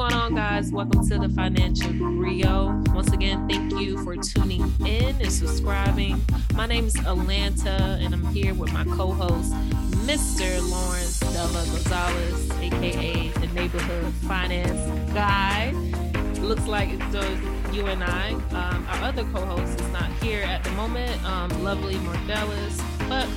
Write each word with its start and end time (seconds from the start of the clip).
going 0.00 0.14
on, 0.14 0.34
guys? 0.34 0.72
Welcome 0.72 1.06
to 1.08 1.18
the 1.18 1.28
Financial 1.28 1.90
Griot. 1.90 2.94
Once 2.94 3.12
again, 3.12 3.46
thank 3.46 3.78
you 3.78 4.02
for 4.02 4.16
tuning 4.16 4.62
in 4.86 5.14
and 5.20 5.30
subscribing. 5.30 6.24
My 6.54 6.64
name 6.64 6.86
is 6.86 6.96
Alainta, 6.96 8.02
and 8.02 8.14
I'm 8.14 8.24
here 8.28 8.54
with 8.54 8.72
my 8.72 8.84
co 8.84 9.12
host, 9.12 9.52
Mr. 10.06 10.58
Lawrence 10.70 11.20
Delva 11.20 11.66
Gonzalez, 11.66 12.50
aka 12.62 13.28
the 13.28 13.46
neighborhood 13.48 14.10
finance 14.26 15.12
guy. 15.12 15.72
Looks 16.40 16.66
like 16.66 16.88
it's 16.88 17.12
just 17.12 17.74
you 17.74 17.84
and 17.84 18.02
I. 18.02 18.32
Um, 18.52 18.86
our 18.88 19.08
other 19.08 19.24
co 19.24 19.44
host 19.44 19.78
is 19.78 19.92
not 19.92 20.10
here 20.22 20.44
at 20.44 20.64
the 20.64 20.70
moment, 20.70 21.22
um, 21.26 21.50
lovely 21.62 21.96
Mardellis, 21.96 22.82
but 23.06 23.28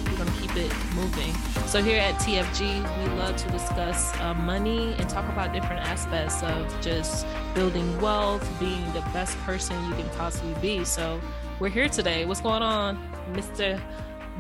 moving. 0.96 1.34
So, 1.68 1.82
here 1.82 2.00
at 2.00 2.16
TFG, 2.16 2.60
we 2.98 3.20
love 3.20 3.36
to 3.38 3.50
discuss 3.50 4.18
uh, 4.20 4.34
money 4.34 4.94
and 4.98 5.10
talk 5.10 5.28
about 5.30 5.54
different 5.54 5.86
aspects 5.86 6.44
of 6.44 6.82
just 6.82 7.26
building 7.54 8.00
wealth, 8.02 8.48
being 8.60 8.86
the 8.94 9.02
best 9.14 9.38
person 9.40 9.76
you 9.90 9.96
can 9.96 10.10
possibly 10.12 10.54
be. 10.62 10.86
So, 10.86 11.20
we're 11.60 11.70
here 11.70 11.90
today. 11.90 12.26
What's 12.26 12.42
going 12.42 12.62
on, 12.62 12.98
Mr. 13.34 13.82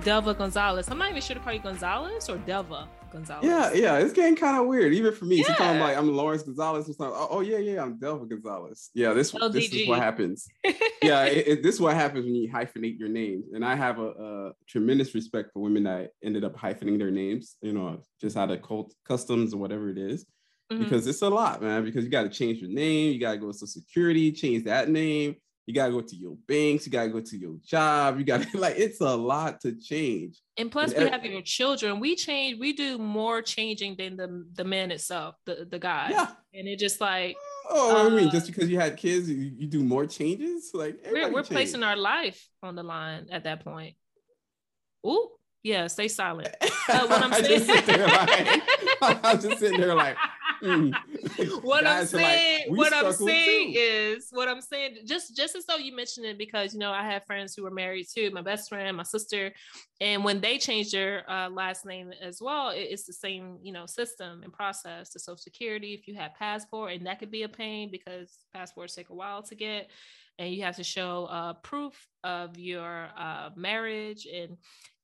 Delva 0.01 0.37
Gonzalez? 0.37 0.89
I'm 0.89 0.97
not 0.97 1.09
even 1.09 1.21
sure 1.21 1.35
to 1.35 1.41
call 1.41 1.53
you 1.53 1.59
Gonzalez 1.59 2.29
or 2.29 2.37
Delva. 2.37 2.87
Gonzalez. 3.13 3.45
Yeah, 3.45 3.71
yeah, 3.73 3.97
it's 3.99 4.11
getting 4.11 4.35
kind 4.35 4.59
of 4.59 4.67
weird, 4.67 4.93
even 4.93 5.13
for 5.13 5.25
me. 5.25 5.37
Yeah. 5.37 5.45
Sometimes 5.45 5.69
I'm 5.75 5.79
like 5.79 5.97
I'm 5.97 6.13
Lawrence 6.13 6.43
Gonzalez. 6.43 6.85
Sometimes, 6.85 7.13
oh, 7.15 7.27
oh 7.29 7.39
yeah, 7.39 7.59
yeah, 7.59 7.81
I'm 7.81 7.97
Delva 7.97 8.27
Gonzalez. 8.27 8.89
Yeah, 8.93 9.13
this 9.13 9.31
LDG. 9.31 9.53
this 9.53 9.73
is 9.73 9.87
what 9.87 9.99
happens. 9.99 10.47
yeah, 11.01 11.23
it, 11.25 11.47
it, 11.47 11.63
this 11.63 11.75
is 11.75 11.81
what 11.81 11.93
happens 11.93 12.25
when 12.25 12.35
you 12.35 12.51
hyphenate 12.51 12.99
your 12.99 13.09
names. 13.09 13.53
And 13.53 13.63
I 13.63 13.75
have 13.75 13.99
a, 13.99 14.07
a, 14.09 14.51
tremendous 14.67 15.15
respect 15.15 15.51
for 15.53 15.61
women 15.61 15.83
that 15.83 16.11
ended 16.23 16.43
up 16.43 16.57
hyphenating 16.57 16.99
their 16.99 17.11
names. 17.11 17.55
You 17.61 17.73
know, 17.73 18.01
just 18.19 18.35
out 18.35 18.51
of 18.51 18.61
cult 18.61 18.93
customs 19.07 19.53
or 19.53 19.57
whatever 19.57 19.89
it 19.89 19.97
is. 19.97 20.25
Mm-hmm. 20.71 20.83
Because 20.83 21.07
it's 21.07 21.21
a 21.21 21.29
lot, 21.29 21.61
man. 21.61 21.85
Because 21.85 22.03
you 22.03 22.09
got 22.09 22.23
to 22.23 22.29
change 22.29 22.59
your 22.59 22.71
name, 22.71 23.13
you 23.13 23.19
got 23.19 23.33
to 23.33 23.37
go 23.37 23.47
to 23.47 23.53
Social 23.53 23.81
Security, 23.81 24.31
change 24.31 24.65
that 24.65 24.89
name 24.89 25.35
you 25.65 25.73
gotta 25.73 25.91
go 25.91 26.01
to 26.01 26.15
your 26.15 26.35
banks, 26.47 26.85
you 26.85 26.91
gotta 26.91 27.09
go 27.09 27.21
to 27.21 27.37
your 27.37 27.55
job, 27.63 28.19
you 28.19 28.25
gotta 28.25 28.47
like 28.57 28.75
it's 28.77 29.01
a 29.01 29.15
lot 29.15 29.61
to 29.61 29.73
change. 29.73 30.41
And 30.57 30.71
plus, 30.71 30.91
and 30.91 31.05
we 31.05 31.09
have 31.09 31.25
your 31.25 31.41
children. 31.41 31.99
We 31.99 32.15
change, 32.15 32.59
we 32.59 32.73
do 32.73 32.97
more 32.97 33.41
changing 33.41 33.95
than 33.95 34.17
the 34.17 34.45
the 34.53 34.63
man 34.63 34.91
itself, 34.91 35.35
the 35.45 35.65
the 35.69 35.79
guy. 35.79 36.09
Yeah. 36.11 36.31
And 36.53 36.67
it 36.67 36.79
just 36.79 36.99
like 36.99 37.35
oh, 37.69 38.05
uh, 38.05 38.07
I 38.07 38.09
mean, 38.09 38.29
just 38.29 38.47
because 38.47 38.69
you 38.69 38.79
had 38.79 38.97
kids, 38.97 39.29
you, 39.29 39.51
you 39.57 39.67
do 39.67 39.83
more 39.83 40.05
changes. 40.05 40.71
Like 40.73 40.99
we're 41.11 41.31
we're 41.31 41.43
placing 41.43 41.83
our 41.83 41.95
life 41.95 42.47
on 42.61 42.75
the 42.75 42.83
line 42.83 43.27
at 43.31 43.45
that 43.45 43.63
point. 43.63 43.95
Ooh, 45.05 45.29
yeah, 45.63 45.87
stay 45.87 46.07
silent. 46.07 46.49
Uh, 46.89 47.07
what 47.07 47.23
I'm 47.23 47.31
saying, 47.31 47.63
I 47.69 48.61
I'm 49.23 49.39
just 49.39 49.59
sitting 49.59 49.79
there 49.79 49.95
like. 49.95 50.17
Mm. 50.61 50.93
what 51.63 51.87
I'm 51.87 52.05
saying, 52.05 52.69
like, 52.69 52.77
what 52.77 52.93
I'm 52.93 53.11
saying 53.11 53.73
is, 53.75 54.27
what 54.31 54.47
I'm 54.47 54.61
saying, 54.61 54.97
just 55.05 55.35
just 55.35 55.55
as 55.55 55.65
though 55.65 55.77
you 55.77 55.95
mentioned 55.95 56.25
it, 56.25 56.37
because 56.37 56.73
you 56.73 56.79
know 56.79 56.91
I 56.91 57.03
have 57.03 57.25
friends 57.25 57.55
who 57.55 57.63
were 57.63 57.71
married 57.71 58.07
too. 58.13 58.29
My 58.31 58.41
best 58.41 58.69
friend, 58.69 58.95
my 58.97 59.03
sister, 59.03 59.51
and 60.01 60.23
when 60.23 60.41
they 60.41 60.57
changed 60.57 60.93
their 60.93 61.29
uh, 61.29 61.49
last 61.49 61.85
name 61.85 62.11
as 62.21 62.39
well, 62.41 62.69
it, 62.69 62.87
it's 62.89 63.05
the 63.05 63.13
same 63.13 63.57
you 63.61 63.71
know 63.71 63.85
system 63.85 64.43
and 64.43 64.53
process. 64.53 65.11
The 65.11 65.19
Social 65.19 65.37
Security, 65.37 65.93
if 65.93 66.07
you 66.07 66.15
have 66.15 66.35
passport, 66.35 66.93
and 66.93 67.05
that 67.07 67.19
could 67.19 67.31
be 67.31 67.43
a 67.43 67.49
pain 67.49 67.89
because 67.91 68.37
passports 68.53 68.95
take 68.95 69.09
a 69.09 69.15
while 69.15 69.43
to 69.43 69.55
get 69.55 69.89
and 70.39 70.53
you 70.53 70.63
have 70.63 70.75
to 70.75 70.83
show 70.83 71.25
uh, 71.25 71.53
proof 71.53 72.07
of 72.23 72.57
your 72.57 73.09
uh, 73.17 73.49
marriage 73.55 74.25
and 74.25 74.57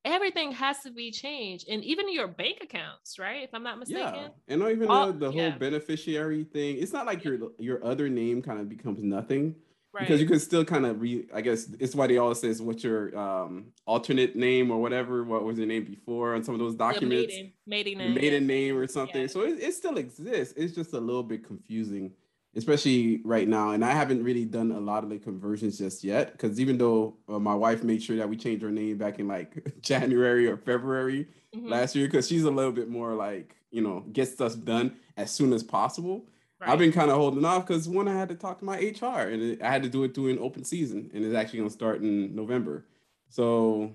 everything 0.05 0.51
has 0.51 0.79
to 0.79 0.91
be 0.91 1.11
changed 1.11 1.67
and 1.69 1.83
even 1.83 2.11
your 2.11 2.27
bank 2.27 2.59
accounts 2.61 3.19
right 3.19 3.43
if 3.43 3.49
i'm 3.53 3.63
not 3.63 3.77
mistaken 3.77 4.13
yeah 4.15 4.27
and 4.47 4.61
not 4.61 4.71
even 4.71 4.87
All, 4.87 5.07
the, 5.07 5.13
the 5.13 5.31
whole 5.31 5.41
yeah. 5.41 5.57
beneficiary 5.57 6.45
thing 6.45 6.77
it's 6.77 6.93
not 6.93 7.05
like 7.05 7.23
your 7.23 7.37
your 7.57 7.83
other 7.83 8.07
name 8.09 8.41
kind 8.41 8.59
of 8.59 8.69
becomes 8.69 9.03
nothing 9.03 9.55
right. 9.93 10.01
because 10.01 10.21
you 10.21 10.27
can 10.27 10.39
still 10.39 10.63
kind 10.63 10.85
of 10.85 11.01
re 11.01 11.25
i 11.33 11.41
guess 11.41 11.67
it's 11.79 11.95
why 11.95 12.07
they 12.07 12.17
always 12.17 12.39
says 12.39 12.61
what's 12.61 12.83
your 12.83 13.17
um 13.17 13.65
alternate 13.85 14.35
name 14.35 14.71
or 14.71 14.81
whatever 14.81 15.23
what 15.23 15.43
was 15.43 15.57
your 15.57 15.67
name 15.67 15.83
before 15.83 16.35
on 16.35 16.43
some 16.43 16.55
of 16.55 16.59
those 16.59 16.75
documents 16.75 17.33
maiden, 17.33 17.51
maiden 17.67 17.97
name 17.97 18.13
maiden 18.13 18.47
name 18.47 18.77
or 18.77 18.87
something 18.87 19.21
yeah. 19.21 19.27
so 19.27 19.41
it, 19.41 19.59
it 19.59 19.73
still 19.73 19.97
exists 19.97 20.53
it's 20.57 20.73
just 20.73 20.93
a 20.93 20.99
little 20.99 21.23
bit 21.23 21.45
confusing 21.45 22.11
especially 22.55 23.21
right 23.23 23.47
now. 23.47 23.71
And 23.71 23.85
I 23.85 23.91
haven't 23.91 24.23
really 24.23 24.45
done 24.45 24.71
a 24.71 24.79
lot 24.79 25.03
of 25.03 25.09
the 25.09 25.19
conversions 25.19 25.77
just 25.77 26.03
yet 26.03 26.31
because 26.31 26.59
even 26.59 26.77
though 26.77 27.15
uh, 27.27 27.39
my 27.39 27.53
wife 27.53 27.83
made 27.83 28.01
sure 28.01 28.17
that 28.17 28.29
we 28.29 28.37
changed 28.37 28.63
her 28.63 28.71
name 28.71 28.97
back 28.97 29.19
in 29.19 29.27
like 29.27 29.63
January 29.81 30.47
or 30.47 30.57
February 30.57 31.27
mm-hmm. 31.55 31.67
last 31.67 31.95
year, 31.95 32.07
because 32.07 32.27
she's 32.27 32.43
a 32.43 32.51
little 32.51 32.71
bit 32.71 32.89
more 32.89 33.13
like, 33.13 33.55
you 33.71 33.81
know, 33.81 34.03
gets 34.11 34.33
stuff 34.33 34.55
done 34.63 34.95
as 35.17 35.31
soon 35.31 35.53
as 35.53 35.63
possible. 35.63 36.25
Right. 36.59 36.71
I've 36.71 36.79
been 36.79 36.91
kind 36.91 37.09
of 37.09 37.17
holding 37.17 37.45
off 37.45 37.65
because 37.65 37.87
one, 37.87 38.07
I 38.07 38.17
had 38.17 38.29
to 38.29 38.35
talk 38.35 38.59
to 38.59 38.65
my 38.65 38.77
HR 38.77 39.29
and 39.29 39.41
it, 39.41 39.61
I 39.61 39.71
had 39.71 39.83
to 39.83 39.89
do 39.89 40.03
it 40.03 40.13
during 40.13 40.39
open 40.39 40.63
season 40.65 41.09
and 41.13 41.23
it's 41.23 41.35
actually 41.35 41.59
going 41.59 41.69
to 41.69 41.73
start 41.73 42.01
in 42.01 42.35
November. 42.35 42.85
So, 43.29 43.93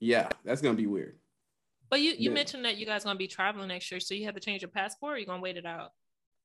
yeah, 0.00 0.28
that's 0.44 0.60
going 0.60 0.74
to 0.74 0.80
be 0.82 0.88
weird. 0.88 1.16
But 1.90 2.00
you, 2.00 2.12
you 2.12 2.30
yeah. 2.30 2.34
mentioned 2.34 2.64
that 2.64 2.78
you 2.78 2.86
guys 2.86 3.04
going 3.04 3.14
to 3.14 3.18
be 3.18 3.28
traveling 3.28 3.68
next 3.68 3.90
year. 3.90 4.00
So 4.00 4.14
you 4.14 4.24
have 4.24 4.34
to 4.34 4.40
change 4.40 4.62
your 4.62 4.70
passport 4.70 5.14
or 5.14 5.18
you 5.18 5.26
going 5.26 5.40
to 5.40 5.42
wait 5.42 5.58
it 5.58 5.66
out? 5.66 5.92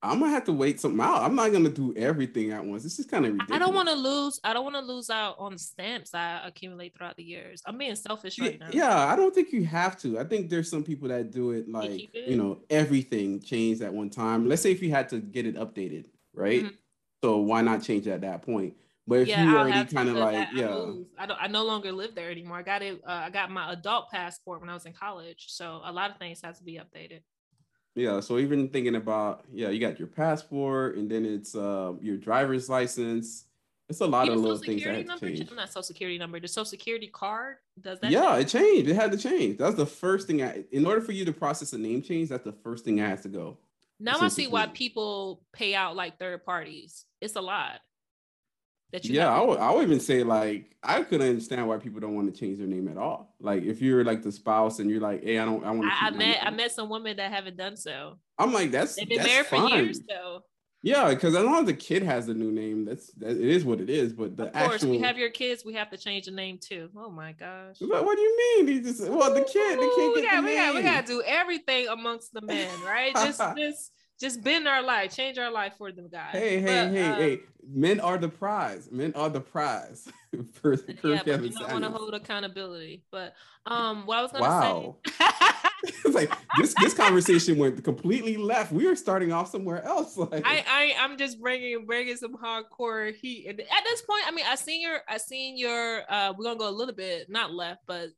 I'm 0.00 0.20
gonna 0.20 0.30
have 0.30 0.44
to 0.44 0.52
wait 0.52 0.80
something 0.80 1.00
out. 1.00 1.22
I'm 1.22 1.34
not 1.34 1.50
gonna 1.50 1.70
do 1.70 1.92
everything 1.96 2.52
at 2.52 2.64
once. 2.64 2.84
This 2.84 3.00
is 3.00 3.06
kind 3.06 3.26
of 3.26 3.32
ridiculous. 3.32 3.56
I 3.56 3.58
don't 3.58 3.74
want 3.74 3.88
to 3.88 3.94
lose. 3.96 4.38
I 4.44 4.52
don't 4.52 4.62
want 4.62 4.76
to 4.76 4.82
lose 4.82 5.10
out 5.10 5.36
on 5.38 5.52
the 5.52 5.58
stamps 5.58 6.14
I 6.14 6.40
accumulate 6.46 6.96
throughout 6.96 7.16
the 7.16 7.24
years. 7.24 7.62
I'm 7.66 7.76
being 7.78 7.96
selfish 7.96 8.38
right 8.38 8.60
now. 8.60 8.68
Yeah, 8.70 8.96
I 8.96 9.16
don't 9.16 9.34
think 9.34 9.52
you 9.52 9.64
have 9.64 9.98
to. 10.00 10.18
I 10.20 10.24
think 10.24 10.50
there's 10.50 10.70
some 10.70 10.84
people 10.84 11.08
that 11.08 11.32
do 11.32 11.50
it 11.50 11.68
like 11.68 12.14
you 12.14 12.36
know 12.36 12.60
everything 12.70 13.40
changed 13.40 13.82
at 13.82 13.92
one 13.92 14.10
time. 14.10 14.48
Let's 14.48 14.62
say 14.62 14.70
if 14.70 14.82
you 14.82 14.90
had 14.90 15.08
to 15.08 15.18
get 15.18 15.46
it 15.46 15.56
updated, 15.56 16.04
right? 16.32 16.62
Mm-hmm. 16.62 16.74
So 17.24 17.38
why 17.38 17.62
not 17.62 17.82
change 17.82 18.06
at 18.06 18.20
that 18.20 18.42
point? 18.42 18.74
But 19.08 19.20
if 19.20 19.28
yeah, 19.28 19.42
you 19.42 19.56
already 19.56 19.92
kind 19.92 20.10
of 20.10 20.16
like, 20.16 20.48
yeah, 20.52 20.68
I, 20.68 21.22
I, 21.22 21.26
don't. 21.26 21.38
I 21.40 21.46
no 21.48 21.64
longer 21.64 21.90
live 21.90 22.14
there 22.14 22.30
anymore. 22.30 22.58
I 22.58 22.62
got 22.62 22.82
it. 22.82 23.00
Uh, 23.04 23.22
I 23.24 23.30
got 23.30 23.50
my 23.50 23.72
adult 23.72 24.10
passport 24.10 24.60
when 24.60 24.68
I 24.68 24.74
was 24.74 24.84
in 24.84 24.92
college, 24.92 25.46
so 25.48 25.80
a 25.82 25.90
lot 25.90 26.10
of 26.10 26.18
things 26.18 26.42
have 26.44 26.58
to 26.58 26.62
be 26.62 26.74
updated. 26.78 27.22
Yeah, 27.98 28.20
so 28.20 28.38
even 28.38 28.68
thinking 28.68 28.96
about 28.96 29.44
yeah, 29.52 29.70
you 29.70 29.80
got 29.80 29.98
your 29.98 30.08
passport, 30.08 30.96
and 30.96 31.10
then 31.10 31.24
it's 31.24 31.54
uh, 31.54 31.94
your 32.00 32.16
driver's 32.16 32.68
license. 32.68 33.44
It's 33.88 34.00
a 34.00 34.06
lot 34.06 34.26
Even 34.26 34.38
of 34.38 34.44
little 34.44 34.58
things 34.58 34.84
that 34.84 34.94
have 34.94 35.06
number, 35.06 35.30
to 35.30 35.36
change. 35.36 35.50
Not 35.50 35.68
social 35.68 35.82
security 35.82 36.18
number, 36.18 36.38
the 36.38 36.46
social 36.46 36.66
security 36.66 37.06
card 37.06 37.56
does 37.80 37.98
that? 38.00 38.10
Yeah, 38.10 38.34
change? 38.34 38.44
it 38.44 38.48
changed. 38.48 38.90
It 38.90 38.94
had 38.94 39.12
to 39.12 39.18
change. 39.18 39.58
That's 39.58 39.76
the 39.76 39.86
first 39.86 40.26
thing. 40.26 40.42
I, 40.42 40.64
in 40.70 40.86
order 40.86 41.00
for 41.00 41.12
you 41.12 41.24
to 41.24 41.32
process 41.32 41.72
a 41.72 41.78
name 41.78 42.02
change, 42.02 42.28
that's 42.28 42.44
the 42.44 42.52
first 42.52 42.84
thing 42.84 43.00
I 43.00 43.08
have 43.08 43.22
to 43.22 43.28
go. 43.28 43.56
Now 43.98 44.20
I 44.20 44.28
see 44.28 44.46
why 44.46 44.66
people 44.66 45.42
pay 45.52 45.74
out 45.74 45.96
like 45.96 46.18
third 46.18 46.44
parties. 46.44 47.04
It's 47.20 47.34
a 47.34 47.40
lot 47.40 47.80
that 48.92 49.04
you 49.04 49.14
yeah 49.14 49.28
I 49.28 49.42
would, 49.42 49.58
I 49.58 49.70
would 49.70 49.82
even 49.82 50.00
say 50.00 50.22
like 50.22 50.74
i 50.82 51.02
could 51.02 51.20
understand 51.20 51.66
why 51.68 51.76
people 51.78 52.00
don't 52.00 52.14
want 52.14 52.32
to 52.32 52.38
change 52.38 52.58
their 52.58 52.66
name 52.66 52.88
at 52.88 52.96
all. 52.96 53.34
Like 53.40 53.62
if 53.62 53.82
you're 53.82 54.04
like 54.04 54.22
the 54.22 54.32
spouse 54.32 54.78
and 54.78 54.90
you're 54.90 55.00
like 55.00 55.22
hey 55.22 55.38
i 55.38 55.44
don't 55.44 55.64
i 55.64 55.70
want 55.70 55.82
to 55.82 56.04
I, 56.04 56.08
I 56.08 56.10
met 56.10 56.38
i 56.42 56.50
met 56.50 56.72
some 56.72 56.88
women 56.88 57.16
that 57.16 57.32
haven't 57.32 57.56
done 57.56 57.76
so. 57.76 58.18
I'm 58.38 58.52
like 58.52 58.70
that's 58.70 58.96
they've 58.96 59.08
been 59.08 59.18
that's 59.18 59.28
married 59.28 59.46
fine. 59.46 59.70
for 59.70 59.76
years 59.76 60.00
though. 60.08 60.42
Yeah 60.82 61.08
because 61.08 61.34
as 61.34 61.44
long 61.44 61.60
as 61.60 61.66
the 61.66 61.74
kid 61.74 62.04
has 62.04 62.26
the 62.26 62.34
new 62.34 62.52
name. 62.52 62.84
That's 62.84 63.12
that, 63.14 63.30
it 63.30 63.40
is 63.40 63.64
what 63.64 63.80
it 63.80 63.90
is 63.90 64.12
but 64.12 64.36
the 64.36 64.46
of 64.46 64.52
course 64.52 64.74
actual... 64.74 64.90
we 64.90 65.00
have 65.00 65.18
your 65.18 65.30
kids 65.30 65.64
we 65.64 65.74
have 65.74 65.90
to 65.90 65.96
change 65.96 66.26
the 66.26 66.30
name 66.30 66.58
too. 66.58 66.88
Oh 66.96 67.10
my 67.10 67.32
gosh. 67.32 67.76
But 67.80 68.04
what 68.04 68.16
do 68.16 68.22
you 68.22 68.64
mean? 68.64 68.74
He 68.74 68.80
just 68.80 69.02
well 69.02 69.34
the 69.34 69.42
kid 69.42 69.78
the 69.78 69.92
kid 69.96 70.12
we 70.14 70.22
got, 70.22 70.44
we, 70.44 70.54
got, 70.54 70.74
we 70.74 70.82
got 70.82 71.06
to 71.06 71.12
do 71.12 71.22
everything 71.26 71.88
amongst 71.88 72.32
the 72.32 72.42
men 72.42 72.70
right? 72.82 73.12
Just 73.14 73.40
just 73.56 73.92
just 74.18 74.42
bend 74.42 74.66
our 74.66 74.82
life, 74.82 75.14
change 75.14 75.38
our 75.38 75.50
life 75.50 75.74
for 75.78 75.92
them 75.92 76.08
guys. 76.10 76.32
Hey, 76.32 76.60
hey, 76.60 76.66
but, 76.66 76.92
hey, 76.92 77.02
uh, 77.02 77.16
hey! 77.16 77.40
Men 77.70 78.00
are 78.00 78.18
the 78.18 78.28
prize. 78.28 78.88
Men 78.90 79.12
are 79.14 79.28
the 79.28 79.40
prize. 79.40 80.08
for, 80.52 80.76
for 80.76 81.08
yeah, 81.08 81.22
but 81.24 81.42
you 81.42 81.50
don't 81.50 81.70
want 81.70 81.84
to 81.84 81.90
hold 81.90 82.14
accountability. 82.14 83.04
But 83.10 83.34
um, 83.66 84.06
what 84.06 84.18
I 84.18 84.22
was 84.22 84.32
gonna 84.32 84.44
wow. 84.44 84.96
say. 85.04 85.26
it's 86.04 86.14
like 86.14 86.32
this 86.58 86.74
this 86.80 86.94
conversation 86.94 87.58
went 87.58 87.82
completely 87.84 88.36
left. 88.36 88.72
We 88.72 88.86
are 88.86 88.96
starting 88.96 89.32
off 89.32 89.50
somewhere 89.50 89.84
else. 89.84 90.16
Like 90.30 90.44
I, 90.44 90.64
I 90.68 90.94
I'm 90.98 91.16
just 91.16 91.40
bringing 91.40 91.86
bringing 91.86 92.16
some 92.16 92.36
hardcore 92.36 93.14
heat. 93.14 93.46
And 93.48 93.60
at 93.60 93.84
this 93.84 94.02
point, 94.02 94.22
I 94.26 94.32
mean, 94.32 94.44
I 94.48 94.56
seen 94.56 94.82
your 94.82 95.00
I 95.08 95.16
seen 95.18 95.56
your 95.56 96.02
uh 96.08 96.34
we're 96.36 96.44
gonna 96.44 96.58
go 96.58 96.68
a 96.68 96.70
little 96.70 96.94
bit 96.94 97.30
not 97.30 97.52
left, 97.52 97.82
but 97.86 98.08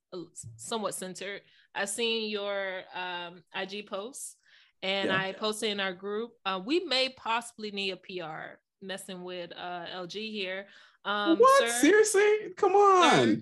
somewhat 0.56 0.94
centered. 0.94 1.43
I 1.75 1.85
seen 1.85 2.31
your 2.31 2.82
um 2.94 3.43
IG 3.55 3.87
posts 3.87 4.37
and 4.82 5.09
yeah. 5.09 5.19
I 5.19 5.32
posted 5.32 5.71
in 5.71 5.81
our 5.81 5.93
group. 5.93 6.32
Uh, 6.44 6.61
we 6.65 6.81
may 6.81 7.11
possibly 7.11 7.71
need 7.71 7.91
a 7.91 7.97
PR 7.97 8.59
messing 8.82 9.23
with 9.23 9.53
uh, 9.56 9.87
LG 9.94 10.31
here. 10.31 10.67
Um, 11.05 11.38
what? 11.38 11.69
Sir, 11.71 11.81
Seriously? 11.81 12.55
Come 12.56 12.73
on. 12.73 13.27
Sir, 13.29 13.41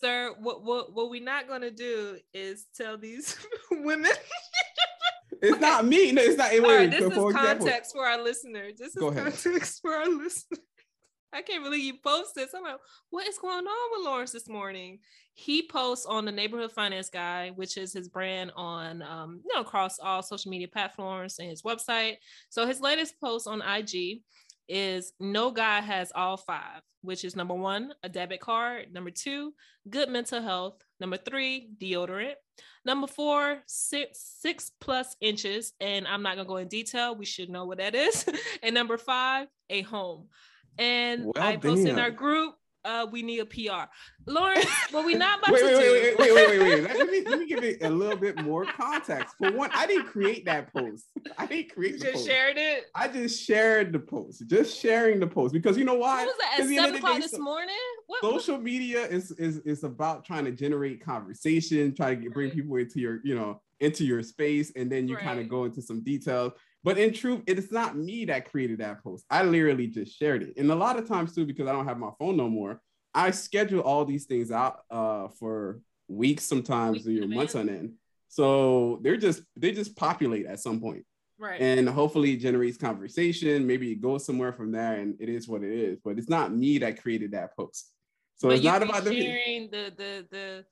sir, 0.00 0.34
what 0.40 0.64
what 0.64 0.94
what 0.94 1.10
we're 1.10 1.22
not 1.22 1.48
gonna 1.48 1.70
do 1.70 2.18
is 2.32 2.66
tell 2.76 2.98
these 2.98 3.36
women. 3.70 4.12
it's 5.42 5.60
not 5.60 5.84
me. 5.86 6.12
No, 6.12 6.22
it's 6.22 6.36
not. 6.36 6.50
Wait, 6.50 6.62
right, 6.62 6.90
this 6.90 7.00
is 7.00 7.14
context 7.14 7.66
example. 7.66 7.90
for 7.94 8.06
our 8.06 8.22
listeners. 8.22 8.74
This 8.78 8.88
is 8.88 8.94
Go 8.94 9.12
context 9.12 9.46
ahead. 9.46 9.62
for 9.82 9.92
our 9.94 10.08
listeners. 10.08 10.60
I 11.36 11.42
can't 11.42 11.62
believe 11.62 11.84
you 11.84 11.94
posted. 12.02 12.48
So 12.48 12.58
I'm 12.58 12.64
like, 12.64 12.78
what 13.10 13.28
is 13.28 13.38
going 13.38 13.66
on 13.66 13.90
with 13.98 14.06
Lawrence 14.06 14.32
this 14.32 14.48
morning? 14.48 15.00
He 15.34 15.68
posts 15.68 16.06
on 16.06 16.24
the 16.24 16.32
Neighborhood 16.32 16.72
Finance 16.72 17.10
Guy, 17.10 17.52
which 17.54 17.76
is 17.76 17.92
his 17.92 18.08
brand 18.08 18.52
on, 18.56 19.02
um, 19.02 19.42
you 19.44 19.54
know, 19.54 19.60
across 19.60 19.98
all 19.98 20.22
social 20.22 20.50
media 20.50 20.66
platforms 20.66 21.38
and 21.38 21.50
his 21.50 21.62
website. 21.62 22.16
So 22.48 22.66
his 22.66 22.80
latest 22.80 23.20
post 23.20 23.46
on 23.46 23.60
IG 23.60 24.22
is 24.66 25.12
no 25.20 25.50
guy 25.50 25.80
has 25.80 26.10
all 26.14 26.38
five, 26.38 26.80
which 27.02 27.22
is 27.22 27.36
number 27.36 27.54
one, 27.54 27.92
a 28.02 28.08
debit 28.08 28.40
card. 28.40 28.92
Number 28.92 29.10
two, 29.10 29.52
good 29.90 30.08
mental 30.08 30.40
health. 30.40 30.82
Number 31.00 31.18
three, 31.18 31.68
deodorant. 31.78 32.34
Number 32.86 33.06
four, 33.06 33.58
six 33.66 34.36
six 34.40 34.70
plus 34.80 35.16
inches, 35.20 35.74
and 35.80 36.06
I'm 36.06 36.22
not 36.22 36.36
gonna 36.36 36.48
go 36.48 36.56
in 36.56 36.68
detail. 36.68 37.14
We 37.14 37.26
should 37.26 37.50
know 37.50 37.66
what 37.66 37.78
that 37.78 37.94
is. 37.94 38.24
and 38.62 38.74
number 38.74 38.96
five, 38.96 39.48
a 39.68 39.82
home. 39.82 40.28
And 40.78 41.24
well, 41.24 41.34
I 41.36 41.56
posted 41.56 41.88
in 41.88 41.98
our 41.98 42.10
group 42.10 42.54
uh, 42.86 43.06
we 43.10 43.22
need 43.22 43.40
a 43.40 43.44
PR. 43.44 43.90
Lawrence, 44.26 44.66
well, 44.92 45.04
we 45.04 45.14
not 45.14 45.40
about 45.40 45.52
wait, 45.52 45.60
to 45.60 45.66
wait, 45.66 45.78
do. 45.78 46.16
Wait, 46.18 46.18
wait, 46.18 46.34
wait, 46.34 46.48
wait, 46.48 46.60
wait, 46.60 46.84
wait. 46.84 46.96
Let 46.96 47.10
me 47.10 47.22
let 47.22 47.38
me 47.40 47.46
give 47.46 47.64
it 47.64 47.82
a 47.82 47.90
little 47.90 48.16
bit 48.16 48.40
more 48.42 48.64
context. 48.64 49.34
For 49.38 49.50
one, 49.52 49.70
I 49.74 49.86
didn't 49.86 50.06
create 50.06 50.44
that 50.46 50.72
post. 50.72 51.06
I 51.36 51.46
didn't 51.46 51.74
create. 51.74 51.94
You 51.94 51.98
just 51.98 52.14
post. 52.14 52.26
shared 52.26 52.56
it. 52.56 52.84
I 52.94 53.08
just 53.08 53.44
shared 53.44 53.92
the 53.92 53.98
post. 53.98 54.44
Just 54.46 54.78
sharing 54.78 55.20
the 55.20 55.26
post 55.26 55.52
because 55.52 55.76
you 55.76 55.84
know 55.84 55.94
why? 55.94 56.24
What 56.24 56.26
was 56.26 56.36
that 56.38 56.60
at 56.60 56.68
seven 56.68 56.94
o'clock 56.96 57.20
this 57.20 57.32
so, 57.32 57.38
morning? 57.38 57.74
What, 58.06 58.22
social 58.22 58.58
media 58.58 59.04
is 59.04 59.32
is 59.32 59.58
is 59.58 59.82
about 59.82 60.24
trying 60.24 60.44
to 60.44 60.52
generate 60.52 61.04
conversation, 61.04 61.94
try 61.94 62.14
to 62.14 62.16
get, 62.16 62.32
bring 62.32 62.50
people 62.50 62.76
into 62.76 63.00
your 63.00 63.20
you 63.24 63.34
know 63.34 63.60
into 63.80 64.04
your 64.04 64.22
space, 64.22 64.72
and 64.76 64.90
then 64.90 65.08
you 65.08 65.16
right. 65.16 65.24
kind 65.24 65.40
of 65.40 65.48
go 65.48 65.64
into 65.64 65.82
some 65.82 66.02
details. 66.02 66.52
But 66.84 66.98
in 66.98 67.12
truth, 67.12 67.42
it 67.46 67.58
is 67.58 67.72
not 67.72 67.96
me 67.96 68.24
that 68.26 68.50
created 68.50 68.78
that 68.78 69.02
post. 69.02 69.24
I 69.28 69.42
literally 69.42 69.88
just 69.88 70.16
shared 70.16 70.42
it. 70.42 70.54
And 70.56 70.70
a 70.70 70.74
lot 70.74 70.98
of 70.98 71.08
times 71.08 71.34
too, 71.34 71.44
because 71.44 71.66
I 71.68 71.72
don't 71.72 71.86
have 71.86 71.98
my 71.98 72.10
phone 72.18 72.36
no 72.36 72.48
more, 72.48 72.80
I 73.12 73.30
schedule 73.30 73.80
all 73.80 74.04
these 74.04 74.26
things 74.26 74.50
out 74.50 74.80
uh, 74.90 75.28
for 75.28 75.80
weeks, 76.08 76.44
sometimes 76.44 77.04
weeks 77.04 77.26
know, 77.26 77.34
months 77.34 77.54
on 77.54 77.68
end. 77.68 77.94
So 78.28 79.00
they're 79.02 79.16
just 79.16 79.42
they 79.56 79.72
just 79.72 79.96
populate 79.96 80.46
at 80.46 80.60
some 80.60 80.80
point. 80.80 81.04
Right. 81.38 81.60
And 81.60 81.88
hopefully 81.88 82.32
it 82.32 82.38
generates 82.38 82.78
conversation. 82.78 83.66
Maybe 83.66 83.92
it 83.92 84.00
goes 84.00 84.24
somewhere 84.24 84.52
from 84.52 84.72
there 84.72 84.94
and 84.94 85.16
it 85.20 85.28
is 85.28 85.48
what 85.48 85.62
it 85.62 85.72
is. 85.72 85.98
But 86.04 86.18
it's 86.18 86.28
not 86.28 86.54
me 86.54 86.78
that 86.78 87.02
created 87.02 87.32
that 87.32 87.56
post. 87.56 87.92
So 88.36 88.48
but 88.48 88.56
it's 88.56 88.64
not 88.64 88.82
about 88.82 89.04
sharing 89.04 89.70
the 89.70 89.92
the 89.96 90.26
the 90.30 90.64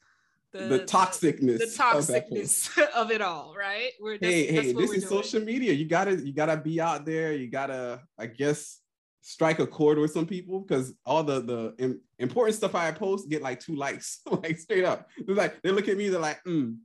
the, 0.55 0.79
the 0.79 0.79
toxicness, 0.81 1.59
the, 1.59 1.67
the 1.67 1.75
toxicness 1.77 2.79
of, 2.79 2.89
of, 2.95 3.11
it 3.11 3.21
all, 3.21 3.55
right? 3.59 3.91
We're 4.01 4.19
hey, 4.21 4.47
hey, 4.47 4.73
this 4.73 4.93
is 4.93 5.05
doing. 5.05 5.23
social 5.25 5.41
media. 5.41 5.73
You 5.73 5.85
gotta, 5.85 6.17
you 6.17 6.33
gotta 6.33 6.57
be 6.57 6.81
out 6.81 7.05
there. 7.05 7.33
You 7.35 7.49
gotta, 7.49 8.03
I 8.17 8.27
guess, 8.27 8.81
strike 9.21 9.59
a 9.59 9.67
chord 9.67 9.99
with 9.99 10.13
some 10.13 10.27
people 10.27 10.61
because 10.61 10.95
all 11.05 11.25
the 11.25 11.41
the 11.41 11.99
important 12.19 12.55
stuff 12.55 12.75
I 12.75 12.93
post 12.93 13.29
get 13.29 13.43
like 13.43 13.59
two 13.59 13.75
likes, 13.75 14.21
like 14.31 14.59
straight 14.59 14.85
up. 14.85 15.09
They're 15.27 15.35
like 15.35 15.61
they 15.63 15.73
look 15.73 15.89
at 15.89 15.97
me, 15.97 16.09
they're 16.09 16.21
like, 16.21 16.43
mm, 16.45 16.77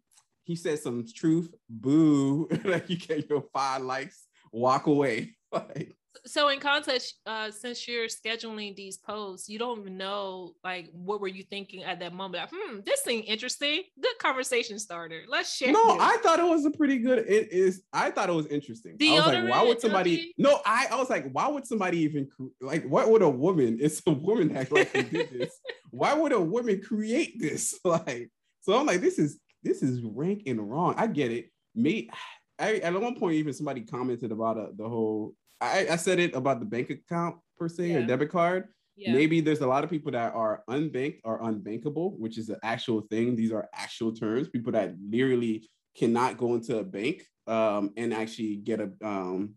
he 0.45 0.55
said 0.55 0.79
some 0.79 1.05
truth, 1.15 1.53
boo. 1.69 2.47
like 2.63 2.89
you 2.89 2.97
get 2.97 3.29
your 3.29 3.43
five 3.53 3.83
likes, 3.83 4.25
walk 4.51 4.87
away. 4.87 5.35
like 5.51 5.95
so 6.29 6.49
in 6.49 6.59
context 6.59 7.15
uh 7.25 7.49
since 7.49 7.87
you're 7.87 8.07
scheduling 8.07 8.75
these 8.75 8.97
posts 8.97 9.49
you 9.49 9.57
don't 9.57 9.85
know 9.85 10.53
like 10.63 10.89
what 10.91 11.19
were 11.19 11.27
you 11.27 11.43
thinking 11.43 11.83
at 11.83 11.99
that 11.99 12.13
moment? 12.13 12.43
Like, 12.43 12.49
hmm 12.53 12.79
this 12.85 13.01
thing 13.01 13.23
interesting. 13.23 13.83
Good 14.01 14.17
conversation 14.19 14.79
starter. 14.79 15.23
Let's 15.27 15.55
share 15.55 15.71
no 15.71 15.97
i 15.99 16.17
thought 16.23 16.39
it 16.39 16.45
was 16.47 16.65
a 16.65 16.71
pretty 16.71 16.99
good 16.99 17.19
it 17.19 17.51
is 17.51 17.83
i 17.93 18.11
thought 18.11 18.29
it 18.29 18.33
was 18.33 18.47
interesting. 18.47 18.97
I 19.01 19.13
was 19.13 19.25
like 19.25 19.49
why 19.49 19.63
would 19.63 19.81
somebody 19.81 20.33
no 20.37 20.61
i 20.65 20.87
i 20.91 20.95
was 20.95 21.09
like 21.09 21.29
why 21.31 21.47
would 21.47 21.65
somebody 21.65 21.99
even 21.99 22.29
like 22.61 22.85
what 22.85 23.09
would 23.09 23.21
a 23.21 23.29
woman 23.29 23.77
it's 23.81 24.01
a 24.05 24.11
woman 24.11 24.53
that 24.53 24.71
like 24.71 24.93
did 24.93 25.11
this. 25.31 25.59
Why 25.91 26.13
would 26.13 26.31
a 26.31 26.39
woman 26.39 26.81
create 26.81 27.39
this? 27.39 27.79
Like 27.83 28.29
so 28.61 28.77
i'm 28.77 28.85
like 28.85 29.01
this 29.01 29.17
is 29.17 29.39
this 29.63 29.81
is 29.83 30.01
rank 30.01 30.43
and 30.45 30.69
wrong. 30.69 30.93
I 30.97 31.07
get 31.07 31.31
it. 31.31 31.51
Me 31.75 32.09
I, 32.57 32.75
at 32.75 32.93
one 32.99 33.15
point 33.15 33.35
even 33.35 33.53
somebody 33.53 33.81
commented 33.81 34.31
about 34.31 34.57
uh, 34.57 34.67
the 34.75 34.87
whole 34.87 35.33
I, 35.61 35.87
I 35.91 35.95
said 35.95 36.19
it 36.19 36.35
about 36.35 36.59
the 36.59 36.65
bank 36.65 36.89
account 36.89 37.37
per 37.57 37.67
se 37.67 37.87
yeah. 37.87 37.97
or 37.97 38.05
debit 38.05 38.31
card. 38.31 38.69
Yeah. 38.95 39.13
Maybe 39.13 39.39
there's 39.39 39.61
a 39.61 39.67
lot 39.67 39.83
of 39.83 39.89
people 39.89 40.11
that 40.11 40.33
are 40.33 40.63
unbanked 40.69 41.21
or 41.23 41.41
unbankable, 41.41 42.17
which 42.19 42.37
is 42.37 42.49
an 42.49 42.57
actual 42.63 43.01
thing. 43.09 43.35
These 43.35 43.51
are 43.51 43.69
actual 43.73 44.13
terms. 44.13 44.49
People 44.49 44.73
that 44.73 44.95
literally 45.01 45.69
cannot 45.95 46.37
go 46.37 46.55
into 46.55 46.77
a 46.77 46.83
bank 46.83 47.23
um, 47.47 47.91
and 47.95 48.13
actually 48.13 48.57
get 48.57 48.81
a 48.81 48.91
um, 49.01 49.55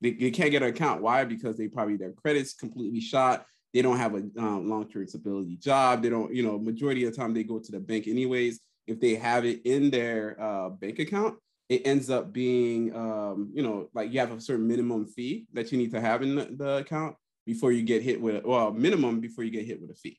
they, 0.00 0.12
they 0.12 0.30
can't 0.30 0.50
get 0.50 0.62
an 0.62 0.70
account. 0.70 1.02
Why? 1.02 1.24
Because 1.24 1.56
they 1.56 1.68
probably 1.68 1.96
their 1.96 2.12
credits 2.12 2.54
completely 2.54 3.00
shot. 3.00 3.46
They 3.72 3.82
don't 3.82 3.98
have 3.98 4.14
a 4.14 4.22
um, 4.38 4.68
long-term 4.68 5.06
stability 5.06 5.56
job. 5.56 6.02
They 6.02 6.10
don't, 6.10 6.34
you 6.34 6.42
know, 6.42 6.58
majority 6.58 7.04
of 7.04 7.12
the 7.12 7.16
time 7.16 7.32
they 7.32 7.44
go 7.44 7.58
to 7.58 7.72
the 7.72 7.78
bank 7.78 8.08
anyways. 8.08 8.60
If 8.86 8.98
they 8.98 9.14
have 9.14 9.44
it 9.44 9.60
in 9.64 9.90
their 9.90 10.40
uh, 10.40 10.70
bank 10.70 10.98
account, 10.98 11.36
it 11.70 11.86
ends 11.86 12.10
up 12.10 12.32
being, 12.32 12.94
um, 12.96 13.48
you 13.54 13.62
know, 13.62 13.88
like 13.94 14.12
you 14.12 14.18
have 14.18 14.32
a 14.32 14.40
certain 14.40 14.66
minimum 14.66 15.06
fee 15.06 15.46
that 15.52 15.70
you 15.70 15.78
need 15.78 15.92
to 15.92 16.00
have 16.00 16.20
in 16.20 16.34
the, 16.34 16.48
the 16.56 16.76
account 16.78 17.14
before 17.46 17.70
you 17.70 17.84
get 17.84 18.02
hit 18.02 18.20
with, 18.20 18.44
well, 18.44 18.72
minimum 18.72 19.20
before 19.20 19.44
you 19.44 19.52
get 19.52 19.64
hit 19.64 19.80
with 19.80 19.90
a 19.90 19.94
fee. 19.94 20.18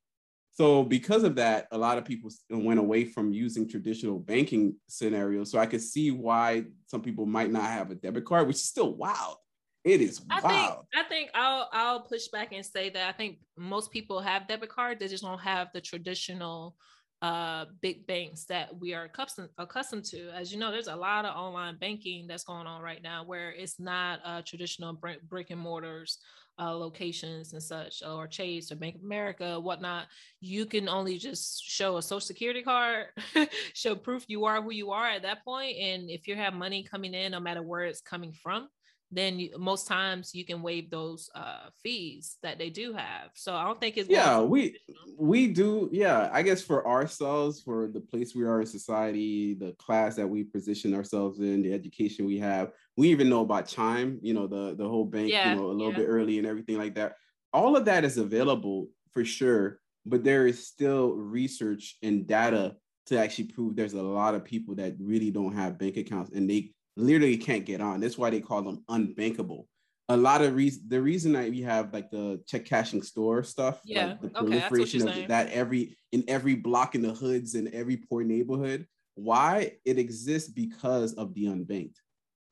So 0.53 0.81
because 0.81 1.23
of 1.23 1.35
that, 1.35 1.67
a 1.71 1.77
lot 1.77 1.97
of 1.97 2.05
people 2.05 2.31
went 2.49 2.79
away 2.79 3.03
from 3.03 3.33
using 3.33 3.67
traditional 3.67 4.17
banking 4.17 4.77
scenarios. 4.87 5.51
So 5.51 5.59
I 5.59 5.65
could 5.65 5.81
see 5.81 6.09
why 6.11 6.63
some 6.87 7.01
people 7.01 7.25
might 7.25 7.51
not 7.51 7.65
have 7.65 7.91
a 7.91 7.95
debit 7.95 8.23
card, 8.23 8.47
which 8.47 8.55
is 8.55 8.65
still 8.65 8.95
wild. 8.95 9.35
It 9.83 9.99
is 9.99 10.21
I 10.29 10.39
wild. 10.39 10.85
Think, 10.93 11.05
I 11.05 11.09
think 11.09 11.29
I'll 11.33 11.67
I'll 11.73 12.01
push 12.01 12.27
back 12.27 12.53
and 12.53 12.65
say 12.65 12.91
that 12.91 13.09
I 13.09 13.11
think 13.13 13.39
most 13.57 13.91
people 13.91 14.21
have 14.21 14.47
debit 14.47 14.69
card. 14.69 14.99
They 14.99 15.07
just 15.07 15.23
don't 15.23 15.39
have 15.39 15.69
the 15.73 15.81
traditional 15.81 16.75
uh, 17.21 17.65
big 17.81 18.07
banks 18.07 18.45
that 18.45 18.79
we 18.79 18.93
are 18.93 19.03
accustomed, 19.03 19.49
accustomed 19.57 20.05
to. 20.05 20.29
As 20.31 20.51
you 20.51 20.59
know, 20.59 20.71
there's 20.71 20.87
a 20.87 20.95
lot 20.95 21.25
of 21.25 21.35
online 21.35 21.77
banking 21.77 22.25
that's 22.27 22.43
going 22.43 22.65
on 22.65 22.81
right 22.81 23.01
now 23.03 23.23
where 23.23 23.51
it's 23.51 23.79
not 23.79 24.19
uh, 24.25 24.41
traditional 24.43 24.93
brick, 24.93 25.49
and 25.51 25.59
mortars 25.59 26.17
uh, 26.59 26.75
locations 26.75 27.53
and 27.53 27.61
such, 27.61 28.01
or 28.03 28.27
Chase 28.27 28.71
or 28.71 28.75
Bank 28.75 28.95
of 28.95 29.03
America, 29.03 29.59
whatnot. 29.59 30.07
You 30.39 30.65
can 30.65 30.89
only 30.89 31.17
just 31.17 31.63
show 31.63 31.97
a 31.97 32.01
social 32.01 32.21
security 32.21 32.63
card, 32.63 33.07
show 33.73 33.95
proof 33.95 34.25
you 34.27 34.45
are 34.45 34.61
who 34.61 34.71
you 34.71 34.91
are 34.91 35.07
at 35.07 35.21
that 35.21 35.45
point, 35.45 35.77
and 35.77 36.09
if 36.09 36.27
you 36.27 36.35
have 36.35 36.53
money 36.53 36.83
coming 36.83 37.13
in, 37.13 37.33
no 37.33 37.39
matter 37.39 37.61
where 37.61 37.83
it's 37.83 38.01
coming 38.01 38.31
from, 38.31 38.67
then 39.11 39.39
you, 39.39 39.49
most 39.57 39.87
times 39.87 40.33
you 40.33 40.45
can 40.45 40.61
waive 40.61 40.89
those 40.89 41.29
uh, 41.35 41.69
fees 41.83 42.37
that 42.43 42.57
they 42.57 42.69
do 42.69 42.93
have. 42.93 43.31
So 43.33 43.53
I 43.53 43.65
don't 43.65 43.79
think 43.79 43.97
it's 43.97 44.09
yeah 44.09 44.39
we 44.39 44.77
we 45.17 45.47
do 45.47 45.89
yeah 45.91 46.29
I 46.31 46.41
guess 46.41 46.61
for 46.61 46.87
ourselves 46.87 47.61
for 47.61 47.87
the 47.87 47.99
place 47.99 48.33
we 48.33 48.43
are 48.43 48.61
in 48.61 48.67
society, 48.67 49.53
the 49.55 49.73
class 49.73 50.15
that 50.15 50.27
we 50.27 50.43
position 50.43 50.93
ourselves 50.93 51.39
in, 51.39 51.61
the 51.61 51.73
education 51.73 52.25
we 52.25 52.39
have, 52.39 52.71
we 52.95 53.09
even 53.09 53.29
know 53.29 53.41
about 53.41 53.67
Chime, 53.67 54.19
you 54.21 54.33
know 54.33 54.47
the 54.47 54.75
the 54.75 54.87
whole 54.87 55.05
bank, 55.05 55.29
yeah, 55.29 55.51
you 55.51 55.59
know 55.59 55.67
a 55.67 55.73
little 55.73 55.91
yeah. 55.91 55.99
bit 55.99 56.07
early 56.07 56.37
and 56.37 56.47
everything 56.47 56.77
like 56.77 56.95
that. 56.95 57.15
All 57.53 57.75
of 57.75 57.85
that 57.85 58.05
is 58.05 58.17
available 58.17 58.87
for 59.11 59.25
sure, 59.25 59.79
but 60.05 60.23
there 60.23 60.47
is 60.47 60.65
still 60.65 61.11
research 61.11 61.97
and 62.01 62.25
data 62.25 62.77
to 63.07 63.19
actually 63.19 63.45
prove 63.45 63.75
there's 63.75 63.93
a 63.93 64.01
lot 64.01 64.35
of 64.35 64.45
people 64.45 64.75
that 64.75 64.95
really 64.99 65.31
don't 65.31 65.55
have 65.55 65.77
bank 65.77 65.97
accounts 65.97 66.31
and 66.31 66.49
they 66.49 66.71
literally 66.97 67.37
can't 67.37 67.65
get 67.65 67.81
on. 67.81 67.99
That's 67.99 68.17
why 68.17 68.29
they 68.29 68.41
call 68.41 68.61
them 68.61 68.83
unbankable. 68.89 69.65
A 70.09 70.17
lot 70.17 70.41
of 70.41 70.55
reason 70.55 70.83
the 70.89 71.01
reason 71.01 71.33
that 71.33 71.49
we 71.49 71.61
have 71.61 71.93
like 71.93 72.11
the 72.11 72.41
check 72.45 72.65
cashing 72.65 73.01
store 73.01 73.43
stuff, 73.43 73.79
yeah, 73.85 74.07
like 74.07 74.21
the 74.21 74.29
proliferation 74.29 75.07
okay, 75.07 75.23
of 75.23 75.27
that 75.29 75.49
every 75.51 75.95
in 76.11 76.23
every 76.27 76.55
block 76.55 76.95
in 76.95 77.01
the 77.01 77.13
hoods 77.13 77.55
in 77.55 77.73
every 77.73 77.97
poor 77.97 78.23
neighborhood. 78.23 78.87
Why 79.15 79.73
it 79.85 79.99
exists 79.99 80.49
because 80.49 81.13
of 81.13 81.33
the 81.33 81.45
unbanked. 81.45 81.95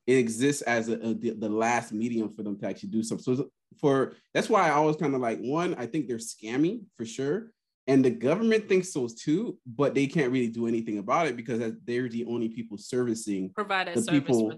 It 0.06 0.14
exists 0.16 0.62
as 0.62 0.88
a, 0.88 0.94
a 1.00 1.14
the, 1.14 1.30
the 1.30 1.48
last 1.48 1.92
medium 1.92 2.30
for 2.30 2.42
them 2.42 2.58
to 2.60 2.66
actually 2.66 2.90
do 2.90 3.02
something. 3.02 3.36
So 3.36 3.50
for 3.78 4.14
that's 4.32 4.48
why 4.48 4.68
I 4.68 4.72
always 4.72 4.96
kind 4.96 5.14
of 5.14 5.20
like 5.20 5.38
one, 5.40 5.74
I 5.74 5.86
think 5.86 6.08
they're 6.08 6.16
scammy 6.16 6.82
for 6.96 7.04
sure 7.04 7.50
and 7.90 8.04
the 8.04 8.10
government 8.10 8.68
thinks 8.68 8.92
so 8.92 9.08
too, 9.08 9.58
but 9.66 9.94
they 9.94 10.06
can't 10.06 10.32
really 10.32 10.48
do 10.48 10.66
anything 10.66 10.98
about 10.98 11.26
it 11.26 11.36
because 11.36 11.60
they're 11.84 12.08
the 12.08 12.24
only 12.26 12.48
people 12.48 12.78
servicing 12.78 13.50
provide 13.50 13.92
the 13.94 14.02
people 14.10 14.50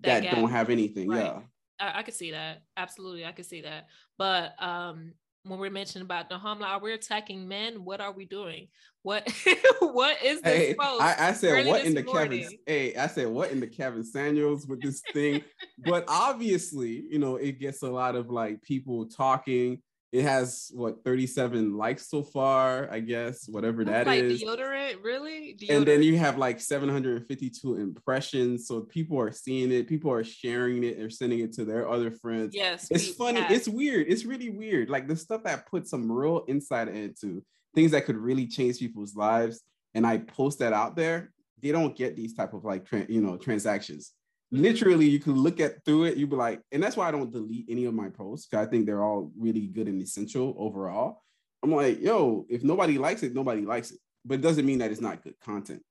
that, 0.00 0.22
that 0.22 0.30
don't 0.30 0.50
have 0.50 0.70
anything. 0.70 1.08
Right. 1.08 1.24
Yeah, 1.24 1.40
I, 1.80 1.98
I 2.00 2.02
could 2.02 2.14
see 2.14 2.30
that. 2.30 2.62
Absolutely, 2.76 3.24
I 3.24 3.32
could 3.32 3.46
see 3.46 3.62
that. 3.62 3.86
But 4.18 4.54
um, 4.62 5.12
when 5.44 5.58
we're 5.58 5.70
mentioning 5.70 6.04
about 6.04 6.28
the 6.28 6.38
homeland, 6.38 6.72
are 6.72 6.80
we 6.80 6.92
attacking 6.92 7.46
men? 7.46 7.84
What 7.84 8.00
are 8.00 8.12
we 8.12 8.24
doing? 8.24 8.68
What 9.02 9.28
what 9.80 10.22
is 10.22 10.40
this 10.40 10.52
hey, 10.52 10.76
I, 10.80 11.28
I, 11.28 11.32
said 11.32 11.66
what 11.66 11.84
in 11.84 11.94
the 11.94 12.02
morning? 12.02 12.40
Kevin 12.40 12.58
hey, 12.66 12.96
I 12.96 13.06
said 13.06 13.28
what 13.28 13.52
in 13.52 13.60
the 13.60 13.66
Kevin 13.66 14.04
Samuels 14.04 14.66
with 14.66 14.82
this 14.82 15.02
thing. 15.12 15.42
but 15.84 16.04
obviously, 16.08 17.04
you 17.08 17.18
know, 17.18 17.36
it 17.36 17.60
gets 17.60 17.82
a 17.82 17.90
lot 17.90 18.16
of 18.16 18.30
like 18.30 18.62
people 18.62 19.06
talking 19.06 19.80
it 20.16 20.22
has 20.22 20.70
what 20.74 21.04
37 21.04 21.76
likes 21.76 22.08
so 22.08 22.22
far, 22.22 22.88
I 22.90 23.00
guess, 23.00 23.46
whatever 23.48 23.84
that 23.84 24.06
like 24.06 24.22
is. 24.22 24.42
Deodorant, 24.42 25.02
really? 25.02 25.54
Deodorant. 25.60 25.76
And 25.76 25.86
then 25.86 26.02
you 26.02 26.16
have 26.16 26.38
like 26.38 26.58
752 26.58 27.74
impressions. 27.76 28.66
So 28.66 28.80
people 28.80 29.20
are 29.20 29.30
seeing 29.30 29.70
it, 29.72 29.86
people 29.86 30.10
are 30.10 30.24
sharing 30.24 30.84
it 30.84 30.98
or 31.00 31.10
sending 31.10 31.40
it 31.40 31.52
to 31.54 31.66
their 31.66 31.86
other 31.88 32.10
friends. 32.10 32.54
yes, 32.54 32.88
It's 32.90 33.10
funny, 33.10 33.40
have- 33.40 33.50
it's 33.50 33.68
weird, 33.68 34.06
it's 34.08 34.24
really 34.24 34.48
weird. 34.48 34.88
Like 34.88 35.06
the 35.06 35.16
stuff 35.16 35.42
that 35.44 35.66
put 35.66 35.86
some 35.86 36.10
real 36.10 36.44
insight 36.48 36.88
into 36.88 37.44
things 37.74 37.90
that 37.90 38.06
could 38.06 38.16
really 38.16 38.46
change 38.46 38.78
people's 38.78 39.14
lives. 39.16 39.62
And 39.94 40.06
I 40.06 40.18
post 40.18 40.60
that 40.60 40.72
out 40.72 40.96
there, 40.96 41.32
they 41.62 41.72
don't 41.72 41.94
get 41.94 42.16
these 42.16 42.32
type 42.34 42.54
of 42.54 42.64
like 42.64 42.86
you 43.08 43.20
know 43.20 43.36
transactions 43.36 44.12
literally 44.50 45.08
you 45.08 45.18
can 45.18 45.34
look 45.34 45.60
at 45.60 45.84
through 45.84 46.04
it 46.04 46.16
you'd 46.16 46.30
be 46.30 46.36
like 46.36 46.60
and 46.70 46.82
that's 46.82 46.96
why 46.96 47.08
i 47.08 47.10
don't 47.10 47.32
delete 47.32 47.66
any 47.68 47.84
of 47.84 47.94
my 47.94 48.08
posts 48.08 48.46
because 48.46 48.66
i 48.66 48.70
think 48.70 48.86
they're 48.86 49.02
all 49.02 49.30
really 49.36 49.66
good 49.66 49.88
and 49.88 50.00
essential 50.00 50.54
overall. 50.58 51.22
I'm 51.62 51.72
like 51.72 52.00
yo 52.00 52.46
if 52.48 52.62
nobody 52.62 52.98
likes 52.98 53.22
it 53.22 53.34
nobody 53.34 53.62
likes 53.62 53.90
it. 53.90 53.98
But 54.24 54.34
it 54.34 54.42
doesn't 54.42 54.66
mean 54.66 54.78
that 54.78 54.90
it's 54.90 55.00
not 55.00 55.22
good 55.22 55.38
content. 55.40 55.82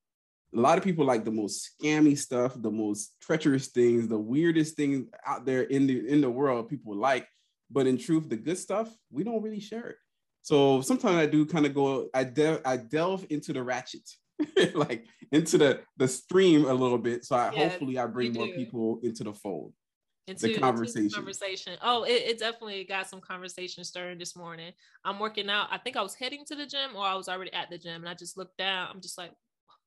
A 0.54 0.60
lot 0.60 0.78
of 0.78 0.84
people 0.84 1.06
like 1.06 1.26
the 1.26 1.32
most 1.32 1.72
scammy 1.82 2.18
stuff 2.18 2.54
the 2.56 2.72
most 2.72 3.16
treacherous 3.22 3.68
things 3.68 4.08
the 4.08 4.18
weirdest 4.18 4.78
things 4.78 5.10
out 5.26 5.46
there 5.46 5.64
in 5.64 5.86
the 5.88 6.08
in 6.08 6.22
the 6.22 6.30
world 6.30 6.70
people 6.70 6.96
like. 6.96 7.28
But 7.70 7.88
in 7.88 7.98
truth 7.98 8.30
the 8.30 8.38
good 8.38 8.58
stuff 8.58 8.90
we 9.12 9.24
don't 9.24 9.42
really 9.42 9.60
share 9.60 9.88
it. 9.90 9.98
So 10.44 10.82
sometimes 10.82 11.18
i 11.18 11.26
do 11.26 11.46
kind 11.46 11.66
of 11.66 11.74
go 11.74 12.08
i 12.14 12.24
delve 12.24 12.62
i 12.64 12.78
delve 12.78 13.26
into 13.30 13.52
the 13.52 13.64
ratchet 13.64 14.08
like 14.74 15.06
into 15.32 15.58
the 15.58 15.82
the 15.98 16.08
stream 16.08 16.66
a 16.66 16.74
little 16.74 16.98
bit 16.98 17.24
so 17.24 17.36
i 17.36 17.52
Yeah, 17.54 17.70
hopefully 17.70 17.98
i 17.98 18.06
bring 18.06 18.34
more 18.34 18.48
people 18.48 19.00
into 19.04 19.24
the 19.24 19.34
fold 19.34 19.74
into, 20.28 20.48
the 20.48 20.58
conversation. 20.58 21.12
conversation. 21.12 21.78
Oh, 21.84 22.04
it, 22.04 22.24
it 22.26 22.40
definitely 22.40 22.84
got 22.84 23.08
some 23.08 23.22
conversation 23.22 23.84
stirring 23.84 24.18
this 24.18 24.36
morning. 24.36 24.72
I'm 25.04 25.20
working 25.20 25.50
out. 25.50 25.68
I 25.72 25.78
think 25.78 25.98
I 25.98 26.02
was 26.02 26.16
heading 26.16 26.44
to 26.48 26.56
the 26.56 26.66
gym 26.66 26.96
or 26.96 27.06
I 27.06 27.16
was 27.16 27.30
already 27.30 27.54
at 27.54 27.70
the 27.70 27.78
gym 27.78 28.02
and 28.02 28.10
I 28.10 28.16
just 28.16 28.38
looked 28.38 28.58
down. 28.58 28.90
I'm 28.92 29.02
just 29.02 29.18
like, 29.18 29.32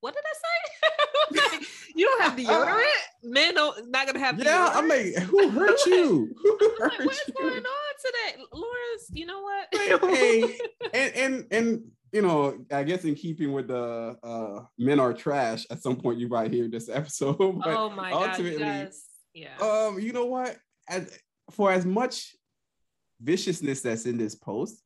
what 0.00 0.14
did 0.14 0.22
I 0.24 0.34
say? 0.34 0.94
Like, 1.30 1.68
you 1.94 2.06
don't 2.06 2.22
have 2.22 2.38
deodorant? 2.38 2.86
Men 3.22 3.54
don't 3.54 3.90
not 3.90 4.06
gonna 4.06 4.18
have 4.18 4.42
yeah 4.42 4.70
i'm 4.74 4.88
like 4.88 5.14
who 5.14 5.50
hurt 5.50 5.78
you 5.84 6.34
who 6.42 6.58
I'm 6.62 6.68
like, 6.80 6.92
hurt 6.92 7.06
what's 7.06 7.28
you 7.28 7.34
going 7.34 7.52
on 7.52 7.94
today? 8.02 8.42
Lawrence, 8.50 9.10
you 9.12 9.26
know 9.26 9.42
what? 9.42 9.68
hey, 10.16 10.58
and 10.94 11.14
and 11.14 11.46
and 11.50 11.82
you 12.12 12.22
know, 12.22 12.64
I 12.72 12.84
guess 12.84 13.04
in 13.04 13.14
keeping 13.14 13.52
with 13.52 13.68
the 13.68 14.16
uh 14.22 14.64
men 14.78 15.00
are 15.00 15.12
trash, 15.12 15.66
at 15.70 15.82
some 15.82 15.96
point 15.96 16.18
you 16.18 16.28
might 16.28 16.52
hear 16.52 16.68
this 16.68 16.88
episode. 16.92 17.38
But 17.38 17.76
oh 17.76 17.90
my 17.90 18.10
god, 18.10 18.38
you 18.38 18.46
ultimately. 18.46 18.88
Yeah. 19.34 19.56
um, 19.60 20.00
you 20.00 20.12
know 20.12 20.26
what? 20.26 20.56
As 20.88 21.18
for 21.52 21.70
as 21.70 21.86
much 21.86 22.34
viciousness 23.20 23.82
that's 23.82 24.06
in 24.06 24.18
this 24.18 24.34
post, 24.34 24.82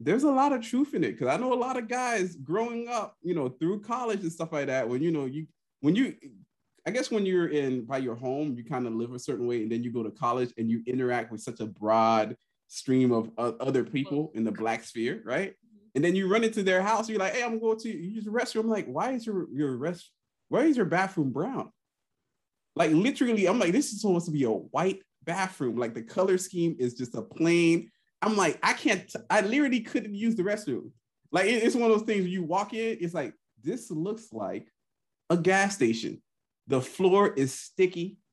there's 0.00 0.22
a 0.22 0.30
lot 0.30 0.52
of 0.52 0.62
truth 0.62 0.94
in 0.94 1.04
it. 1.04 1.18
Cause 1.18 1.28
I 1.28 1.36
know 1.36 1.52
a 1.52 1.54
lot 1.54 1.76
of 1.76 1.88
guys 1.88 2.36
growing 2.36 2.88
up, 2.88 3.16
you 3.22 3.34
know, 3.34 3.48
through 3.48 3.80
college 3.80 4.20
and 4.20 4.32
stuff 4.32 4.52
like 4.52 4.66
that, 4.66 4.88
when 4.88 5.02
you 5.02 5.10
know, 5.10 5.26
you 5.26 5.46
when 5.80 5.94
you 5.94 6.14
I 6.86 6.90
guess 6.90 7.10
when 7.10 7.24
you're 7.24 7.48
in 7.48 7.86
by 7.86 7.98
your 7.98 8.14
home, 8.14 8.54
you 8.56 8.64
kind 8.64 8.86
of 8.86 8.92
live 8.94 9.12
a 9.12 9.18
certain 9.18 9.46
way, 9.46 9.62
and 9.62 9.72
then 9.72 9.82
you 9.82 9.90
go 9.90 10.02
to 10.02 10.10
college 10.10 10.52
and 10.58 10.70
you 10.70 10.82
interact 10.86 11.32
with 11.32 11.40
such 11.40 11.60
a 11.60 11.66
broad 11.66 12.36
stream 12.68 13.12
of 13.12 13.30
uh, 13.38 13.52
other 13.60 13.84
people 13.84 14.30
in 14.34 14.44
the 14.44 14.52
black 14.52 14.84
sphere, 14.84 15.22
right? 15.24 15.54
And 15.94 16.04
then 16.04 16.16
you 16.16 16.28
run 16.28 16.44
into 16.44 16.62
their 16.62 16.82
house, 16.82 17.08
you're 17.08 17.18
like, 17.18 17.34
"Hey, 17.34 17.42
I'm 17.44 17.58
going 17.60 17.78
to 17.80 17.88
use 17.88 18.24
the 18.24 18.30
restroom." 18.30 18.60
I'm 18.60 18.68
like, 18.70 18.86
"Why 18.86 19.12
is 19.12 19.26
your 19.26 19.48
your 19.52 19.76
rest? 19.76 20.10
Why 20.48 20.62
is 20.64 20.76
your 20.76 20.86
bathroom 20.86 21.30
brown?" 21.32 21.70
Like 22.76 22.90
literally, 22.90 23.46
I'm 23.46 23.58
like, 23.58 23.72
"This 23.72 23.92
is 23.92 24.00
supposed 24.00 24.26
to 24.26 24.32
be 24.32 24.44
a 24.44 24.50
white 24.50 25.02
bathroom. 25.22 25.76
Like 25.76 25.94
the 25.94 26.02
color 26.02 26.38
scheme 26.38 26.76
is 26.78 26.94
just 26.94 27.14
a 27.14 27.22
plain." 27.22 27.90
I'm 28.22 28.36
like, 28.36 28.58
I 28.62 28.72
can't. 28.72 29.10
I 29.30 29.42
literally 29.42 29.80
couldn't 29.80 30.14
use 30.14 30.34
the 30.34 30.42
restroom. 30.42 30.90
Like 31.30 31.46
it- 31.46 31.62
it's 31.62 31.76
one 31.76 31.90
of 31.90 31.98
those 31.98 32.06
things. 32.06 32.26
You 32.26 32.42
walk 32.42 32.72
in, 32.74 32.98
it's 33.00 33.14
like 33.14 33.34
this 33.62 33.90
looks 33.90 34.32
like 34.32 34.68
a 35.30 35.36
gas 35.36 35.74
station. 35.74 36.22
The 36.66 36.80
floor 36.80 37.32
is 37.34 37.54
sticky. 37.54 38.18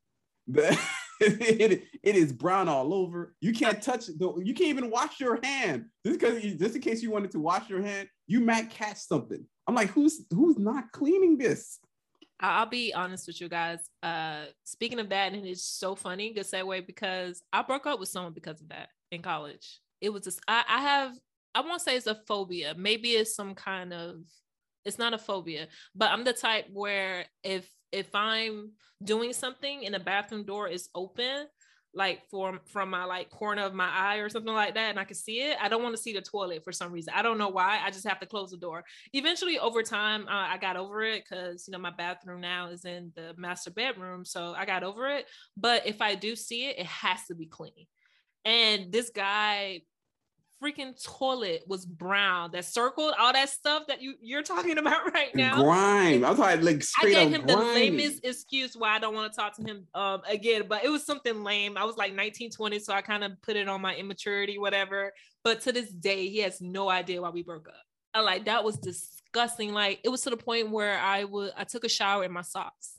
The, 0.48 0.78
it, 1.22 1.84
it 2.04 2.16
is 2.16 2.34
brown 2.34 2.68
all 2.68 2.94
over. 2.94 3.36
You 3.42 3.54
can't 3.54 3.82
touch 3.82 4.08
the. 4.08 4.34
You 4.44 4.54
can't 4.54 4.70
even 4.70 4.90
wash 4.90 5.20
your 5.20 5.40
hand. 5.44 5.86
Just 6.06 6.20
because, 6.20 6.42
just 6.42 6.76
in 6.76 6.82
case 6.82 7.02
you 7.02 7.12
wanted 7.12 7.32
to 7.32 7.40
wash 7.40 7.70
your 7.70 7.82
hand, 7.82 8.08
you 8.28 8.40
might 8.40 8.70
catch 8.70 8.98
something. 8.98 9.46
I'm 9.68 9.76
like, 9.76 9.90
who's 9.90 10.26
who's 10.32 10.58
not 10.58 10.92
cleaning 10.92 11.38
this? 11.38 11.80
I'll 12.40 12.66
be 12.66 12.94
honest 12.94 13.28
with 13.28 13.40
you 13.40 13.48
guys. 13.48 13.80
Uh, 14.02 14.46
speaking 14.64 15.00
of 15.00 15.10
that, 15.10 15.34
and 15.34 15.46
it's 15.46 15.64
so 15.64 15.96
funny, 15.96 16.34
good 16.34 16.46
segue 16.46 16.88
because 16.88 17.44
I 17.54 17.62
broke 17.62 17.86
up 17.86 18.00
with 18.00 18.10
someone 18.10 18.34
because 18.34 18.60
of 18.62 18.70
that 18.70 18.90
in 19.12 19.22
college. 19.22 19.80
It 20.02 20.12
was 20.12 20.24
just 20.24 20.42
I, 20.48 20.64
I 20.68 20.82
have 20.82 21.14
I 21.54 21.62
won't 21.62 21.82
say 21.82 21.96
it's 21.96 22.08
a 22.08 22.16
phobia. 22.28 22.74
Maybe 22.76 23.12
it's 23.12 23.36
some 23.36 23.54
kind 23.54 23.94
of 23.94 24.24
it's 24.86 24.98
not 24.98 25.14
a 25.14 25.20
phobia, 25.20 25.68
but 25.94 26.10
I'm 26.10 26.24
the 26.24 26.34
type 26.34 26.66
where 26.72 27.26
if 27.44 27.70
if 27.92 28.14
I'm 28.14 28.72
doing 29.04 29.34
something 29.34 29.86
and 29.86 29.94
the 29.94 30.00
bathroom 30.00 30.46
door 30.46 30.68
is 30.68 30.90
open, 30.96 31.48
like 31.94 32.22
from 32.30 32.62
from 32.66 32.90
my 32.90 33.04
like 33.04 33.30
corner 33.30 33.64
of 33.64 33.74
my 33.74 33.90
eye 33.90 34.18
or 34.18 34.30
something 34.30 34.54
like 34.54 34.76
that, 34.76 34.92
and 34.92 35.00
I 35.00 35.04
can 35.04 35.16
see 35.16 35.42
it, 35.42 35.58
I 35.62 35.68
don't 35.68 35.84
want 35.84 35.96
to 35.96 36.02
see 36.02 36.14
the 36.14 36.22
toilet 36.22 36.64
for 36.64 36.72
some 36.72 36.92
reason. 36.92 37.14
I 37.16 37.22
don't 37.22 37.38
know 37.38 37.50
why. 37.50 37.82
I 37.84 37.92
just 37.92 38.08
have 38.08 38.20
to 38.22 38.26
close 38.26 38.52
the 38.52 38.58
door 38.58 38.84
eventually 39.14 39.60
over 39.60 39.84
time 39.84 40.28
uh, 40.28 40.48
i 40.50 40.58
got 40.58 40.78
over 40.78 41.02
it 41.04 41.24
because 41.24 41.68
you 41.68 41.72
know 41.72 41.78
my 41.78 41.92
bathroom 41.92 42.42
now 42.42 42.68
is 42.68 42.86
in 42.86 43.12
the 43.16 43.34
master 43.38 43.72
bedroom 43.72 44.24
so 44.26 44.54
i 44.58 44.66
got 44.66 44.84
over 44.84 45.08
it 45.08 45.26
but 45.58 45.86
if 45.86 46.02
i 46.02 46.16
do 46.16 46.36
see 46.36 46.66
it 46.68 46.80
it 46.80 46.86
has 46.86 47.26
to 47.26 47.36
be 47.36 47.46
clean 47.46 47.86
and 48.46 48.92
this 48.92 49.10
guy 49.10 49.82
freaking 50.62 50.94
toilet 51.04 51.64
was 51.68 51.86
brown 51.86 52.52
that 52.52 52.66
circled 52.66 53.14
all 53.20 53.34
that 53.34 53.50
stuff 53.50 53.84
that 53.88 54.02
you 54.02 54.14
you're 54.22 54.44
talking 54.44 54.78
about 54.78 55.14
right 55.14 55.34
now 55.36 55.62
Grime. 55.64 56.24
I 56.24 56.30
was 56.30 56.40
like, 56.40 56.62
like 56.62 56.78
I 56.78 56.80
straight 56.80 57.14
gave 57.14 57.30
him 57.32 57.48
the 57.48 57.56
grimy. 57.56 57.92
lamest 57.92 58.24
excuse 58.24 58.76
why 58.76 58.96
I 58.96 59.00
don't 59.00 59.16
want 59.16 59.32
to 59.32 59.38
talk 59.38 59.56
to 59.58 59.64
him 59.64 59.88
um, 59.96 60.22
again, 60.30 60.64
but 60.68 60.84
it 60.84 60.90
was 60.90 61.06
something 61.06 61.44
lame. 61.44 61.78
I 61.78 61.84
was 61.84 61.98
like 61.98 62.14
19, 62.14 62.52
20, 62.52 62.80
so 62.80 62.94
I 62.94 63.02
kind 63.02 63.24
of 63.24 63.42
put 63.42 63.56
it 63.56 63.68
on 63.68 63.82
my 63.82 63.96
immaturity, 63.96 64.58
whatever. 64.58 65.12
But 65.44 65.62
to 65.62 65.72
this 65.72 65.90
day, 65.90 66.28
he 66.28 66.40
has 66.40 66.62
no 66.62 66.90
idea 66.90 67.22
why 67.22 67.30
we 67.30 67.44
broke 67.44 67.68
up. 67.68 67.76
I 68.14 68.22
like 68.22 68.46
that 68.46 68.64
was 68.64 68.78
disgusting. 68.78 69.74
Like 69.74 70.00
it 70.04 70.10
was 70.10 70.22
to 70.22 70.30
the 70.30 70.38
point 70.38 70.72
where 70.72 70.98
I 70.98 71.24
would 71.24 71.52
I 71.58 71.64
took 71.64 71.84
a 71.84 71.90
shower 71.90 72.24
in 72.24 72.32
my 72.32 72.42
socks. 72.42 72.94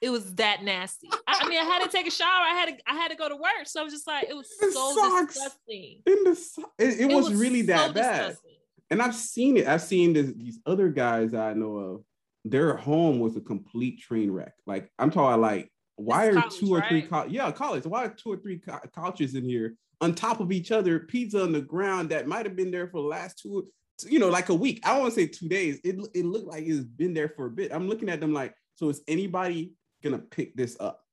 It 0.00 0.10
was 0.10 0.34
that 0.34 0.62
nasty. 0.62 1.08
I, 1.26 1.40
I 1.42 1.48
mean, 1.48 1.58
I 1.58 1.64
had 1.64 1.82
to 1.84 1.88
take 1.88 2.06
a 2.06 2.10
shower. 2.10 2.28
I 2.28 2.54
had 2.54 2.66
to 2.68 2.76
I 2.86 2.94
had 2.94 3.08
to 3.08 3.16
go 3.16 3.28
to 3.28 3.36
work, 3.36 3.64
so 3.66 3.80
I 3.80 3.84
was 3.84 3.92
just 3.92 4.06
like, 4.06 4.26
it 4.28 4.36
was 4.36 4.48
so 4.58 4.70
socks. 4.94 5.34
disgusting. 5.34 6.02
In 6.06 6.24
the 6.24 6.34
so- 6.36 6.70
it, 6.78 7.00
it, 7.10 7.14
was, 7.14 7.32
really 7.32 7.62
so 7.62 7.68
that 7.68 7.94
bad. 7.94 8.18
disgusting. 8.28 8.56
and 8.90 9.00
I've 9.00 9.14
seen 9.14 9.56
it. 9.56 9.66
I've 9.66 9.82
seen 9.82 10.12
this, 10.12 10.32
these 10.36 10.60
other 10.66 10.88
guys 10.88 11.32
I 11.34 11.54
know 11.54 11.76
of. 11.76 12.04
Their 12.44 12.76
home 12.76 13.20
was 13.20 13.36
a 13.38 13.40
complete 13.40 14.00
train 14.00 14.30
wreck. 14.30 14.52
Like 14.66 14.90
I'm 14.98 15.10
talking 15.10 15.40
like, 15.40 15.70
why 15.96 16.26
are 16.26 16.34
college, 16.34 16.56
two 16.58 16.74
or 16.74 16.84
three? 16.86 17.00
Co- 17.02 17.24
yeah, 17.26 17.50
college. 17.50 17.86
Why 17.86 18.04
are 18.04 18.08
two 18.10 18.32
or 18.32 18.36
three 18.36 18.58
co- 18.58 18.80
couches 18.94 19.34
in 19.34 19.44
here 19.44 19.76
on 20.02 20.14
top 20.14 20.40
of 20.40 20.52
each 20.52 20.70
other? 20.70 20.98
Pizza 20.98 21.42
on 21.42 21.52
the 21.52 21.62
ground 21.62 22.10
that 22.10 22.26
might 22.28 22.44
have 22.44 22.56
been 22.56 22.70
there 22.70 22.88
for 22.88 23.00
the 23.00 23.08
last 23.08 23.38
two, 23.38 23.66
you 24.06 24.18
know, 24.18 24.28
like 24.28 24.50
a 24.50 24.54
week. 24.54 24.80
I 24.84 24.90
don't 24.92 25.00
want 25.02 25.14
to 25.14 25.20
say 25.20 25.26
two 25.26 25.48
days. 25.48 25.80
It 25.84 25.96
it 26.14 26.26
looked 26.26 26.48
like 26.48 26.64
it's 26.66 26.80
been 26.84 27.14
there 27.14 27.30
for 27.30 27.46
a 27.46 27.50
bit. 27.50 27.72
I'm 27.72 27.88
looking 27.88 28.10
at 28.10 28.20
them 28.20 28.34
like, 28.34 28.54
so 28.74 28.90
is 28.90 29.00
anybody 29.08 29.72
gonna 30.04 30.18
pick 30.18 30.54
this 30.54 30.76
up 30.78 31.04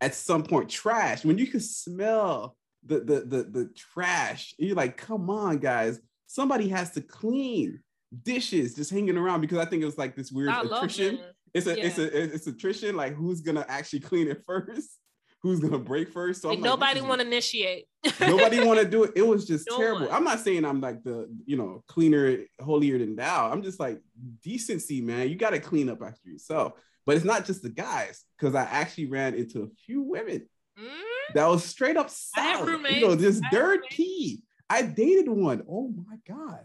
at 0.00 0.14
some 0.14 0.44
point? 0.44 0.70
Trash. 0.70 1.24
When 1.24 1.36
you 1.36 1.46
can 1.46 1.60
smell 1.60 2.56
the 2.86 3.00
the 3.00 3.20
the, 3.20 3.42
the 3.42 3.70
trash, 3.76 4.54
you're 4.58 4.76
like, 4.76 4.96
come 4.96 5.28
on, 5.28 5.58
guys 5.58 6.00
somebody 6.30 6.68
has 6.68 6.92
to 6.92 7.00
clean 7.00 7.80
dishes 8.22 8.74
just 8.74 8.90
hanging 8.90 9.16
around 9.16 9.40
because 9.40 9.58
I 9.58 9.64
think 9.64 9.82
it 9.82 9.86
was 9.86 9.98
like 9.98 10.14
this 10.14 10.30
weird 10.30 10.50
I 10.50 10.62
attrition. 10.62 11.18
It's 11.52 11.66
a 11.66 11.84
it's 11.84 11.98
a 11.98 12.34
it's 12.34 12.46
attrition. 12.46 12.96
Like 12.96 13.14
who's 13.14 13.40
gonna 13.40 13.66
actually 13.68 14.00
clean 14.00 14.28
it 14.28 14.42
first? 14.46 14.98
Who's 15.42 15.58
gonna 15.58 15.78
break 15.78 16.12
first? 16.12 16.42
So 16.42 16.50
Like, 16.50 16.60
nobody 16.60 17.00
want 17.00 17.20
to 17.20 17.26
initiate. 17.26 17.86
nobody 18.20 18.64
want 18.64 18.78
to 18.78 18.84
do 18.84 19.04
it. 19.04 19.12
It 19.16 19.26
was 19.26 19.44
just 19.44 19.68
No 19.68 19.78
terrible. 19.78 20.06
one. 20.06 20.14
I'm 20.14 20.22
not 20.22 20.38
saying 20.38 20.64
I'm 20.64 20.80
like 20.80 21.02
the 21.02 21.28
you 21.46 21.56
know 21.56 21.82
cleaner, 21.88 22.38
holier 22.60 22.98
than 22.98 23.16
thou. 23.16 23.50
I'm 23.50 23.62
just 23.62 23.80
like 23.80 24.00
decency, 24.42 25.00
man. 25.00 25.28
You 25.28 25.34
got 25.34 25.50
to 25.50 25.58
clean 25.58 25.88
up 25.88 26.00
after 26.02 26.28
yourself. 26.28 26.74
But 27.06 27.16
it's 27.16 27.24
not 27.24 27.44
just 27.44 27.62
the 27.62 27.70
guys 27.70 28.24
because 28.38 28.54
I 28.54 28.62
actually 28.64 29.06
ran 29.06 29.34
into 29.34 29.62
a 29.62 29.68
few 29.86 30.02
women 30.02 30.48
Mm, 30.78 31.34
that 31.34 31.46
was 31.46 31.64
straight 31.64 31.96
up 31.96 32.08
solid. 32.10 32.68
You 32.88 33.00
know, 33.00 33.08
roommates. 33.08 33.22
just 33.22 33.42
I 33.42 33.46
have 33.46 33.50
dirt 33.50 33.70
roommates. 33.70 33.96
key. 33.96 34.42
I 34.70 34.82
dated 34.82 35.28
one. 35.28 35.62
Oh 35.68 35.92
my 36.06 36.16
god! 36.28 36.60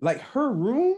Like 0.00 0.20
her 0.20 0.50
room. 0.52 0.96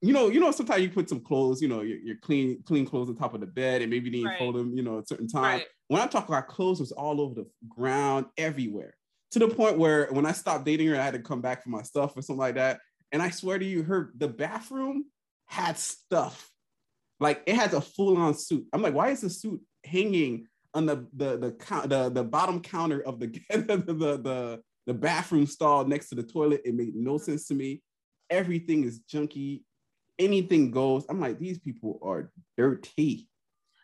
You 0.00 0.12
know, 0.14 0.28
you 0.28 0.40
know. 0.40 0.50
Sometimes 0.52 0.82
you 0.82 0.90
put 0.90 1.08
some 1.08 1.20
clothes. 1.20 1.60
You 1.60 1.68
know, 1.68 1.82
your, 1.82 1.98
your 1.98 2.16
clean, 2.22 2.62
clean 2.64 2.86
clothes 2.86 3.08
on 3.08 3.16
top 3.16 3.34
of 3.34 3.40
the 3.40 3.46
bed, 3.46 3.82
and 3.82 3.90
maybe 3.90 4.06
you 4.06 4.12
didn't 4.12 4.28
Right. 4.28 4.38
fold 4.38 4.54
them. 4.54 4.74
You 4.76 4.82
know, 4.82 4.98
at 4.98 5.08
certain 5.08 5.28
time. 5.28 5.42
right. 5.58 5.64
When 5.88 6.00
I'm 6.00 6.08
talking 6.08 6.32
about 6.34 6.46
clothes, 6.48 6.80
was 6.80 6.92
all 6.92 7.20
over 7.20 7.34
the 7.34 7.46
ground, 7.68 8.26
everywhere. 8.38 8.94
To 9.32 9.38
the 9.40 9.48
point 9.48 9.76
where 9.76 10.06
when 10.12 10.24
I 10.24 10.32
stopped 10.32 10.64
dating 10.64 10.86
her, 10.88 10.96
I 10.96 11.02
had 11.04 11.14
to 11.14 11.20
come 11.20 11.40
back 11.40 11.62
for 11.64 11.70
my 11.70 11.82
stuff 11.82 12.16
or 12.16 12.22
something 12.22 12.38
like 12.40 12.54
that. 12.54 12.80
And 13.12 13.20
I 13.20 13.30
swear 13.30 13.58
to 13.58 13.64
you, 13.64 13.82
her 13.82 14.12
the 14.16 14.28
bathroom 14.28 15.06
had 15.46 15.76
stuff. 15.76 16.48
Like 17.20 17.42
it 17.46 17.54
has 17.54 17.74
a 17.74 17.80
full-on 17.80 18.34
suit. 18.34 18.66
I'm 18.72 18.82
like, 18.82 18.94
why 18.94 19.10
is 19.10 19.20
the 19.20 19.30
suit 19.30 19.60
hanging 19.84 20.46
on 20.74 20.86
the 20.86 21.06
the 21.14 21.36
the 21.36 21.52
count 21.52 21.90
the, 21.90 22.08
the 22.08 22.24
bottom 22.24 22.60
counter 22.60 23.00
of 23.02 23.20
the 23.20 23.28
the, 23.50 23.76
the 23.76 23.94
the 23.94 24.62
The 24.86 24.94
bathroom 24.94 25.46
stall 25.46 25.84
next 25.84 26.08
to 26.08 26.14
the 26.16 26.22
toilet, 26.22 26.62
it 26.64 26.74
made 26.74 26.96
no 26.96 27.18
sense 27.18 27.46
to 27.48 27.54
me. 27.54 27.82
Everything 28.28 28.82
is 28.84 29.00
junky. 29.12 29.62
Anything 30.18 30.70
goes. 30.70 31.04
I'm 31.08 31.20
like, 31.20 31.38
these 31.38 31.58
people 31.58 32.00
are 32.02 32.32
dirty. 32.56 33.28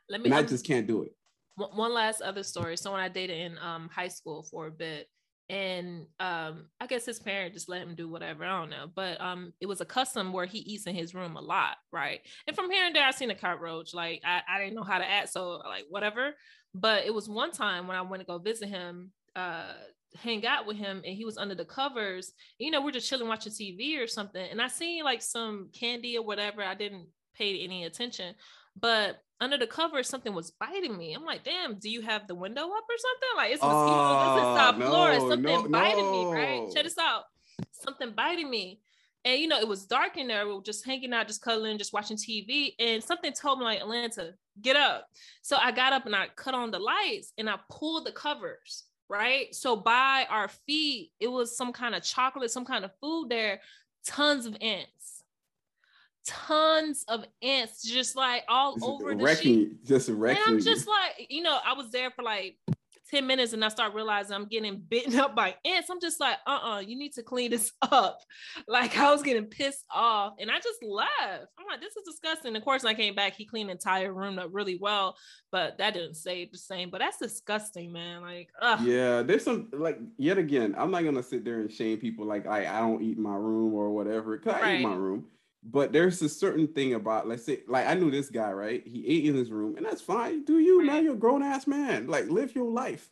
Let 0.09 0.21
me, 0.21 0.26
and 0.26 0.35
I 0.35 0.43
just 0.43 0.66
can't 0.66 0.87
do 0.87 1.02
it. 1.02 1.12
One 1.57 1.95
last 1.95 2.23
other 2.23 2.43
story. 2.43 2.76
Someone 2.76 3.00
I 3.00 3.09
dated 3.09 3.38
in 3.38 3.59
um, 3.59 3.88
high 3.88 4.09
school 4.09 4.43
for 4.50 4.66
a 4.66 4.71
bit, 4.71 5.09
and 5.49 6.07
um, 6.19 6.67
I 6.81 6.87
guess 6.88 7.07
his 7.07 7.21
parent 7.21 7.55
just 7.55 7.69
let 7.69 7.83
him 7.83 7.95
do 7.95 8.09
whatever. 8.09 8.45
I 8.45 8.61
don't 8.61 8.71
know, 8.71 8.88
but 8.95 9.21
um, 9.21 9.53
it 9.61 9.67
was 9.67 9.81
a 9.81 9.85
custom 9.85 10.33
where 10.33 10.47
he 10.47 10.59
eats 10.59 10.87
in 10.87 10.95
his 10.95 11.15
room 11.15 11.37
a 11.37 11.41
lot, 11.41 11.76
right? 11.93 12.21
And 12.47 12.57
from 12.57 12.71
here 12.71 12.85
and 12.85 12.95
there, 12.95 13.05
I 13.05 13.12
seen 13.12 13.31
a 13.31 13.35
cockroach. 13.35 13.95
Like 13.95 14.23
I, 14.25 14.41
I 14.49 14.59
didn't 14.59 14.75
know 14.75 14.83
how 14.83 14.99
to 14.99 15.09
act, 15.09 15.29
so 15.29 15.61
like 15.65 15.85
whatever. 15.88 16.33
But 16.75 17.07
it 17.07 17.15
was 17.15 17.29
one 17.29 17.53
time 17.53 17.87
when 17.87 17.97
I 17.97 18.03
went 18.03 18.21
to 18.21 18.26
go 18.26 18.38
visit 18.38 18.69
him, 18.69 19.12
uh, 19.37 19.73
hang 20.21 20.45
out 20.47 20.67
with 20.67 20.76
him, 20.76 21.03
and 21.07 21.17
he 21.17 21.25
was 21.25 21.38
under 21.38 21.55
the 21.55 21.65
covers. 21.65 22.33
You 22.59 22.71
know, 22.71 22.83
we're 22.83 22.91
just 22.91 23.09
chilling 23.09 23.29
watching 23.29 23.53
TV 23.53 24.03
or 24.03 24.07
something, 24.07 24.47
and 24.50 24.61
I 24.61 24.69
seen 24.69 25.05
like 25.05 25.23
some 25.23 25.71
candy 25.73 26.19
or 26.19 26.25
whatever. 26.25 26.62
I 26.62 26.75
didn't 26.75 27.07
pay 27.37 27.61
any 27.61 27.85
attention, 27.85 28.35
but 28.79 29.23
under 29.40 29.59
the 29.59 29.66
cover 29.66 30.02
something 30.02 30.35
was 30.35 30.50
biting 30.52 30.97
me. 30.97 31.12
I'm 31.12 31.25
like, 31.25 31.45
damn, 31.45 31.78
do 31.78 31.90
you 31.90 32.00
have 32.02 32.26
the 32.26 32.35
window 32.35 32.62
up 32.62 32.69
or 32.69 32.97
something? 32.99 33.28
Like 33.37 33.52
it's 33.52 33.62
mosquito. 33.62 33.95
Uh, 33.95 34.57
South 34.57 34.78
no, 34.78 34.87
Florida. 34.88 35.21
Something 35.21 35.43
no, 35.43 35.69
biting 35.69 36.05
no. 36.05 36.31
me, 36.31 36.38
right? 36.38 36.73
Check 36.73 36.85
this 36.85 36.99
out. 36.99 37.25
Something 37.73 38.12
biting 38.12 38.49
me. 38.49 38.81
And 39.25 39.40
you 39.40 39.49
know, 39.49 39.59
it 39.59 39.69
was 39.69 39.85
dark 39.87 40.16
in 40.16 40.28
there. 40.28 40.47
We 40.47 40.55
were 40.55 40.62
just 40.62 40.87
hanging 40.87 41.12
out, 41.12 41.26
just 41.26 41.43
cuddling, 41.43 41.78
just 41.78 41.93
watching 41.93 42.16
TV. 42.16 42.75
And 42.78 43.02
something 43.02 43.33
told 43.33 43.59
me, 43.59 43.64
like, 43.64 43.81
Alainta, 43.81 44.33
get 44.62 44.76
up. 44.76 45.09
So 45.43 45.57
I 45.57 45.73
got 45.73 45.93
up 45.93 46.07
and 46.07 46.14
I 46.14 46.28
cut 46.37 46.55
on 46.55 46.71
the 46.71 46.78
lights 46.78 47.33
and 47.37 47.50
I 47.50 47.57
pulled 47.69 48.07
the 48.07 48.12
covers, 48.12 48.85
right? 49.09 49.52
So 49.55 49.76
by 49.76 50.26
our 50.31 50.49
feet, 50.49 51.11
it 51.19 51.28
was 51.28 51.57
some 51.57 51.73
kind 51.73 51.95
of 51.95 52.05
chocolate, 52.05 52.52
some 52.52 52.64
kind 52.64 52.85
of 52.85 52.93
food 53.00 53.28
there, 53.28 53.61
tons 54.07 54.47
of 54.47 54.57
ants 54.61 55.16
tons 56.26 57.04
of 57.09 57.25
ants 57.42 57.83
just 57.83 58.16
like 58.16 58.45
all 58.49 58.75
just 58.75 58.85
over 58.85 59.14
the 59.14 59.35
sheet. 59.37 59.85
Just 59.85 60.09
wrecking. 60.09 60.42
And 60.45 60.54
I'm 60.54 60.61
just 60.61 60.87
like, 60.87 61.26
you 61.30 61.42
know, 61.42 61.59
I 61.64 61.75
was 61.75 61.90
there 61.90 62.11
for 62.11 62.23
like 62.23 62.56
10 63.11 63.26
minutes 63.26 63.52
and 63.52 63.64
I 63.64 63.68
start 63.68 63.95
realizing 63.95 64.35
I'm 64.35 64.47
getting 64.47 64.78
bitten 64.78 65.16
up 65.21 65.35
by 65.35 65.54
ants. 65.64 65.88
I'm 65.90 66.00
just 66.00 66.21
like, 66.21 66.37
uh-uh, 66.47 66.80
you 66.80 66.97
need 66.97 67.12
to 67.14 67.23
clean 67.23 67.50
this 67.50 67.73
up. 67.83 68.21
Like 68.66 68.97
I 68.99 69.12
was 69.12 69.23
getting 69.23 69.45
pissed 69.45 69.85
off 69.95 70.35
and 70.40 70.50
I 70.50 70.56
just 70.56 70.83
left. 70.83 71.47
I'm 71.59 71.66
like, 71.71 71.80
this 71.80 71.97
is 71.97 72.02
disgusting. 72.04 72.56
Of 72.56 72.64
course, 72.64 72.83
when 72.83 72.95
I 72.95 72.97
came 72.97 73.14
back, 73.14 73.35
he 73.35 73.45
cleaned 73.45 73.68
the 73.68 73.73
entire 73.73 74.12
room 74.12 74.38
up 74.38 74.50
really 74.52 74.78
well, 74.80 75.16
but 75.52 75.78
that 75.78 75.95
didn't 75.95 76.14
say 76.14 76.49
the 76.50 76.59
same. 76.59 76.90
But 76.90 76.99
that's 76.99 77.18
disgusting, 77.18 77.92
man. 77.92 78.23
Like, 78.23 78.50
ugh. 78.61 78.80
yeah, 78.83 79.23
there's 79.23 79.45
some 79.45 79.68
like 79.73 79.99
yet 80.16 80.38
again, 80.38 80.75
I'm 80.76 80.90
not 80.90 81.04
gonna 81.04 81.23
sit 81.23 81.45
there 81.45 81.61
and 81.61 81.73
shame 81.73 81.99
people 81.99 82.26
like 82.26 82.47
I, 82.47 82.66
I 82.66 82.80
don't 82.80 83.02
eat 83.02 83.18
my 83.18 83.35
room 83.35 83.75
or 83.75 83.90
whatever. 83.90 84.37
Cause 84.38 84.54
I 84.54 84.61
right. 84.61 84.80
eat 84.80 84.85
my 84.85 84.95
room 84.95 85.26
but 85.63 85.93
there's 85.93 86.23
a 86.23 86.29
certain 86.29 86.69
thing 86.69 86.95
about 86.95 87.27
let's 87.27 87.45
say 87.45 87.61
like 87.67 87.87
I 87.87 87.95
knew 87.95 88.11
this 88.11 88.31
guy 88.31 88.53
right? 88.53 88.87
He 88.87 89.07
ate 89.07 89.25
in 89.27 89.35
his 89.35 89.51
room 89.51 89.77
and 89.77 89.85
that's 89.85 90.01
fine. 90.01 90.45
Do 90.45 90.59
you? 90.59 90.85
Now 90.85 90.99
you're 90.99 91.15
a 91.15 91.17
grown 91.17 91.43
ass 91.43 91.67
man. 91.67 92.07
Like 92.07 92.29
live 92.29 92.55
your 92.55 92.71
life. 92.71 93.11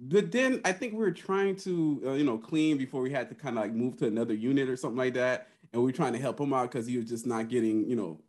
But 0.00 0.32
then 0.32 0.60
I 0.64 0.72
think 0.72 0.94
we 0.94 0.98
were 0.98 1.12
trying 1.12 1.56
to 1.56 2.02
uh, 2.06 2.12
you 2.12 2.24
know 2.24 2.38
clean 2.38 2.78
before 2.78 3.02
we 3.02 3.10
had 3.10 3.28
to 3.28 3.34
kind 3.34 3.56
of 3.56 3.64
like 3.64 3.72
move 3.72 3.98
to 3.98 4.06
another 4.06 4.34
unit 4.34 4.68
or 4.68 4.76
something 4.76 4.98
like 4.98 5.14
that. 5.14 5.48
And 5.72 5.82
we 5.82 5.90
are 5.90 5.94
trying 5.94 6.12
to 6.14 6.18
help 6.18 6.40
him 6.40 6.52
out 6.52 6.70
because 6.70 6.86
he 6.86 6.96
was 6.96 7.08
just 7.08 7.26
not 7.26 7.48
getting 7.48 7.88
you 7.88 7.96
know 7.96 8.20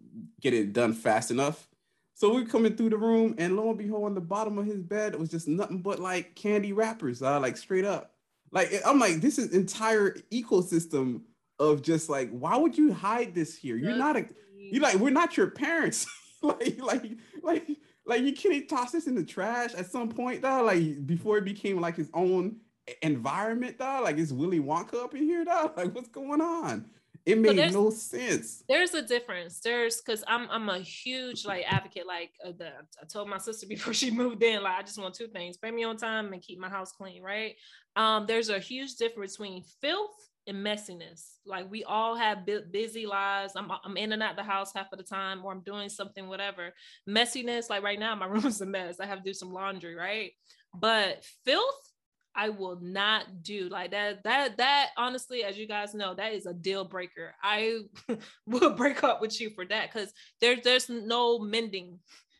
get 0.41 0.53
it 0.53 0.73
done 0.73 0.93
fast 0.93 1.31
enough. 1.31 1.67
So 2.15 2.33
we're 2.33 2.45
coming 2.45 2.75
through 2.75 2.91
the 2.91 2.97
room 2.97 3.33
and 3.37 3.55
lo 3.55 3.69
and 3.69 3.77
behold 3.77 4.05
on 4.05 4.13
the 4.13 4.21
bottom 4.21 4.59
of 4.59 4.65
his 4.67 4.83
bed 4.83 5.13
it 5.13 5.19
was 5.19 5.29
just 5.29 5.47
nothing 5.47 5.79
but 5.79 5.99
like 5.99 6.35
candy 6.35 6.73
wrappers 6.73 7.23
uh, 7.23 7.39
like 7.39 7.57
straight 7.57 7.85
up. 7.85 8.11
Like 8.51 8.71
I'm 8.85 8.99
like 8.99 9.21
this 9.21 9.39
is 9.39 9.53
entire 9.53 10.11
ecosystem 10.31 11.21
of 11.59 11.81
just 11.81 12.09
like, 12.09 12.29
why 12.31 12.57
would 12.57 12.77
you 12.77 12.93
hide 12.93 13.33
this 13.33 13.55
here? 13.55 13.77
You're 13.77 13.95
not 13.95 14.15
a, 14.15 14.25
you 14.57 14.79
like, 14.79 14.95
we're 14.95 15.11
not 15.11 15.37
your 15.37 15.51
parents. 15.51 16.05
like, 16.41 16.81
like, 16.81 17.17
like, 17.41 17.67
like 18.05 18.21
you 18.23 18.33
can't 18.33 18.67
toss 18.67 18.91
this 18.91 19.07
in 19.07 19.15
the 19.15 19.23
trash 19.23 19.73
at 19.73 19.91
some 19.91 20.09
point, 20.09 20.41
though. 20.41 20.63
Like 20.63 21.05
before 21.05 21.37
it 21.37 21.45
became 21.45 21.79
like 21.79 21.95
his 21.95 22.09
own 22.13 22.57
environment, 23.01 23.77
though. 23.79 24.01
Like 24.03 24.17
is 24.17 24.33
Willy 24.33 24.59
Wonka 24.59 25.03
up 25.03 25.15
in 25.15 25.23
here, 25.23 25.45
though? 25.45 25.71
Like 25.77 25.95
what's 25.95 26.09
going 26.09 26.41
on? 26.41 26.89
It 27.25 27.37
made 27.37 27.71
no 27.71 27.89
sense. 27.89 28.63
There's 28.67 28.93
a 28.93 29.01
difference. 29.01 29.61
There's 29.61 30.01
because 30.01 30.25
I'm 30.27 30.49
I'm 30.49 30.67
a 30.67 30.79
huge 30.79 31.45
like 31.45 31.63
advocate. 31.65 32.05
Like 32.05 32.31
uh, 32.45 32.51
the, 32.57 32.67
I 33.01 33.05
told 33.05 33.29
my 33.29 33.37
sister 33.37 33.65
before 33.69 33.93
she 33.93 34.11
moved 34.11 34.43
in, 34.43 34.61
like 34.61 34.79
I 34.79 34.81
just 34.81 34.97
want 34.97 35.15
two 35.15 35.27
things: 35.27 35.55
pay 35.55 35.71
me 35.71 35.85
on 35.85 35.95
time 35.95 36.33
and 36.33 36.41
keep 36.41 36.59
my 36.59 36.69
house 36.69 36.91
clean. 36.91 37.23
Right? 37.23 37.55
Um, 37.95 38.25
there's 38.25 38.49
a 38.49 38.59
huge 38.59 38.95
difference 38.95 39.37
between 39.37 39.63
filth 39.79 40.29
and 40.47 40.65
messiness. 40.65 41.37
Like 41.45 41.69
we 41.69 41.83
all 41.83 42.15
have 42.15 42.45
bu- 42.45 42.65
busy 42.71 43.05
lives. 43.05 43.53
I'm 43.55 43.71
I'm 43.83 43.97
in 43.97 44.11
and 44.11 44.23
out 44.23 44.35
the 44.35 44.43
house 44.43 44.71
half 44.73 44.91
of 44.91 44.97
the 44.97 45.03
time, 45.03 45.43
or 45.43 45.51
I'm 45.51 45.61
doing 45.61 45.89
something, 45.89 46.27
whatever. 46.27 46.73
Messiness, 47.07 47.69
like 47.69 47.83
right 47.83 47.99
now, 47.99 48.15
my 48.15 48.25
room's 48.27 48.61
a 48.61 48.65
mess. 48.65 48.99
I 48.99 49.05
have 49.05 49.19
to 49.19 49.23
do 49.23 49.33
some 49.33 49.51
laundry, 49.51 49.95
right? 49.95 50.31
But 50.73 51.23
filth, 51.45 51.91
I 52.35 52.49
will 52.49 52.79
not 52.81 53.43
do 53.43 53.69
like 53.69 53.91
that. 53.91 54.23
That 54.23 54.57
that 54.57 54.89
honestly, 54.97 55.43
as 55.43 55.57
you 55.57 55.67
guys 55.67 55.93
know, 55.93 56.13
that 56.15 56.33
is 56.33 56.45
a 56.45 56.53
deal 56.53 56.85
breaker. 56.85 57.35
I 57.43 57.79
will 58.47 58.71
break 58.71 59.03
up 59.03 59.21
with 59.21 59.39
you 59.39 59.51
for 59.51 59.65
that 59.65 59.91
because 59.91 60.11
there's 60.41 60.61
there's 60.63 60.89
no 60.89 61.39
mending 61.39 61.99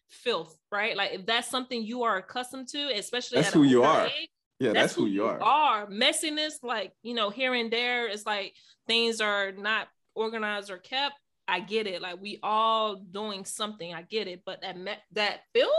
filth, 0.09 0.57
right? 0.71 0.95
Like 0.97 1.13
if 1.13 1.25
that's 1.25 1.49
something 1.49 1.83
you 1.83 2.03
are 2.03 2.17
accustomed 2.17 2.69
to, 2.69 2.91
especially 2.95 3.41
that's 3.41 3.53
who 3.53 3.63
you 3.63 3.83
are. 3.83 4.05
Age, 4.05 4.29
yeah, 4.59 4.73
that's, 4.73 4.79
that's 4.79 4.95
who, 4.95 5.03
who, 5.03 5.07
you 5.07 5.25
are. 5.25 5.41
are. 5.41 5.87
Messiness, 5.87 6.63
like, 6.63 6.93
you 7.01 7.13
know, 7.13 7.29
here 7.29 7.53
and 7.53 7.71
there, 7.71 8.07
it's 8.07 8.25
like 8.25 8.53
things 8.87 9.21
are 9.21 9.51
not 9.51 9.87
organized 10.15 10.69
or 10.69 10.77
kept. 10.77 11.15
I 11.47 11.59
get 11.59 11.87
it. 11.87 12.01
Like 12.01 12.21
we 12.21 12.39
all 12.41 12.95
doing 12.95 13.45
something. 13.45 13.93
I 13.93 14.03
get 14.03 14.27
it. 14.27 14.43
But 14.45 14.61
that 14.61 14.77
me- 14.77 14.93
that 15.11 15.41
filth, 15.53 15.71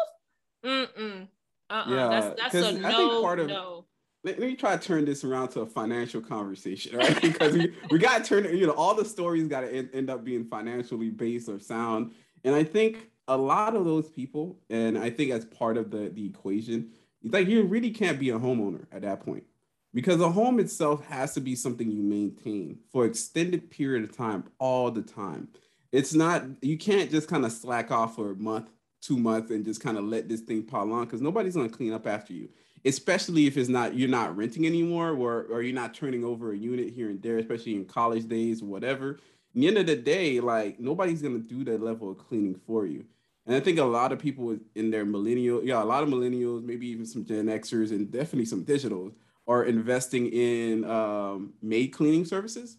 mm-mm. 0.64 1.28
Uh-uh. 1.70 1.90
Yeah, 1.90 2.08
that's 2.08 2.52
that's 2.52 2.66
a 2.66 2.72
no, 2.78 3.22
part 3.22 3.40
of, 3.40 3.48
no. 3.48 3.87
Let, 4.22 4.38
let 4.38 4.48
me 4.48 4.56
try 4.56 4.76
to 4.76 4.82
turn 4.82 5.04
this 5.04 5.24
around 5.24 5.48
to 5.50 5.60
a 5.60 5.66
financial 5.66 6.20
conversation, 6.20 6.96
right? 6.96 7.20
because 7.20 7.54
we, 7.54 7.74
we 7.90 7.98
got 7.98 8.22
to 8.22 8.28
turn, 8.28 8.56
you 8.56 8.66
know, 8.66 8.72
all 8.72 8.94
the 8.94 9.04
stories 9.04 9.48
got 9.48 9.62
to 9.62 9.72
end, 9.72 9.90
end 9.92 10.10
up 10.10 10.24
being 10.24 10.44
financially 10.44 11.10
based 11.10 11.48
or 11.48 11.58
sound. 11.58 12.12
And 12.44 12.54
I 12.54 12.64
think 12.64 13.10
a 13.28 13.37
lot 13.37 13.74
of 13.74 13.84
those 13.84 14.10
people, 14.10 14.58
and 14.68 14.98
I 14.98 15.10
think 15.10 15.30
as 15.30 15.44
part 15.44 15.76
of 15.76 15.90
the 15.90 16.10
the 16.10 16.26
equation, 16.26 16.90
like 17.24 17.48
you 17.48 17.62
really 17.62 17.90
can't 17.90 18.18
be 18.18 18.30
a 18.30 18.38
homeowner 18.38 18.87
at 18.92 19.02
that 19.02 19.20
point. 19.20 19.44
Because 19.92 20.20
a 20.20 20.28
home 20.28 20.58
itself 20.58 21.04
has 21.06 21.34
to 21.34 21.40
be 21.40 21.54
something 21.54 21.90
you 21.90 22.02
maintain 22.02 22.78
for 22.90 23.06
extended 23.06 23.70
period 23.70 24.02
of 24.02 24.16
time 24.16 24.44
all 24.58 24.90
the 24.90 25.02
time. 25.02 25.48
It's 25.92 26.12
not 26.12 26.44
you 26.62 26.76
can't 26.76 27.10
just 27.10 27.28
kind 27.28 27.44
of 27.44 27.52
slack 27.52 27.92
off 27.92 28.16
for 28.16 28.32
a 28.32 28.37
month 28.37 28.70
two 29.00 29.16
months 29.16 29.50
and 29.50 29.64
just 29.64 29.80
kind 29.80 29.96
of 29.96 30.04
let 30.04 30.28
this 30.28 30.40
thing 30.40 30.64
pile 30.64 30.92
on 30.92 31.04
because 31.04 31.20
nobody's 31.20 31.54
going 31.54 31.70
to 31.70 31.76
clean 31.76 31.92
up 31.92 32.06
after 32.06 32.32
you. 32.32 32.48
Especially 32.84 33.46
if 33.46 33.56
it's 33.56 33.68
not 33.68 33.96
you're 33.96 34.08
not 34.08 34.37
renting 34.37 34.66
anymore 34.66 35.10
or, 35.10 35.44
or 35.44 35.62
you're 35.62 35.74
not 35.74 35.94
turning 35.94 36.24
over 36.24 36.52
a 36.52 36.56
unit 36.56 36.92
here 36.92 37.08
and 37.08 37.22
there 37.22 37.38
especially 37.38 37.76
in 37.76 37.84
college 37.84 38.26
days 38.26 38.62
or 38.62 38.66
whatever. 38.66 39.20
In 39.54 39.60
the 39.60 39.68
end 39.68 39.78
of 39.78 39.87
the 39.87 39.96
day 39.96 40.40
like 40.40 40.80
nobody's 40.80 41.22
going 41.22 41.40
to 41.40 41.48
do 41.48 41.62
that 41.70 41.80
level 41.80 42.10
of 42.10 42.18
cleaning 42.18 42.60
for 42.66 42.84
you 42.84 43.04
and 43.46 43.54
I 43.54 43.61
think 43.61 43.78
a 43.78 43.85
lot 43.85 44.12
of 44.12 44.18
people 44.18 44.57
in 44.74 44.90
their 44.90 45.04
millennial, 45.04 45.62
yeah, 45.62 45.83
a 45.83 45.85
lot 45.85 46.02
of 46.02 46.09
millennials, 46.09 46.64
maybe 46.64 46.87
even 46.88 47.04
some 47.04 47.24
Gen 47.24 47.46
Xers, 47.46 47.90
and 47.90 48.11
definitely 48.11 48.46
some 48.46 48.64
digitals 48.64 49.12
are 49.46 49.64
investing 49.64 50.28
in 50.28 50.85
um, 50.85 51.52
maid 51.61 51.88
cleaning 51.88 52.24
services. 52.24 52.78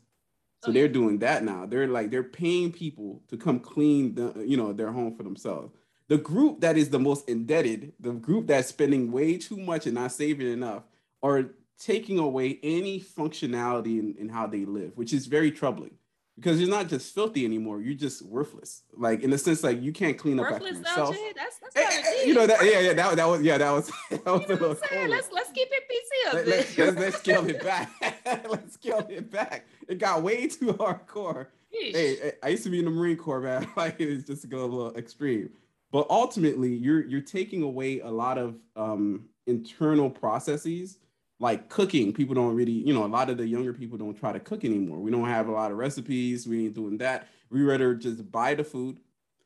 So 0.63 0.71
they're 0.71 0.87
doing 0.87 1.19
that 1.19 1.43
now. 1.43 1.67
They're 1.67 1.87
like 1.87 2.09
they're 2.09 2.23
paying 2.23 2.71
people 2.71 3.21
to 3.27 3.37
come 3.37 3.59
clean 3.59 4.15
the, 4.15 4.43
you 4.47 4.57
know, 4.57 4.73
their 4.73 4.91
home 4.91 5.15
for 5.15 5.21
themselves. 5.21 5.71
The 6.07 6.17
group 6.17 6.61
that 6.61 6.75
is 6.75 6.89
the 6.89 6.97
most 6.97 7.29
indebted, 7.29 7.93
the 7.99 8.13
group 8.13 8.47
that's 8.47 8.69
spending 8.69 9.11
way 9.11 9.37
too 9.37 9.57
much 9.57 9.85
and 9.85 9.93
not 9.93 10.11
saving 10.11 10.51
enough, 10.51 10.81
are 11.21 11.51
taking 11.77 12.17
away 12.17 12.59
any 12.63 12.99
functionality 12.99 13.99
in, 13.99 14.15
in 14.17 14.29
how 14.29 14.47
they 14.47 14.65
live, 14.65 14.93
which 14.95 15.13
is 15.13 15.27
very 15.27 15.51
troubling 15.51 15.91
because 16.35 16.59
you're 16.59 16.69
not 16.69 16.89
just 16.89 17.13
filthy 17.13 17.45
anymore. 17.45 17.81
You're 17.81 17.93
just 17.93 18.21
worthless. 18.21 18.83
Like 18.95 19.21
in 19.21 19.29
the 19.29 19.37
sense, 19.37 19.63
like 19.63 19.81
you 19.81 19.93
can't 19.93 20.17
clean 20.17 20.39
up 20.39 20.51
worthless 20.51 20.77
after 20.85 20.89
yourself. 20.89 21.15
That's, 21.35 21.59
that's 21.59 21.75
hey, 21.75 22.01
eh, 22.01 22.21
eh, 22.21 22.27
you 22.27 22.33
know 22.33 22.45
that. 22.45 22.63
Yeah, 22.63 22.79
yeah. 22.79 22.93
That, 22.93 23.15
that 23.15 23.27
was 23.27 23.41
yeah. 23.41 23.57
That 23.57 23.71
was 23.71 23.87
that 24.11 24.25
was 24.25 24.41
you 24.41 24.47
know 24.47 24.55
a 24.55 24.67
little. 24.67 25.09
Let's 25.09 25.29
let's 25.31 25.51
keep 25.51 25.69
it 25.71 25.83
PC 25.89 26.33
Let, 26.33 26.47
let's, 26.47 26.77
let's, 26.77 26.97
let's 26.97 27.17
scale 27.19 27.49
it 27.49 27.63
back. 27.63 27.91
let's 28.49 28.73
scale 28.73 29.07
it 29.09 29.31
back. 29.31 29.65
It 29.87 29.97
got 29.97 30.23
way 30.23 30.47
too 30.47 30.73
hardcore. 30.73 31.47
Yeesh. 31.73 31.93
Hey, 31.93 32.31
I 32.43 32.49
used 32.49 32.63
to 32.63 32.69
be 32.69 32.79
in 32.79 32.85
the 32.85 32.91
Marine 32.91 33.17
Corps, 33.17 33.41
man. 33.41 33.67
Like 33.75 33.99
it's 33.99 34.27
just 34.27 34.45
a 34.45 34.47
little 34.47 34.95
extreme. 34.95 35.49
But 35.91 36.07
ultimately, 36.09 36.73
you're 36.73 37.05
you're 37.05 37.21
taking 37.21 37.63
away 37.63 38.01
a 38.01 38.09
lot 38.09 38.37
of 38.37 38.55
um, 38.75 39.29
internal 39.47 40.09
processes 40.09 40.97
like 41.45 41.69
cooking, 41.69 42.11
people 42.11 42.33
don't 42.33 42.55
really, 42.55 42.71
you 42.71 42.91
know, 42.91 43.05
a 43.05 43.07
lot 43.07 43.29
of 43.29 43.37
the 43.37 43.45
younger 43.45 43.71
people 43.71 43.99
don't 43.99 44.19
try 44.19 44.33
to 44.33 44.39
cook 44.39 44.65
anymore. 44.65 44.97
We 44.97 45.11
don't 45.11 45.29
have 45.29 45.47
a 45.47 45.51
lot 45.51 45.69
of 45.69 45.77
recipes. 45.77 46.47
We 46.47 46.65
ain't 46.65 46.73
doing 46.73 46.97
that. 46.97 47.27
We 47.51 47.61
rather 47.61 47.93
just 47.93 48.31
buy 48.31 48.55
the 48.55 48.63
food, 48.63 48.99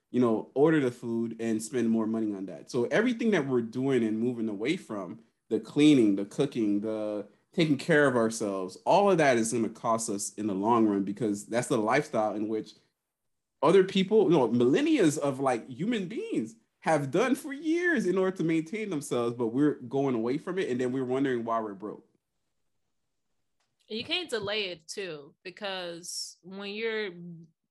you 0.10 0.22
know, 0.22 0.48
order 0.54 0.80
the 0.80 0.92
food 0.92 1.36
and 1.42 1.62
spend 1.62 1.90
more 1.90 2.08
money 2.08 2.34
on 2.34 2.46
that. 2.46 2.72
So 2.72 2.86
everything 2.86 3.32
that 3.32 3.46
we're 3.46 3.62
doing 3.62 4.06
and 4.06 4.18
moving 4.18 4.48
away 4.48 4.78
from 4.78 5.20
the 5.50 5.60
cleaning, 5.60 6.16
the 6.16 6.24
cooking, 6.24 6.80
the 6.80 7.28
taking 7.54 7.78
care 7.78 8.08
of 8.08 8.16
ourselves, 8.16 8.78
all 8.86 9.12
of 9.12 9.18
that 9.18 9.36
is 9.36 9.52
going 9.52 9.64
to 9.64 9.70
cost 9.70 10.10
us 10.10 10.32
in 10.38 10.48
the 10.48 10.54
long 10.54 10.88
run 10.88 11.04
because 11.04 11.48
that's 11.48 11.68
the 11.68 11.78
lifestyle 11.78 12.34
in 12.34 12.48
which 12.48 12.76
other 13.62 13.84
people, 13.84 14.32
you 14.32 14.38
know, 14.38 14.48
millennia 14.48 15.06
of 15.22 15.42
like 15.42 15.68
human 15.70 16.08
beings 16.08 16.56
have 16.82 17.12
done 17.12 17.36
for 17.36 17.52
years 17.52 18.06
in 18.06 18.18
order 18.18 18.36
to 18.38 18.44
maintain 18.44 18.90
themselves, 18.90 19.36
but 19.36 19.48
we're 19.48 19.80
going 19.88 20.16
away 20.16 20.38
from 20.38 20.58
it 20.58 20.70
and 20.70 20.80
then 20.80 20.92
we're 20.92 21.06
wondering 21.06 21.44
why 21.44 21.60
we're 21.60 21.74
broke. 21.74 22.06
You 23.90 24.04
can't 24.04 24.30
delay 24.30 24.66
it 24.66 24.88
too, 24.88 25.34
because 25.44 26.38
when 26.44 26.72
you're 26.72 27.10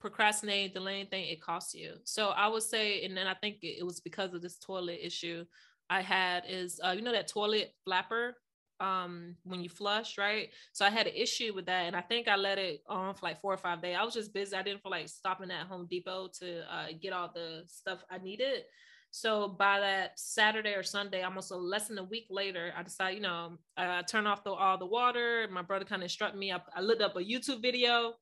procrastinating, 0.01 0.73
delaying 0.75 1.07
thing, 1.07 1.27
it 1.29 1.41
costs 1.41 1.75
you. 1.75 1.95
So 2.05 2.29
I 2.29 2.49
would 2.49 2.65
say, 2.65 3.05
and 3.05 3.17
then 3.17 3.27
I 3.27 3.35
think 3.35 3.59
it 3.63 3.87
was 3.87 4.01
because 4.01 4.35
of 4.35 4.43
this 4.43 4.59
toilet 4.59 4.99
issue 5.03 5.45
I 5.89 6.03
had 6.03 6.43
is, 6.49 6.81
uh, 6.85 6.91
you 6.91 7.03
know, 7.03 7.13
that 7.13 7.29
toilet 7.29 7.73
flapper 7.85 8.37
um 8.81 9.35
when 9.43 9.61
you 9.61 9.69
flush 9.69 10.17
right 10.19 10.51
so 10.73 10.85
i 10.85 10.91
had 10.91 11.09
an 11.09 11.13
issue 11.13 11.53
with 11.53 11.67
that 11.67 11.87
and 11.87 11.97
i 11.97 12.01
think 12.01 12.29
i 12.29 12.37
let 12.37 12.59
it 12.59 12.81
on 12.89 13.13
for 13.13 13.27
like 13.27 13.41
four 13.41 13.53
or 13.53 13.57
five 13.57 13.83
days 13.83 13.97
i 13.99 14.05
was 14.05 14.15
just 14.15 14.33
busy 14.33 14.55
i 14.55 14.63
didn't 14.63 14.81
feel 14.81 14.93
like 14.93 15.09
stopping 15.09 15.51
at 15.51 15.67
home 15.67 15.85
depot 15.91 16.29
to 16.29 16.61
uh, 16.73 16.87
get 17.03 17.13
all 17.13 17.29
the 17.35 17.65
stuff 17.67 18.05
i 18.09 18.19
needed 18.19 18.63
so 19.11 19.49
by 19.49 19.81
that 19.81 20.19
Saturday 20.19 20.75
or 20.75 20.83
Sunday, 20.83 21.23
almost 21.23 21.51
a 21.51 21.57
less 21.57 21.89
than 21.89 21.99
a 21.99 22.05
week 22.05 22.27
later, 22.31 22.73
I 22.77 22.83
decided, 22.83 23.17
you 23.17 23.23
know, 23.23 23.59
I 23.77 24.03
turn 24.03 24.27
off 24.27 24.45
the, 24.45 24.51
all 24.51 24.79
the 24.79 24.87
water. 24.87 25.49
My 25.51 25.63
brother 25.63 25.85
kind 25.85 26.03
of 26.03 26.05
instructed 26.05 26.39
me. 26.39 26.53
I, 26.53 26.61
I, 26.75 26.81
looked 26.81 27.03
up 27.03 27.17
a 27.17 27.21
YouTube 27.21 27.63
video. 27.63 28.15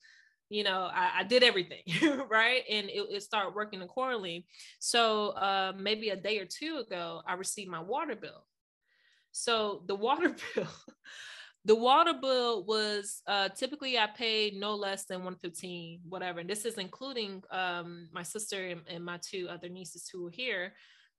You 0.49 0.63
know, 0.63 0.89
I, 0.93 1.11
I 1.19 1.23
did 1.25 1.43
everything 1.43 1.83
right, 2.31 2.63
and 2.71 2.89
it, 2.89 3.07
it, 3.11 3.23
started 3.25 3.55
working 3.55 3.83
accordingly. 3.83 4.47
So 4.79 5.31
uh, 5.31 5.73
maybe 5.77 6.11
a 6.11 6.17
day 6.17 6.39
or 6.39 6.47
two 6.47 6.85
ago, 6.87 7.21
I 7.27 7.35
received 7.35 7.69
my 7.69 7.81
water 7.81 8.15
bill. 8.15 8.47
So 9.33 9.83
the 9.89 9.95
water 9.97 10.37
bill 10.55 10.69
the 11.67 11.75
water 11.75 12.15
bill 12.15 12.65
was 12.65 13.23
uh, 13.27 13.49
typically 13.49 13.99
I 13.99 14.07
paid 14.07 14.55
no 14.55 14.77
less 14.77 15.05
than 15.05 15.19
115, 15.19 16.01
whatever. 16.09 16.39
And 16.39 16.49
this 16.49 16.65
is 16.65 16.79
including 16.79 17.43
um, 17.51 18.09
my 18.13 18.23
sister 18.23 18.69
and, 18.69 18.83
and, 18.89 19.05
my 19.05 19.19
two 19.21 19.49
other 19.51 19.69
nieces 19.69 20.09
who 20.09 20.23
were 20.23 20.31
here. 20.31 20.75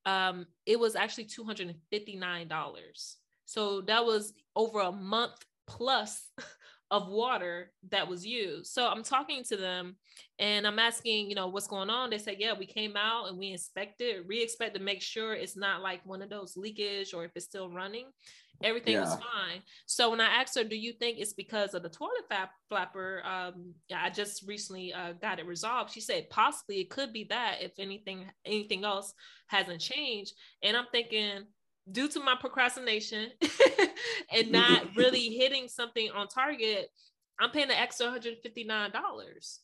Um, 0.05 0.45
it 0.65 0.79
was 0.79 0.95
actually 0.95 1.25
$259. 1.25 3.15
So 3.43 3.81
that 3.81 4.05
was 4.05 4.33
over 4.55 4.79
a 4.79 4.91
month 4.91 5.33
plus 5.67 6.29
of 6.91 7.09
water 7.09 7.73
that 7.89 8.07
was 8.07 8.25
used. 8.25 8.71
So 8.71 8.87
I'm 8.87 9.03
talking 9.03 9.43
to 9.49 9.57
them 9.57 9.97
and 10.39 10.65
I'm 10.65 10.79
asking, 10.79 11.29
you 11.29 11.35
know, 11.35 11.49
what's 11.49 11.67
going 11.67 11.89
on? 11.89 12.09
They 12.09 12.17
said, 12.17 12.37
yeah, 12.39 12.53
we 12.57 12.65
came 12.65 12.95
out 12.95 13.27
and 13.27 13.37
we 13.37 13.51
inspected, 13.51 14.23
re-expect 14.25 14.75
to 14.75 14.81
make 14.81 15.01
sure 15.01 15.33
it's 15.33 15.57
not 15.57 15.81
like 15.81 15.99
one 16.05 16.21
of 16.21 16.29
those 16.29 16.55
leakage 16.55 17.13
or 17.13 17.25
if 17.25 17.31
it's 17.35 17.43
still 17.43 17.69
running 17.69 18.05
everything 18.63 18.93
yeah. 18.93 19.01
was 19.01 19.13
fine. 19.13 19.61
So 19.85 20.09
when 20.09 20.21
I 20.21 20.25
asked 20.25 20.57
her, 20.57 20.63
"Do 20.63 20.75
you 20.75 20.93
think 20.93 21.19
it's 21.19 21.33
because 21.33 21.73
of 21.73 21.83
the 21.83 21.89
toilet 21.89 22.25
flapper?" 22.69 23.23
Um, 23.25 23.73
I 23.95 24.09
just 24.09 24.47
recently 24.47 24.93
uh, 24.93 25.13
got 25.13 25.39
it 25.39 25.45
resolved. 25.45 25.91
She 25.91 26.01
said 26.01 26.29
possibly 26.29 26.79
it 26.79 26.89
could 26.89 27.13
be 27.13 27.25
that 27.25 27.57
if 27.61 27.73
anything 27.79 28.25
anything 28.45 28.83
else 28.83 29.13
hasn't 29.47 29.81
changed. 29.81 30.33
And 30.63 30.75
I'm 30.75 30.87
thinking, 30.91 31.45
due 31.91 32.07
to 32.09 32.19
my 32.19 32.35
procrastination 32.39 33.31
and 34.33 34.51
not 34.51 34.95
really 34.95 35.29
hitting 35.29 35.67
something 35.67 36.09
on 36.11 36.27
target, 36.27 36.89
I'm 37.39 37.51
paying 37.51 37.67
the 37.67 37.79
extra 37.79 38.07
159 38.07 38.91
dollars 38.91 39.61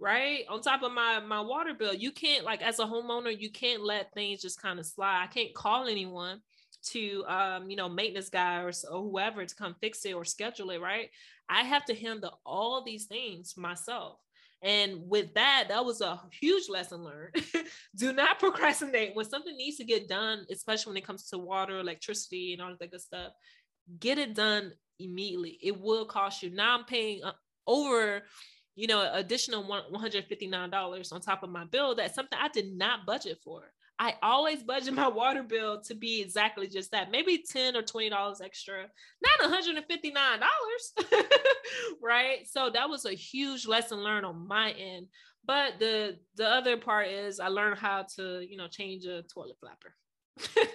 right 0.00 0.44
on 0.48 0.62
top 0.62 0.82
of 0.82 0.92
my 0.92 1.20
my 1.20 1.40
water 1.40 1.74
bill 1.74 1.92
you 1.92 2.10
can't 2.10 2.44
like 2.44 2.62
as 2.62 2.78
a 2.78 2.84
homeowner 2.84 3.38
you 3.38 3.50
can't 3.50 3.82
let 3.82 4.12
things 4.14 4.40
just 4.40 4.60
kind 4.60 4.78
of 4.78 4.86
slide 4.86 5.22
i 5.22 5.26
can't 5.26 5.54
call 5.54 5.86
anyone 5.86 6.40
to 6.82 7.24
um, 7.26 7.70
you 7.70 7.76
know 7.76 7.88
maintenance 7.88 8.28
guy 8.28 8.60
or, 8.60 8.72
or 8.90 9.02
whoever 9.02 9.44
to 9.44 9.54
come 9.54 9.74
fix 9.80 10.04
it 10.04 10.14
or 10.14 10.24
schedule 10.24 10.70
it 10.70 10.80
right? 10.80 11.10
I 11.48 11.62
have 11.62 11.84
to 11.86 11.94
handle 11.94 12.40
all 12.46 12.84
these 12.84 13.06
things 13.06 13.56
myself. 13.56 14.18
And 14.62 15.08
with 15.08 15.32
that 15.34 15.66
that 15.68 15.84
was 15.84 16.00
a 16.00 16.20
huge 16.38 16.68
lesson 16.68 17.02
learned. 17.02 17.34
Do 17.96 18.12
not 18.12 18.38
procrastinate. 18.38 19.16
When 19.16 19.24
something 19.24 19.56
needs 19.56 19.78
to 19.78 19.84
get 19.84 20.08
done 20.08 20.46
especially 20.50 20.90
when 20.90 20.96
it 20.98 21.06
comes 21.06 21.28
to 21.30 21.38
water 21.38 21.78
electricity 21.78 22.52
and 22.52 22.62
all 22.62 22.74
that 22.78 22.90
good 22.90 23.00
stuff 23.00 23.32
get 23.98 24.18
it 24.18 24.34
done 24.34 24.72
immediately. 24.98 25.58
It 25.62 25.80
will 25.80 26.04
cost 26.04 26.42
you. 26.42 26.50
Now 26.50 26.78
i'm 26.78 26.84
paying 26.84 27.24
uh, 27.24 27.32
over 27.66 28.22
you 28.76 28.86
know 28.86 29.10
additional 29.12 29.64
$159 29.64 31.12
on 31.12 31.20
top 31.20 31.42
of 31.42 31.50
my 31.50 31.64
bill. 31.64 31.94
That's 31.94 32.14
something 32.14 32.38
i 32.40 32.48
did 32.48 32.72
not 32.72 33.06
budget 33.06 33.38
for 33.42 33.72
I 34.00 34.14
always 34.22 34.62
budget 34.62 34.94
my 34.94 35.08
water 35.08 35.42
bill 35.42 35.82
to 35.82 35.94
be 35.94 36.22
exactly 36.22 36.66
just 36.66 36.90
that. 36.92 37.10
Maybe 37.10 37.44
10 37.46 37.76
or 37.76 37.82
$20 37.82 38.40
extra, 38.42 38.86
not 39.22 39.52
$159, 39.52 40.40
right? 42.02 42.48
So 42.48 42.70
that 42.70 42.88
was 42.88 43.04
a 43.04 43.12
huge 43.12 43.66
lesson 43.66 43.98
learned 43.98 44.24
on 44.24 44.48
my 44.48 44.70
end. 44.70 45.08
But 45.44 45.78
the 45.78 46.18
the 46.36 46.48
other 46.48 46.78
part 46.78 47.08
is 47.08 47.40
I 47.40 47.48
learned 47.48 47.78
how 47.78 48.06
to, 48.16 48.40
you 48.40 48.56
know, 48.56 48.68
change 48.68 49.04
a 49.04 49.22
toilet 49.22 49.58
flapper. 49.60 49.94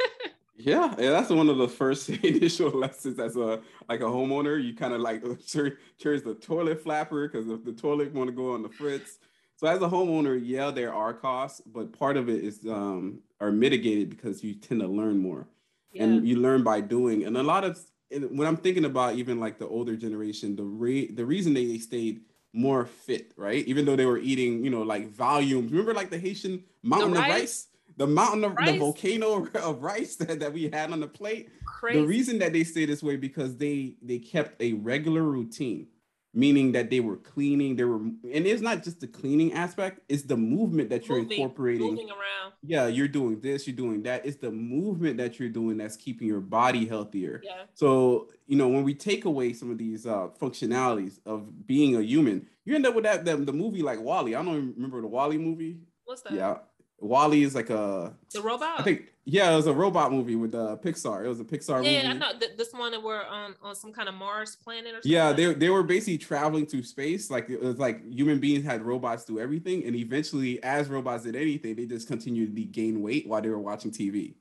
yeah, 0.55 0.93
yeah, 0.99 1.09
that's 1.09 1.29
one 1.31 1.49
of 1.49 1.57
the 1.57 1.67
first 1.67 2.09
initial 2.23 2.69
lessons 2.69 3.19
as 3.19 3.37
a 3.37 3.59
like 3.89 4.01
a 4.01 4.05
homeowner. 4.05 4.63
You 4.63 4.75
kind 4.75 4.93
of 4.93 5.01
like 5.01 5.23
uh, 5.25 5.35
change 5.45 6.23
the 6.23 6.37
toilet 6.39 6.83
flapper 6.83 7.27
because 7.27 7.49
if 7.49 7.63
the 7.63 7.73
toilet 7.73 8.13
want 8.13 8.29
to 8.29 8.35
go 8.35 8.53
on 8.53 8.61
the 8.61 8.69
fritz, 8.69 9.17
so 9.57 9.67
as 9.67 9.81
a 9.81 9.87
homeowner, 9.87 10.39
yeah, 10.41 10.71
there 10.71 10.93
are 10.93 11.13
costs, 11.13 11.61
but 11.61 11.97
part 11.97 12.17
of 12.17 12.29
it 12.29 12.43
is 12.43 12.65
um, 12.65 13.19
are 13.39 13.51
mitigated 13.51 14.09
because 14.09 14.43
you 14.43 14.53
tend 14.53 14.81
to 14.81 14.87
learn 14.87 15.17
more, 15.17 15.47
yeah. 15.93 16.03
and 16.03 16.27
you 16.27 16.37
learn 16.37 16.63
by 16.63 16.81
doing. 16.81 17.23
And 17.23 17.37
a 17.37 17.43
lot 17.43 17.63
of 17.63 17.79
when 18.11 18.47
I'm 18.47 18.57
thinking 18.57 18.85
about 18.85 19.15
even 19.15 19.39
like 19.39 19.57
the 19.57 19.67
older 19.67 19.95
generation, 19.95 20.55
the 20.55 20.63
re- 20.63 21.09
the 21.09 21.25
reason 21.25 21.53
they 21.53 21.77
stayed 21.77 22.21
more 22.51 22.85
fit, 22.85 23.33
right? 23.37 23.65
Even 23.65 23.85
though 23.85 23.95
they 23.95 24.05
were 24.05 24.17
eating, 24.17 24.63
you 24.63 24.69
know, 24.69 24.81
like 24.81 25.09
volumes. 25.09 25.71
Remember, 25.71 25.93
like 25.93 26.09
the 26.09 26.19
Haitian 26.19 26.63
mountain 26.83 27.13
the 27.13 27.19
rice? 27.19 27.29
of 27.29 27.39
rice, 27.39 27.67
the 27.97 28.07
mountain 28.07 28.43
of 28.43 28.55
rice? 28.55 28.71
the 28.71 28.77
volcano 28.77 29.47
of 29.55 29.83
rice 29.83 30.17
that, 30.17 30.39
that 30.41 30.51
we 30.51 30.69
had 30.69 30.91
on 30.91 30.99
the 30.99 31.07
plate. 31.07 31.49
Crazy. 31.65 32.01
The 32.01 32.07
reason 32.07 32.39
that 32.39 32.51
they 32.51 32.65
stay 32.65 32.85
this 32.85 33.01
way 33.01 33.15
because 33.15 33.55
they 33.55 33.95
they 34.01 34.19
kept 34.19 34.61
a 34.61 34.73
regular 34.73 35.23
routine 35.23 35.87
meaning 36.35 36.73
that 36.73 36.89
they 36.89 36.99
were 36.99 37.15
cleaning 37.15 37.75
they 37.75 37.85
were 37.85 37.95
and 37.95 38.21
it's 38.23 38.61
not 38.61 38.83
just 38.83 38.99
the 38.99 39.07
cleaning 39.07 39.53
aspect 39.53 40.01
it's 40.09 40.23
the 40.23 40.35
movement 40.35 40.89
that 40.89 41.07
you're 41.07 41.19
moving, 41.19 41.31
incorporating. 41.31 41.87
moving 41.87 42.09
around. 42.09 42.53
Yeah 42.61 42.87
you're 42.87 43.07
doing 43.07 43.39
this 43.39 43.65
you're 43.65 43.75
doing 43.75 44.03
that. 44.03 44.25
It's 44.25 44.37
the 44.37 44.51
movement 44.51 45.17
that 45.17 45.39
you're 45.39 45.49
doing 45.49 45.77
that's 45.77 45.95
keeping 45.95 46.27
your 46.27 46.41
body 46.41 46.85
healthier. 46.85 47.41
Yeah. 47.43 47.63
So 47.73 48.29
you 48.45 48.57
know 48.57 48.67
when 48.67 48.83
we 48.83 48.93
take 48.93 49.25
away 49.25 49.53
some 49.53 49.71
of 49.71 49.77
these 49.77 50.05
uh 50.05 50.27
functionalities 50.39 51.19
of 51.25 51.65
being 51.65 51.95
a 51.95 52.01
human 52.01 52.47
you 52.65 52.75
end 52.75 52.85
up 52.85 52.95
with 52.95 53.05
that 53.05 53.25
the, 53.25 53.37
the 53.37 53.53
movie 53.53 53.81
like 53.81 54.01
WALL-E. 54.01 54.35
I 54.35 54.43
don't 54.43 54.53
even 54.55 54.73
remember 54.75 55.01
the 55.01 55.07
WALL-E 55.07 55.37
movie. 55.37 55.77
What's 56.03 56.21
that? 56.23 56.33
Yeah 56.33 56.57
WALL-E 56.99 57.43
is 57.43 57.55
like 57.55 57.69
a 57.69 58.13
the 58.33 58.41
robot. 58.41 58.79
I 58.79 58.83
think 58.83 59.13
yeah, 59.25 59.51
it 59.51 59.55
was 59.55 59.67
a 59.67 59.73
robot 59.73 60.11
movie 60.11 60.35
with 60.35 60.53
uh, 60.53 60.77
Pixar. 60.81 61.25
It 61.25 61.27
was 61.27 61.39
a 61.39 61.43
Pixar 61.43 61.67
yeah, 61.67 61.75
movie. 61.77 61.91
Yeah, 61.91 62.09
I 62.09 62.13
know 62.13 62.39
th- 62.39 62.57
this 62.57 62.71
one 62.73 62.91
that 62.91 63.01
were 63.01 63.25
on 63.25 63.55
on 63.61 63.75
some 63.75 63.91
kind 63.91 64.07
of 64.07 64.15
Mars 64.15 64.55
planet 64.55 64.93
or 64.93 64.95
something. 64.97 65.11
Yeah, 65.11 65.33
they 65.33 65.53
they 65.53 65.69
were 65.69 65.83
basically 65.83 66.17
traveling 66.17 66.65
through 66.65 66.83
space. 66.83 67.29
Like 67.29 67.49
it 67.49 67.61
was 67.61 67.77
like 67.77 68.05
human 68.07 68.39
beings 68.39 68.63
had 68.63 68.81
robots 68.83 69.25
do 69.25 69.39
everything, 69.39 69.83
and 69.85 69.95
eventually, 69.95 70.63
as 70.63 70.87
robots 70.87 71.23
did 71.23 71.35
anything, 71.35 71.75
they 71.75 71.85
just 71.85 72.07
continued 72.07 72.55
to 72.55 72.63
gain 72.63 73.01
weight 73.01 73.27
while 73.27 73.41
they 73.41 73.49
were 73.49 73.59
watching 73.59 73.91
TV, 73.91 74.35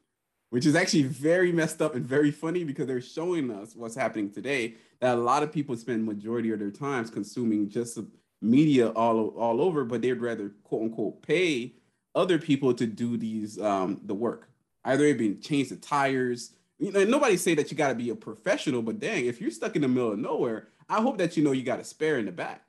which 0.50 0.66
is 0.66 0.76
actually 0.76 1.04
very 1.04 1.50
messed 1.50 1.82
up 1.82 1.94
and 1.94 2.06
very 2.06 2.30
funny 2.30 2.62
because 2.62 2.86
they're 2.86 3.00
showing 3.00 3.50
us 3.50 3.74
what's 3.74 3.96
happening 3.96 4.30
today. 4.30 4.74
That 5.00 5.16
a 5.16 5.20
lot 5.20 5.42
of 5.42 5.50
people 5.50 5.76
spend 5.76 6.04
majority 6.04 6.52
of 6.52 6.60
their 6.60 6.70
times 6.70 7.10
consuming 7.10 7.68
just 7.68 7.98
media 8.40 8.90
all 8.90 9.28
all 9.28 9.60
over, 9.60 9.84
but 9.84 10.02
they'd 10.02 10.12
rather 10.12 10.52
quote 10.62 10.82
unquote 10.82 11.22
pay 11.22 11.74
other 12.14 12.38
people 12.38 12.74
to 12.74 12.86
do 12.86 13.16
these 13.16 13.60
um, 13.60 14.00
the 14.04 14.14
work. 14.14 14.48
Either 14.84 15.04
it 15.04 15.18
being 15.18 15.40
change 15.40 15.70
the 15.70 15.76
tires. 15.76 16.52
You 16.78 16.92
know, 16.92 17.04
nobody 17.04 17.36
say 17.36 17.54
that 17.54 17.70
you 17.70 17.76
got 17.76 17.88
to 17.88 17.94
be 17.94 18.10
a 18.10 18.14
professional, 18.14 18.82
but 18.82 18.98
dang, 18.98 19.26
if 19.26 19.40
you're 19.40 19.50
stuck 19.50 19.76
in 19.76 19.82
the 19.82 19.88
middle 19.88 20.12
of 20.12 20.18
nowhere, 20.18 20.68
I 20.88 21.00
hope 21.00 21.18
that 21.18 21.36
you 21.36 21.44
know 21.44 21.52
you 21.52 21.62
got 21.62 21.80
a 21.80 21.84
spare 21.84 22.18
in 22.18 22.26
the 22.26 22.32
back. 22.32 22.62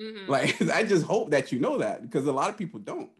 Mm-hmm. 0.00 0.30
Like 0.30 0.60
I 0.74 0.84
just 0.84 1.06
hope 1.06 1.30
that 1.30 1.52
you 1.52 1.58
know 1.58 1.78
that 1.78 2.02
because 2.02 2.26
a 2.26 2.32
lot 2.32 2.50
of 2.50 2.56
people 2.56 2.80
don't. 2.80 3.10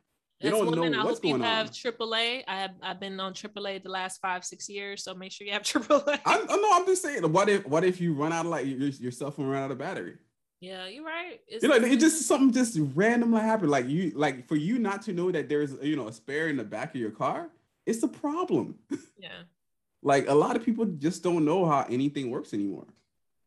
They 0.40 0.50
That's 0.50 0.60
don't 0.60 0.74
know 0.74 1.04
what's 1.04 1.20
going 1.20 1.34
on. 1.34 1.42
have 1.42 1.70
AAA. 1.70 2.42
I 2.48 2.60
have 2.60 2.72
I've 2.82 2.98
been 2.98 3.20
on 3.20 3.32
AAA 3.32 3.84
the 3.84 3.88
last 3.88 4.20
five 4.20 4.44
six 4.44 4.68
years, 4.68 5.04
so 5.04 5.14
make 5.14 5.30
sure 5.30 5.46
you 5.46 5.52
have 5.52 5.62
AAA. 5.62 6.20
I, 6.24 6.46
I 6.48 6.56
know. 6.56 6.70
I'm 6.72 6.84
just 6.84 7.02
saying. 7.02 7.30
What 7.32 7.48
if 7.48 7.64
what 7.66 7.84
if 7.84 8.00
you 8.00 8.12
run 8.12 8.32
out 8.32 8.44
of 8.44 8.50
like 8.50 8.66
your, 8.66 8.88
your 8.88 9.12
cell 9.12 9.30
phone 9.30 9.46
run 9.46 9.62
out 9.62 9.70
of 9.70 9.78
battery? 9.78 10.16
Yeah, 10.62 10.86
you're 10.86 11.04
right. 11.04 11.40
It's 11.48 11.64
you 11.64 11.68
know, 11.68 11.74
it 11.74 11.96
just 11.98 12.22
something 12.22 12.52
just 12.52 12.78
randomly 12.94 13.40
happened. 13.40 13.72
Like 13.72 13.88
you, 13.88 14.12
like 14.14 14.46
for 14.46 14.54
you 14.54 14.78
not 14.78 15.02
to 15.02 15.12
know 15.12 15.32
that 15.32 15.48
there's 15.48 15.74
you 15.82 15.96
know 15.96 16.06
a 16.06 16.12
spare 16.12 16.48
in 16.48 16.56
the 16.56 16.62
back 16.62 16.94
of 16.94 17.00
your 17.00 17.10
car, 17.10 17.50
it's 17.84 18.02
a 18.04 18.08
problem. 18.08 18.78
Yeah. 19.18 19.42
like 20.02 20.28
a 20.28 20.34
lot 20.34 20.56
of 20.56 20.64
people 20.64 20.84
just 20.84 21.22
don't 21.22 21.44
know 21.44 21.64
how 21.64 21.86
anything 21.88 22.30
works 22.30 22.52
anymore. 22.52 22.86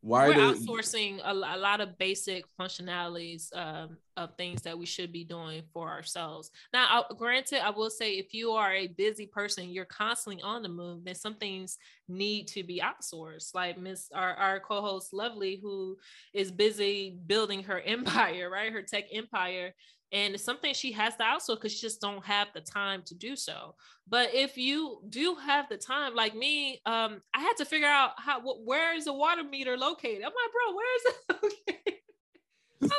Why 0.06 0.28
we're 0.28 0.36
they... 0.36 0.40
outsourcing 0.40 1.20
a, 1.26 1.32
a, 1.32 1.58
lot 1.58 1.82
of 1.82 1.98
basic 1.98 2.46
functionalities 2.60 3.50
um, 3.58 3.98
of 4.16 4.36
things 4.38 4.62
that 4.62 4.78
we 4.78 4.86
should 4.86 5.12
be 5.12 5.24
doing 5.24 5.64
for 5.74 5.90
ourselves. 5.90 6.52
Now, 6.72 6.86
I, 7.10 7.14
granted, 7.16 7.66
I 7.66 7.72
will 7.72 7.90
say 7.90 8.12
if 8.12 8.32
you 8.32 8.52
are 8.52 8.72
a 8.72 8.86
busy 8.86 9.26
person, 9.26 9.72
you're 9.72 9.86
constantly 9.86 10.44
on 10.44 10.62
the 10.62 10.70
move, 10.70 11.06
then 11.06 11.16
some 11.16 11.34
things 11.34 11.80
need 12.08 12.48
to 12.50 12.62
be 12.62 12.84
outsourced. 12.84 13.56
Like 13.56 13.80
Miss 13.80 14.12
our, 14.14 14.36
our 14.36 14.60
co-host 14.60 15.12
Lovely, 15.12 15.60
who 15.60 15.98
is 16.36 16.52
busy 16.52 17.18
building 17.26 17.64
her 17.64 17.80
empire, 17.86 18.48
right? 18.48 18.72
Her 18.72 18.84
tech 18.84 19.06
empire. 19.12 19.74
And 20.12 20.34
it's 20.34 20.44
something 20.44 20.74
she 20.74 20.92
has 20.94 21.16
to 21.18 21.24
outsource 21.24 21.56
because 21.56 21.74
she 21.74 21.82
just 21.82 22.00
don't 22.00 22.24
have 22.26 22.48
the 22.54 22.62
time 22.62 23.02
to 23.08 23.16
do 23.16 23.36
so. 23.36 23.76
But 24.08 24.34
if 24.34 24.58
you 24.58 25.02
do 25.10 25.36
have 25.36 25.68
the 25.68 25.78
time, 25.78 26.16
like 26.16 26.36
me, 26.36 26.82
um, 26.86 27.22
I 27.34 27.42
had 27.42 27.58
to 27.58 27.66
figure 27.66 27.88
out 27.88 28.12
how 28.18 28.40
wh- 28.40 28.66
where 28.66 28.96
is 28.96 29.06
the 29.06 29.14
water 29.14 29.44
meter 29.44 29.78
located. 29.78 30.24
I'm 30.24 30.24
like, 30.24 30.52
bro, 30.52 30.76
where 30.76 30.96
is 30.96 31.04
it 31.06 31.16
located? 31.44 31.96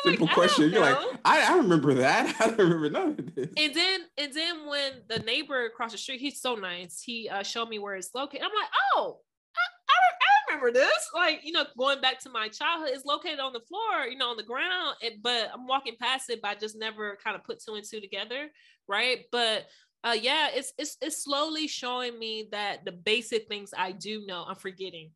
simple 0.05 0.27
like, 0.27 0.35
question. 0.35 0.71
You're 0.71 0.81
like, 0.81 0.99
I, 1.25 1.53
I 1.53 1.57
remember 1.57 1.95
that. 1.95 2.35
I 2.41 2.47
don't 2.49 2.59
remember 2.59 2.91
none 2.91 3.09
of 3.19 3.35
this. 3.35 3.49
And 3.57 3.75
then 3.75 4.01
and 4.19 4.33
then 4.35 4.67
when 4.67 4.93
the 5.09 5.19
neighbor 5.21 5.67
across 5.67 5.93
the 5.93 5.99
street, 5.99 6.21
he's 6.21 6.41
so 6.41 6.55
nice. 6.55 7.01
He 7.01 7.29
uh, 7.29 7.43
showed 7.43 7.69
me 7.69 7.79
where 7.79 7.95
it's 7.95 8.15
located. 8.15 8.43
I'm 8.43 8.51
like, 8.51 8.71
oh, 8.95 9.21
I, 9.57 9.61
I, 9.61 9.95
I, 9.95 10.16
remember 10.57 10.79
this. 10.79 11.11
Like, 11.15 11.41
you 11.45 11.53
know, 11.53 11.65
going 11.79 12.01
back 12.01 12.21
to 12.21 12.31
my 12.31 12.49
childhood, 12.49 12.91
it's 12.93 13.05
located 13.05 13.41
on 13.41 13.53
the 13.53 13.61
floor, 13.61 14.07
you 14.09 14.17
know, 14.17 14.31
on 14.31 14.37
the 14.37 14.43
ground. 14.43 14.97
But 15.23 15.51
I'm 15.53 15.67
walking 15.67 15.97
past 16.01 16.31
it, 16.31 16.41
but 16.43 16.49
I 16.49 16.55
just 16.55 16.77
never 16.77 17.19
kind 17.23 17.37
of 17.37 17.45
put 17.45 17.63
two 17.63 17.75
and 17.75 17.85
two 17.85 18.01
together, 18.01 18.49
right? 18.89 19.21
But 19.33 19.67
uh, 20.05 20.17
yeah, 20.21 20.49
it's 20.53 20.73
it's 20.79 20.97
it's 21.01 21.25
slowly 21.25 21.67
showing 21.67 22.19
me 22.19 22.49
that 22.53 22.85
the 22.85 22.93
basic 22.93 23.49
things 23.49 23.73
I 23.77 23.93
do 23.93 24.25
know, 24.27 24.45
I'm 24.47 24.57
forgetting 24.57 25.11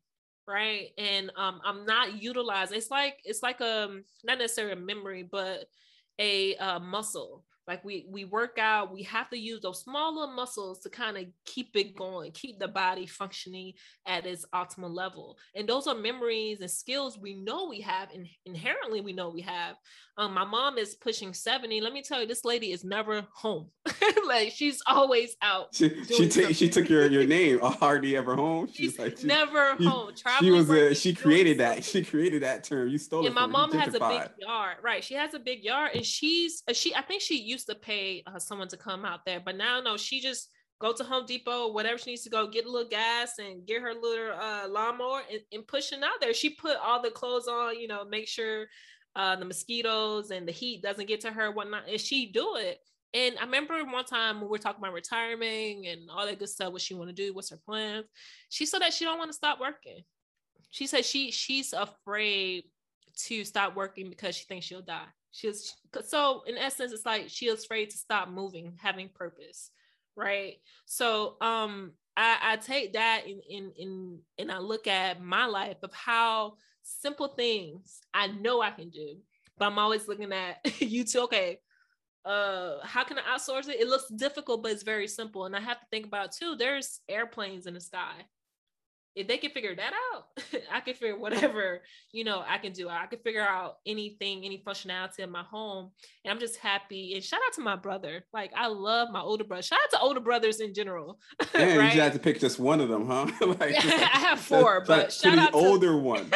right 0.47 0.87
and 0.97 1.31
um 1.37 1.61
i'm 1.63 1.85
not 1.85 2.19
utilizing 2.19 2.75
it's 2.75 2.89
like 2.89 3.19
it's 3.23 3.43
like 3.43 3.61
a 3.61 3.87
not 4.23 4.39
necessarily 4.39 4.73
a 4.73 4.75
memory 4.75 5.21
but 5.21 5.65
a 6.17 6.55
uh, 6.55 6.79
muscle 6.79 7.43
like 7.71 7.85
we 7.85 8.05
we 8.09 8.25
work 8.25 8.57
out 8.59 8.91
we 8.91 9.01
have 9.01 9.29
to 9.29 9.37
use 9.37 9.61
those 9.61 9.81
smaller 9.81 10.29
muscles 10.33 10.79
to 10.79 10.89
kind 10.89 11.15
of 11.15 11.23
keep 11.45 11.69
it 11.73 11.95
going 11.95 12.29
keep 12.33 12.59
the 12.59 12.67
body 12.67 13.05
functioning 13.05 13.71
at 14.05 14.25
its 14.25 14.45
optimal 14.53 14.93
level. 14.93 15.37
And 15.55 15.69
those 15.69 15.87
are 15.87 15.95
memories 15.95 16.59
and 16.59 16.69
skills 16.69 17.17
we 17.17 17.33
know 17.33 17.69
we 17.69 17.79
have 17.79 18.09
and 18.13 18.27
inherently 18.45 18.99
we 18.99 19.13
know 19.13 19.29
we 19.29 19.41
have. 19.41 19.77
Um, 20.17 20.33
my 20.33 20.43
mom 20.43 20.77
is 20.77 20.95
pushing 20.95 21.33
70 21.33 21.79
let 21.79 21.93
me 21.93 22.01
tell 22.01 22.19
you 22.19 22.27
this 22.27 22.43
lady 22.43 22.73
is 22.73 22.83
never 22.83 23.25
home. 23.33 23.67
Like 24.27 24.51
she's 24.51 24.81
always 24.87 25.35
out 25.41 25.73
she 25.73 26.03
she, 26.05 26.29
t- 26.29 26.53
she 26.53 26.69
took 26.69 26.87
your 26.89 27.07
your 27.07 27.25
name 27.37 27.59
hardly 27.61 28.15
ever 28.15 28.35
home? 28.35 28.67
She's, 28.67 28.75
she's 28.75 28.99
like 28.99 29.17
she, 29.17 29.27
never 29.27 29.75
she, 29.77 29.85
home. 29.85 30.11
she 30.39 30.51
was 30.51 30.69
a, 30.69 30.93
she 30.93 31.13
created 31.13 31.57
that 31.59 31.83
she 31.83 32.03
created 32.03 32.43
that 32.43 32.63
term. 32.63 32.87
You 32.87 32.97
stole 32.97 33.19
and 33.19 33.29
it 33.29 33.33
my 33.33 33.45
mom 33.45 33.71
has 33.73 33.89
a 33.89 33.99
big 33.99 34.29
yard. 34.39 34.77
Right 34.83 35.03
she 35.03 35.15
has 35.15 35.33
a 35.33 35.39
big 35.39 35.63
yard 35.63 35.91
and 35.95 36.05
she's 36.05 36.63
uh, 36.69 36.73
she 36.73 36.95
i 36.95 37.01
think 37.01 37.21
she 37.21 37.41
used 37.41 37.60
to 37.65 37.75
pay 37.75 38.23
uh, 38.27 38.39
someone 38.39 38.67
to 38.67 38.77
come 38.77 39.05
out 39.05 39.25
there 39.25 39.39
but 39.43 39.55
now 39.55 39.79
no 39.81 39.97
she 39.97 40.19
just 40.19 40.49
go 40.81 40.91
to 40.91 41.03
Home 41.03 41.25
Depot, 41.27 41.71
whatever 41.71 41.99
she 41.99 42.09
needs 42.09 42.23
to 42.23 42.29
go, 42.29 42.47
get 42.47 42.65
a 42.65 42.71
little 42.71 42.89
gas 42.89 43.37
and 43.37 43.65
get 43.65 43.81
her 43.81 43.93
little 43.93 44.33
uh, 44.33 44.67
lawnmower 44.67 45.21
and, 45.31 45.41
and 45.53 45.67
pushing 45.67 46.03
out 46.03 46.19
there. 46.19 46.33
She 46.33 46.49
put 46.49 46.75
all 46.83 47.01
the 47.01 47.11
clothes 47.11 47.47
on, 47.47 47.79
you 47.79 47.87
know, 47.87 48.03
make 48.03 48.27
sure 48.27 48.65
uh, 49.15 49.35
the 49.35 49.45
mosquitoes 49.45 50.31
and 50.31 50.47
the 50.47 50.51
heat 50.51 50.81
doesn't 50.81 51.07
get 51.07 51.21
to 51.21 51.31
her, 51.31 51.51
whatnot. 51.51 51.87
And 51.87 52.01
she 52.01 52.31
do 52.31 52.55
it. 52.55 52.79
And 53.13 53.37
I 53.37 53.43
remember 53.43 53.83
one 53.85 54.05
time 54.05 54.41
when 54.41 54.49
we 54.49 54.57
are 54.57 54.61
talking 54.61 54.83
about 54.83 54.93
retiring 54.93 55.85
and 55.87 56.09
all 56.09 56.25
that 56.25 56.39
good 56.39 56.49
stuff, 56.49 56.73
what 56.73 56.81
she 56.81 56.95
want 56.95 57.09
to 57.09 57.15
do, 57.15 57.33
what's 57.33 57.51
her 57.51 57.59
plans. 57.63 58.05
She 58.49 58.65
said 58.65 58.81
that 58.81 58.93
she 58.93 59.05
don't 59.05 59.19
want 59.19 59.29
to 59.29 59.35
stop 59.35 59.59
working. 59.59 60.01
She 60.71 60.87
said 60.87 61.05
she 61.05 61.31
she's 61.31 61.73
afraid 61.73 62.63
to 63.17 63.43
stop 63.43 63.75
working 63.75 64.09
because 64.09 64.35
she 64.35 64.45
thinks 64.45 64.65
she'll 64.65 64.81
die. 64.81 65.03
She's 65.31 65.75
so 66.05 66.43
in 66.45 66.57
essence, 66.57 66.91
it's 66.91 67.05
like 67.05 67.25
she's 67.27 67.63
afraid 67.63 67.89
to 67.91 67.97
stop 67.97 68.29
moving, 68.29 68.77
having 68.81 69.09
purpose, 69.09 69.71
right? 70.15 70.55
So 70.85 71.37
um 71.41 71.93
I, 72.17 72.37
I 72.41 72.55
take 72.57 72.93
that 72.93 73.23
in 73.27 73.41
in 73.49 73.71
in 73.77 74.19
and 74.37 74.51
I 74.51 74.59
look 74.59 74.87
at 74.87 75.21
my 75.21 75.45
life 75.45 75.77
of 75.83 75.93
how 75.93 76.55
simple 76.83 77.29
things 77.29 78.01
I 78.13 78.27
know 78.27 78.61
I 78.61 78.71
can 78.71 78.89
do, 78.89 79.17
but 79.57 79.65
I'm 79.65 79.79
always 79.79 80.07
looking 80.07 80.33
at 80.33 80.57
you 80.81 81.03
too. 81.03 81.21
Okay, 81.21 81.59
uh, 82.25 82.77
how 82.83 83.03
can 83.03 83.17
I 83.17 83.35
outsource 83.35 83.69
it? 83.69 83.79
It 83.79 83.87
looks 83.87 84.07
difficult, 84.09 84.63
but 84.63 84.71
it's 84.71 84.83
very 84.83 85.07
simple. 85.07 85.45
And 85.45 85.55
I 85.55 85.59
have 85.59 85.79
to 85.79 85.85
think 85.89 86.05
about 86.05 86.33
too. 86.33 86.55
There's 86.55 86.99
airplanes 87.09 87.65
in 87.65 87.73
the 87.73 87.81
sky 87.81 88.25
if 89.15 89.27
they 89.27 89.37
can 89.37 89.51
figure 89.51 89.75
that 89.75 89.93
out, 90.13 90.25
I 90.71 90.79
can 90.79 90.93
figure 90.93 91.17
whatever, 91.17 91.81
you 92.11 92.23
know, 92.23 92.43
I 92.47 92.57
can 92.57 92.71
do. 92.71 92.87
I 92.87 93.05
can 93.07 93.19
figure 93.19 93.41
out 93.41 93.75
anything, 93.85 94.45
any 94.45 94.63
functionality 94.65 95.19
in 95.19 95.31
my 95.31 95.43
home. 95.43 95.91
And 96.23 96.31
I'm 96.31 96.39
just 96.39 96.57
happy. 96.57 97.13
And 97.15 97.23
shout 97.23 97.41
out 97.45 97.53
to 97.55 97.61
my 97.61 97.75
brother. 97.75 98.23
Like 98.33 98.51
I 98.55 98.67
love 98.67 99.09
my 99.11 99.19
older 99.19 99.43
brother. 99.43 99.63
Shout 99.63 99.79
out 99.83 99.91
to 99.91 99.99
older 99.99 100.19
brothers 100.19 100.59
in 100.59 100.73
general. 100.73 101.19
Yeah, 101.53 101.75
right? 101.75 101.93
you 101.93 102.01
had 102.01 102.13
to 102.13 102.19
pick 102.19 102.39
just 102.39 102.59
one 102.59 102.79
of 102.79 102.87
them, 102.87 103.05
huh? 103.05 103.27
like 103.59 103.75
I 103.75 104.19
have 104.19 104.39
four, 104.39 104.83
but 104.87 105.11
shout 105.11 105.33
out 105.33 105.35
to 105.35 105.41
out 105.41 105.51
the 105.51 105.59
to 105.59 105.67
older 105.67 105.97
one. 105.97 106.31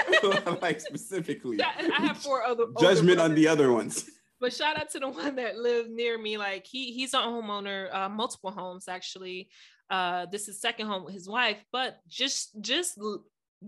like 0.62 0.82
specifically. 0.82 1.60
I 1.62 2.06
have 2.06 2.18
four 2.18 2.44
other 2.44 2.66
judgment 2.80 3.20
on 3.20 3.34
the 3.34 3.48
other 3.48 3.72
ones. 3.72 4.10
But 4.42 4.54
shout 4.54 4.78
out 4.78 4.90
to 4.92 5.00
the 5.00 5.08
one 5.08 5.38
that 5.38 5.58
lived 5.58 5.90
near 5.90 6.18
me. 6.18 6.38
Like 6.38 6.68
he 6.68 6.92
he's 6.92 7.14
a 7.14 7.18
homeowner, 7.18 7.94
uh, 7.96 8.10
multiple 8.10 8.52
homes 8.52 8.88
actually 8.88 9.50
uh 9.90 10.26
this 10.32 10.48
is 10.48 10.60
second 10.60 10.88
home 10.88 11.06
with 11.06 11.14
his 11.14 11.28
wife 11.30 11.64
but 11.72 12.00
just 12.08 12.60
just 12.62 12.98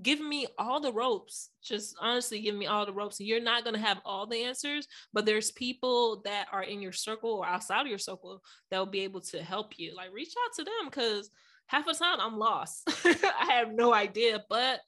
give 0.01 0.19
me 0.19 0.47
all 0.57 0.79
the 0.79 0.91
ropes. 0.91 1.49
Just 1.63 1.95
honestly 1.99 2.41
give 2.41 2.55
me 2.55 2.67
all 2.67 2.85
the 2.85 2.93
ropes. 2.93 3.19
You're 3.19 3.41
not 3.41 3.65
to 3.65 3.79
have 3.79 3.99
all 4.05 4.27
the 4.27 4.43
answers 4.43 4.87
but 5.13 5.25
there's 5.25 5.51
people 5.51 6.21
that 6.25 6.47
are 6.51 6.63
in 6.63 6.81
your 6.81 6.91
circle 6.91 7.31
or 7.31 7.45
outside 7.45 7.81
of 7.81 7.87
your 7.87 7.97
circle 7.97 8.41
that 8.69 8.79
will 8.79 8.85
be 8.85 9.01
able 9.01 9.21
to 9.21 9.41
help 9.41 9.77
you. 9.77 9.95
Like 9.95 10.13
reach 10.13 10.33
out 10.45 10.55
to 10.55 10.63
them 10.63 10.85
because 10.85 11.29
half 11.67 11.85
the 11.85 11.93
time 11.93 12.19
i'm 12.19 12.37
lost. 12.37 12.83
I 13.05 13.51
have 13.51 13.73
no 13.73 13.93
idea 13.93 14.43
but 14.49 14.79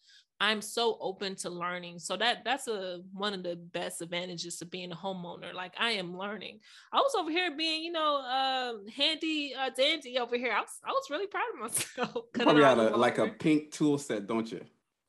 I'm 0.41 0.61
so 0.61 0.97
open 1.01 1.35
to 1.37 1.49
learning. 1.49 1.99
So 1.99 2.15
that 2.17 2.43
that's 2.45 2.67
a 2.67 3.01
one 3.13 3.33
of 3.33 3.43
the 3.43 3.55
best 3.55 4.01
advantages 4.01 4.61
of 4.61 4.71
being 4.71 4.91
a 4.91 4.95
homeowner. 4.95 5.53
Like 5.53 5.73
I 5.77 5.91
am 5.91 6.17
learning. 6.17 6.59
I 6.93 6.97
was 6.97 7.13
over 7.17 7.29
here 7.29 7.55
being, 7.55 7.83
you 7.83 7.91
know, 7.91 8.21
um, 8.21 8.87
handy 8.87 9.53
uh, 9.53 9.69
dandy 9.75 10.17
over 10.17 10.37
here. 10.37 10.53
I 10.53 10.61
was 10.61 10.79
I 10.85 10.91
was 10.91 11.07
really 11.09 11.27
proud 11.27 11.45
of 11.53 11.59
myself. 11.59 12.25
You 12.39 12.43
probably 12.43 12.63
had 12.63 12.77
a, 12.77 12.95
like 12.95 13.17
a 13.17 13.27
pink 13.27 13.71
tool 13.71 13.97
set, 13.97 14.27
don't 14.27 14.49
you? 14.51 14.61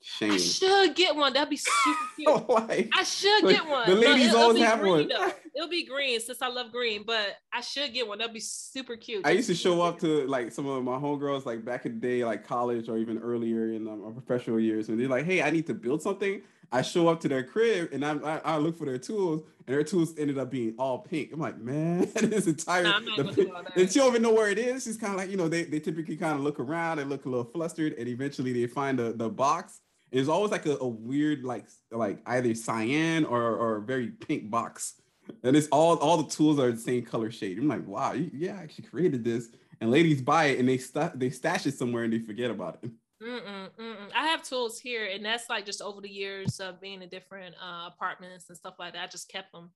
Shame. 0.03 0.33
I 0.33 0.37
should 0.39 0.95
get 0.95 1.15
one. 1.15 1.33
That'd 1.33 1.51
be 1.51 1.57
super 1.57 1.99
cute. 2.17 2.49
like, 2.49 2.91
I 2.97 3.03
should 3.03 3.43
get 3.49 3.67
one. 3.67 3.89
The 3.89 3.97
ladies 3.97 4.33
no, 4.33 4.39
always 4.39 4.63
have 4.63 4.81
one. 4.81 5.09
Though. 5.09 5.31
It'll 5.55 5.69
be 5.69 5.85
green 5.85 6.21
since 6.21 6.41
I 6.41 6.49
love 6.49 6.73
green, 6.73 7.05
but 7.07 7.37
I 7.53 7.61
should 7.61 7.93
get 7.93 8.09
one. 8.09 8.19
That'd 8.19 8.33
be 8.33 8.41
super 8.41 8.97
cute. 8.97 9.27
I 9.27 9.33
used 9.33 9.49
to 9.49 9.55
show 9.55 9.83
up 9.83 9.99
to 10.01 10.27
like 10.27 10.53
some 10.53 10.67
of 10.67 10.83
my 10.83 10.97
homegirls, 10.97 11.45
like 11.45 11.65
back 11.65 11.85
in 11.85 12.01
the 12.01 12.01
day, 12.01 12.25
like 12.25 12.47
college 12.47 12.89
or 12.89 12.97
even 12.97 13.19
earlier 13.19 13.73
in 13.73 13.87
um, 13.87 14.03
my 14.05 14.11
professional 14.13 14.59
years, 14.59 14.89
and 14.89 14.99
they're 14.99 15.09
like, 15.09 15.27
"Hey, 15.27 15.43
I 15.43 15.51
need 15.51 15.67
to 15.67 15.75
build 15.75 16.03
something." 16.03 16.43
I 16.73 16.83
show 16.83 17.09
up 17.09 17.21
to 17.21 17.29
their 17.29 17.43
crib 17.43 17.89
and 17.93 18.05
I, 18.05 18.13
I, 18.19 18.41
I 18.45 18.57
look 18.59 18.79
for 18.79 18.85
their 18.85 18.99
tools, 18.99 19.43
and 19.67 19.75
their 19.75 19.83
tools 19.83 20.15
ended 20.17 20.39
up 20.39 20.51
being 20.51 20.75
all 20.79 20.99
pink. 20.99 21.33
I'm 21.33 21.41
like, 21.41 21.59
man, 21.59 22.09
this 22.15 22.47
entire 22.47 22.85
nah, 22.85 23.01
the, 23.01 23.73
and 23.77 23.91
she 23.91 23.99
don't 23.99 24.09
even 24.09 24.23
know 24.23 24.33
where 24.33 24.49
it 24.51 24.59
is. 24.59 24.85
She's 24.85 24.97
kind 24.97 25.13
of 25.13 25.19
like, 25.19 25.31
you 25.31 25.37
know, 25.37 25.49
they, 25.49 25.65
they 25.65 25.81
typically 25.81 26.17
kind 26.17 26.35
of 26.35 26.43
look 26.43 26.61
around 26.61 27.01
and 27.01 27.11
look 27.11 27.25
a 27.25 27.29
little 27.29 27.45
flustered, 27.45 27.95
and 27.95 28.09
eventually 28.09 28.53
they 28.53 28.67
find 28.67 28.99
the, 28.99 29.13
the 29.13 29.29
box 29.29 29.81
it's 30.13 30.29
always 30.29 30.51
like 30.51 30.67
a, 30.67 30.77
a 30.77 30.87
weird, 30.87 31.45
like 31.45 31.67
like 31.91 32.21
either 32.27 32.55
cyan 32.55 33.25
or 33.25 33.57
or 33.57 33.81
very 33.81 34.09
pink 34.09 34.51
box, 34.51 35.01
and 35.43 35.57
it's 35.57 35.69
all 35.69 35.97
all 35.97 36.17
the 36.17 36.31
tools 36.31 36.59
are 36.59 36.73
the 36.73 36.79
same 36.79 37.05
color 37.05 37.31
shade. 37.31 37.59
I'm 37.59 37.69
like, 37.69 37.87
wow, 37.87 38.13
you, 38.13 38.31
yeah, 38.33 38.59
I 38.59 38.63
actually 38.63 38.89
created 38.89 39.25
this, 39.25 39.49
and 39.81 39.91
ladies 39.91 40.23
buy 40.23 40.47
it 40.47 40.59
and 40.59 40.69
they 40.69 40.79
st- 40.79 41.19
they 41.19 41.31
stash 41.31 41.67
it 41.67 41.75
somewhere 41.75 42.05
and 42.05 42.13
they 42.13 42.19
forget 42.19 42.51
about 42.51 42.79
it. 42.83 42.91
Mm-mm, 43.23 43.69
mm-mm. 43.79 44.09
I 44.17 44.29
have 44.29 44.43
tools 44.43 44.79
here, 44.79 45.05
and 45.05 45.23
that's 45.23 45.51
like 45.51 45.67
just 45.67 45.83
over 45.83 46.01
the 46.01 46.09
years 46.09 46.59
of 46.59 46.81
being 46.81 47.03
in 47.03 47.09
different 47.11 47.55
uh, 47.63 47.89
apartments 47.89 48.49
and 48.49 48.57
stuff 48.57 48.77
like 48.79 48.95
that. 48.95 49.03
I 49.03 49.07
just 49.09 49.29
kept 49.29 49.53
them, 49.53 49.71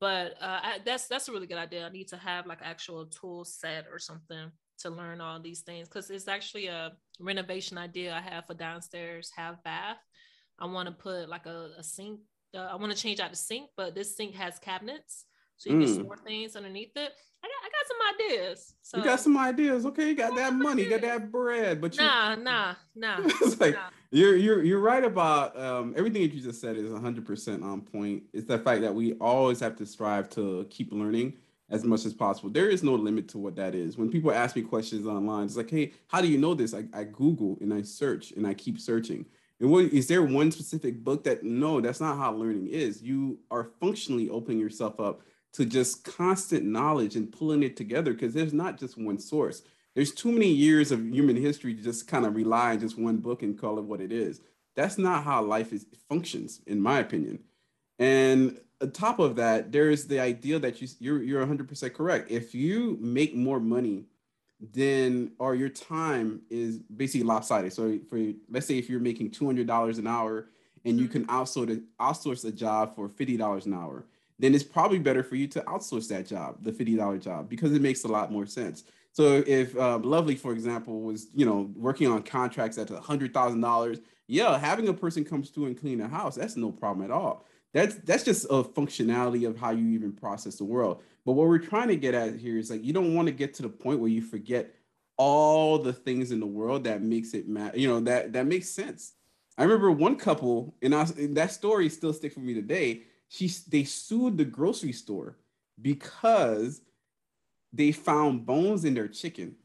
but 0.00 0.32
uh, 0.40 0.60
I, 0.62 0.78
that's 0.82 1.06
that's 1.06 1.28
a 1.28 1.32
really 1.32 1.46
good 1.46 1.58
idea. 1.58 1.86
I 1.86 1.90
need 1.90 2.08
to 2.08 2.16
have 2.16 2.46
like 2.46 2.60
actual 2.62 3.04
tool 3.04 3.44
set 3.44 3.84
or 3.92 3.98
something 3.98 4.50
to 4.78 4.90
learn 4.90 5.20
all 5.20 5.40
these 5.40 5.60
things 5.60 5.88
because 5.88 6.10
it's 6.10 6.28
actually 6.28 6.66
a 6.66 6.92
renovation 7.18 7.78
idea 7.78 8.14
I 8.14 8.20
have 8.20 8.46
for 8.46 8.54
downstairs 8.54 9.30
have 9.36 9.62
bath. 9.64 9.98
I 10.58 10.66
want 10.66 10.88
to 10.88 10.94
put 10.94 11.28
like 11.28 11.46
a, 11.46 11.70
a 11.78 11.82
sink. 11.82 12.20
Uh, 12.54 12.68
I 12.70 12.76
want 12.76 12.92
to 12.92 12.98
change 12.98 13.20
out 13.20 13.30
the 13.30 13.36
sink, 13.36 13.70
but 13.76 13.94
this 13.94 14.16
sink 14.16 14.34
has 14.34 14.58
cabinets, 14.58 15.26
so 15.56 15.70
you 15.70 15.76
mm. 15.76 15.84
can 15.84 15.94
store 15.94 16.16
things 16.16 16.56
underneath 16.56 16.96
it. 16.96 17.12
I 17.44 17.48
got, 17.48 17.60
I 17.64 17.68
got 17.68 17.86
some 17.88 18.40
ideas. 18.48 18.74
So. 18.82 18.98
You 18.98 19.04
got 19.04 19.20
some 19.20 19.36
ideas, 19.36 19.86
okay? 19.86 20.08
You 20.08 20.14
got 20.14 20.34
that 20.36 20.54
money, 20.54 20.84
you 20.84 20.90
got 20.90 21.02
that 21.02 21.30
bread, 21.30 21.80
but 21.80 21.96
you, 21.96 22.02
nah, 22.02 22.34
nah, 22.34 22.74
nah. 22.94 23.18
it's 23.24 23.60
like 23.60 23.74
nah. 23.74 23.90
you're 24.10 24.36
you're 24.36 24.62
you're 24.64 24.80
right 24.80 25.04
about 25.04 25.58
um, 25.60 25.94
everything 25.96 26.22
that 26.22 26.34
you 26.34 26.40
just 26.40 26.60
said 26.60 26.76
is 26.76 26.90
100 26.90 27.26
percent 27.26 27.62
on 27.62 27.82
point. 27.82 28.22
It's 28.32 28.46
the 28.46 28.58
fact 28.58 28.80
that 28.82 28.94
we 28.94 29.14
always 29.14 29.60
have 29.60 29.76
to 29.76 29.86
strive 29.86 30.30
to 30.30 30.66
keep 30.70 30.92
learning 30.92 31.34
as 31.70 31.84
much 31.84 32.04
as 32.06 32.14
possible. 32.14 32.50
There 32.50 32.68
is 32.68 32.82
no 32.82 32.94
limit 32.94 33.28
to 33.28 33.38
what 33.38 33.56
that 33.56 33.74
is. 33.74 33.98
When 33.98 34.10
people 34.10 34.32
ask 34.32 34.54
me 34.54 34.62
questions 34.62 35.06
online, 35.06 35.46
it's 35.46 35.56
like, 35.56 35.70
hey, 35.70 35.92
how 36.08 36.20
do 36.20 36.28
you 36.28 36.38
know 36.38 36.54
this? 36.54 36.74
I, 36.74 36.84
I 36.92 37.04
Google 37.04 37.58
and 37.60 37.74
I 37.74 37.82
search 37.82 38.32
and 38.32 38.46
I 38.46 38.54
keep 38.54 38.78
searching. 38.78 39.26
And 39.60 39.70
what 39.70 39.86
is 39.86 40.06
there 40.06 40.22
one 40.22 40.52
specific 40.52 41.02
book 41.02 41.24
that 41.24 41.42
no, 41.42 41.80
that's 41.80 42.00
not 42.00 42.18
how 42.18 42.32
learning 42.34 42.68
is. 42.68 43.02
You 43.02 43.38
are 43.50 43.70
functionally 43.80 44.28
opening 44.28 44.60
yourself 44.60 45.00
up 45.00 45.22
to 45.54 45.64
just 45.64 46.04
constant 46.04 46.64
knowledge 46.64 47.16
and 47.16 47.32
pulling 47.32 47.62
it 47.62 47.76
together 47.76 48.12
because 48.12 48.34
there's 48.34 48.52
not 48.52 48.78
just 48.78 48.98
one 48.98 49.18
source. 49.18 49.62
There's 49.94 50.12
too 50.12 50.30
many 50.30 50.48
years 50.48 50.92
of 50.92 51.00
human 51.08 51.36
history 51.36 51.74
to 51.74 51.82
just 51.82 52.06
kind 52.06 52.26
of 52.26 52.36
rely 52.36 52.72
on 52.72 52.80
just 52.80 52.98
one 52.98 53.16
book 53.16 53.42
and 53.42 53.58
call 53.58 53.78
it 53.78 53.84
what 53.84 54.02
it 54.02 54.12
is. 54.12 54.42
That's 54.74 54.98
not 54.98 55.24
how 55.24 55.42
life 55.42 55.72
is 55.72 55.86
functions, 56.10 56.60
in 56.66 56.78
my 56.78 56.98
opinion. 56.98 57.38
And 57.98 58.60
on 58.80 58.90
top 58.90 59.18
of 59.18 59.36
that, 59.36 59.72
there's 59.72 60.06
the 60.06 60.20
idea 60.20 60.58
that 60.58 60.80
you 60.80 60.88
you're 60.98 61.22
you're 61.22 61.46
100% 61.46 61.94
correct. 61.94 62.30
If 62.30 62.54
you 62.54 62.98
make 63.00 63.34
more 63.34 63.60
money 63.60 64.06
then 64.60 65.32
or 65.38 65.54
your 65.54 65.68
time 65.68 66.40
is 66.48 66.78
basically 66.78 67.26
lopsided. 67.26 67.72
So 67.72 67.98
for 68.08 68.18
let's 68.48 68.66
say 68.66 68.78
if 68.78 68.88
you're 68.88 69.00
making 69.00 69.30
$200 69.30 69.98
an 69.98 70.06
hour 70.06 70.48
and 70.84 70.98
you 70.98 71.08
mm-hmm. 71.08 71.24
can 71.24 71.26
outsource 71.26 71.82
outsource 72.00 72.44
a 72.44 72.52
job 72.52 72.94
for 72.94 73.08
$50 73.08 73.66
an 73.66 73.74
hour, 73.74 74.06
then 74.38 74.54
it's 74.54 74.64
probably 74.64 74.98
better 74.98 75.22
for 75.22 75.36
you 75.36 75.46
to 75.48 75.60
outsource 75.62 76.08
that 76.08 76.26
job, 76.26 76.62
the 76.62 76.72
$50 76.72 77.20
job, 77.20 77.48
because 77.48 77.72
it 77.72 77.82
makes 77.82 78.04
a 78.04 78.08
lot 78.08 78.30
more 78.30 78.46
sense. 78.46 78.84
So 79.12 79.42
if 79.46 79.76
uh, 79.76 79.98
Lovely, 79.98 80.36
for 80.36 80.52
example, 80.52 81.00
was 81.00 81.28
you 81.34 81.46
know 81.46 81.70
working 81.74 82.06
on 82.06 82.22
contracts 82.22 82.78
at 82.78 82.90
hundred 82.90 83.32
thousand 83.32 83.60
dollars, 83.60 83.98
yeah, 84.26 84.58
having 84.58 84.88
a 84.88 84.94
person 84.94 85.24
comes 85.24 85.50
through 85.50 85.66
and 85.66 85.80
clean 85.80 86.00
a 86.00 86.08
house, 86.08 86.34
that's 86.34 86.56
no 86.56 86.70
problem 86.70 87.04
at 87.04 87.10
all. 87.10 87.46
That's 87.72 87.96
that's 87.96 88.24
just 88.24 88.44
a 88.46 88.62
functionality 88.62 89.46
of 89.46 89.58
how 89.58 89.70
you 89.70 89.88
even 89.88 90.12
process 90.12 90.56
the 90.56 90.64
world. 90.64 91.02
But 91.24 91.32
what 91.32 91.48
we're 91.48 91.58
trying 91.58 91.88
to 91.88 91.96
get 91.96 92.14
at 92.14 92.36
here 92.36 92.58
is 92.58 92.70
like 92.70 92.84
you 92.84 92.92
don't 92.92 93.14
want 93.14 93.26
to 93.26 93.32
get 93.32 93.54
to 93.54 93.62
the 93.62 93.68
point 93.68 94.00
where 94.00 94.10
you 94.10 94.22
forget 94.22 94.74
all 95.16 95.78
the 95.78 95.92
things 95.92 96.30
in 96.30 96.40
the 96.40 96.46
world 96.46 96.84
that 96.84 97.02
makes 97.02 97.34
it 97.34 97.48
matter. 97.48 97.78
You 97.78 97.88
know 97.88 98.00
that 98.00 98.32
that 98.32 98.46
makes 98.46 98.68
sense. 98.68 99.12
I 99.58 99.62
remember 99.62 99.90
one 99.90 100.16
couple, 100.16 100.74
and, 100.82 100.94
I, 100.94 101.02
and 101.16 101.36
that 101.36 101.50
story 101.50 101.88
still 101.88 102.12
sticks 102.12 102.36
with 102.36 102.44
me 102.44 102.54
today. 102.54 103.02
She 103.28 103.50
they 103.68 103.84
sued 103.84 104.36
the 104.36 104.44
grocery 104.44 104.92
store 104.92 105.38
because 105.80 106.82
they 107.72 107.92
found 107.92 108.46
bones 108.46 108.84
in 108.84 108.94
their 108.94 109.08
chicken. 109.08 109.56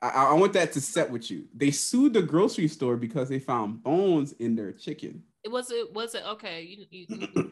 I, 0.00 0.08
I, 0.08 0.34
want 0.34 0.52
that 0.52 0.72
to 0.72 0.80
set 0.80 1.10
with 1.10 1.30
you. 1.30 1.46
They 1.54 1.70
sued 1.70 2.12
the 2.12 2.22
grocery 2.22 2.68
store 2.68 2.96
because 2.96 3.28
they 3.28 3.40
found 3.40 3.82
bones 3.82 4.32
in 4.32 4.54
their 4.54 4.72
chicken. 4.72 5.22
It 5.42 5.50
was 5.50 5.70
it 5.70 5.92
was 5.92 6.14
it 6.14 6.22
okay? 6.24 6.62
You, 6.62 6.84
you, 6.90 7.50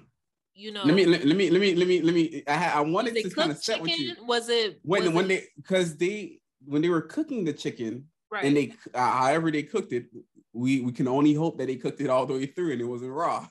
you 0.55 0.73
know. 0.73 0.85
Let 0.85 0.95
me 0.95 1.07
let, 1.07 1.25
me 1.25 1.51
let 1.51 1.61
me 1.61 1.75
let 1.75 1.89
me 1.89 2.03
let 2.03 2.15
me. 2.15 2.43
I 2.47 2.73
I 2.77 2.81
wanted 2.81 3.15
to 3.15 3.31
kind 3.31 3.51
of 3.51 3.59
set 3.59 3.81
with 3.81 3.99
you. 3.99 4.15
Was 4.27 4.49
it 4.49 4.79
when 4.83 5.05
was 5.05 5.13
when 5.13 5.25
it... 5.25 5.29
they 5.29 5.47
because 5.57 5.97
they 5.97 6.41
when 6.65 6.83
they 6.83 6.89
were 6.89 7.03
cooking 7.03 7.45
the 7.45 7.53
chicken 7.53 8.07
right. 8.31 8.45
and 8.45 8.57
they 8.57 8.75
uh, 8.95 9.11
however 9.11 9.51
they 9.51 9.65
cooked 9.65 9.93
it, 9.93 10.07
we 10.53 10.81
we 10.83 10.93
can 10.93 11.09
only 11.09 11.35
hope 11.35 11.59
that 11.59 11.67
they 11.67 11.77
cooked 11.77 12.01
it 12.01 12.11
all 12.11 12.27
the 12.27 12.35
way 12.35 12.47
through 12.47 12.73
and 12.73 12.81
it 12.81 12.85
wasn't 12.85 13.11
raw, 13.11 13.47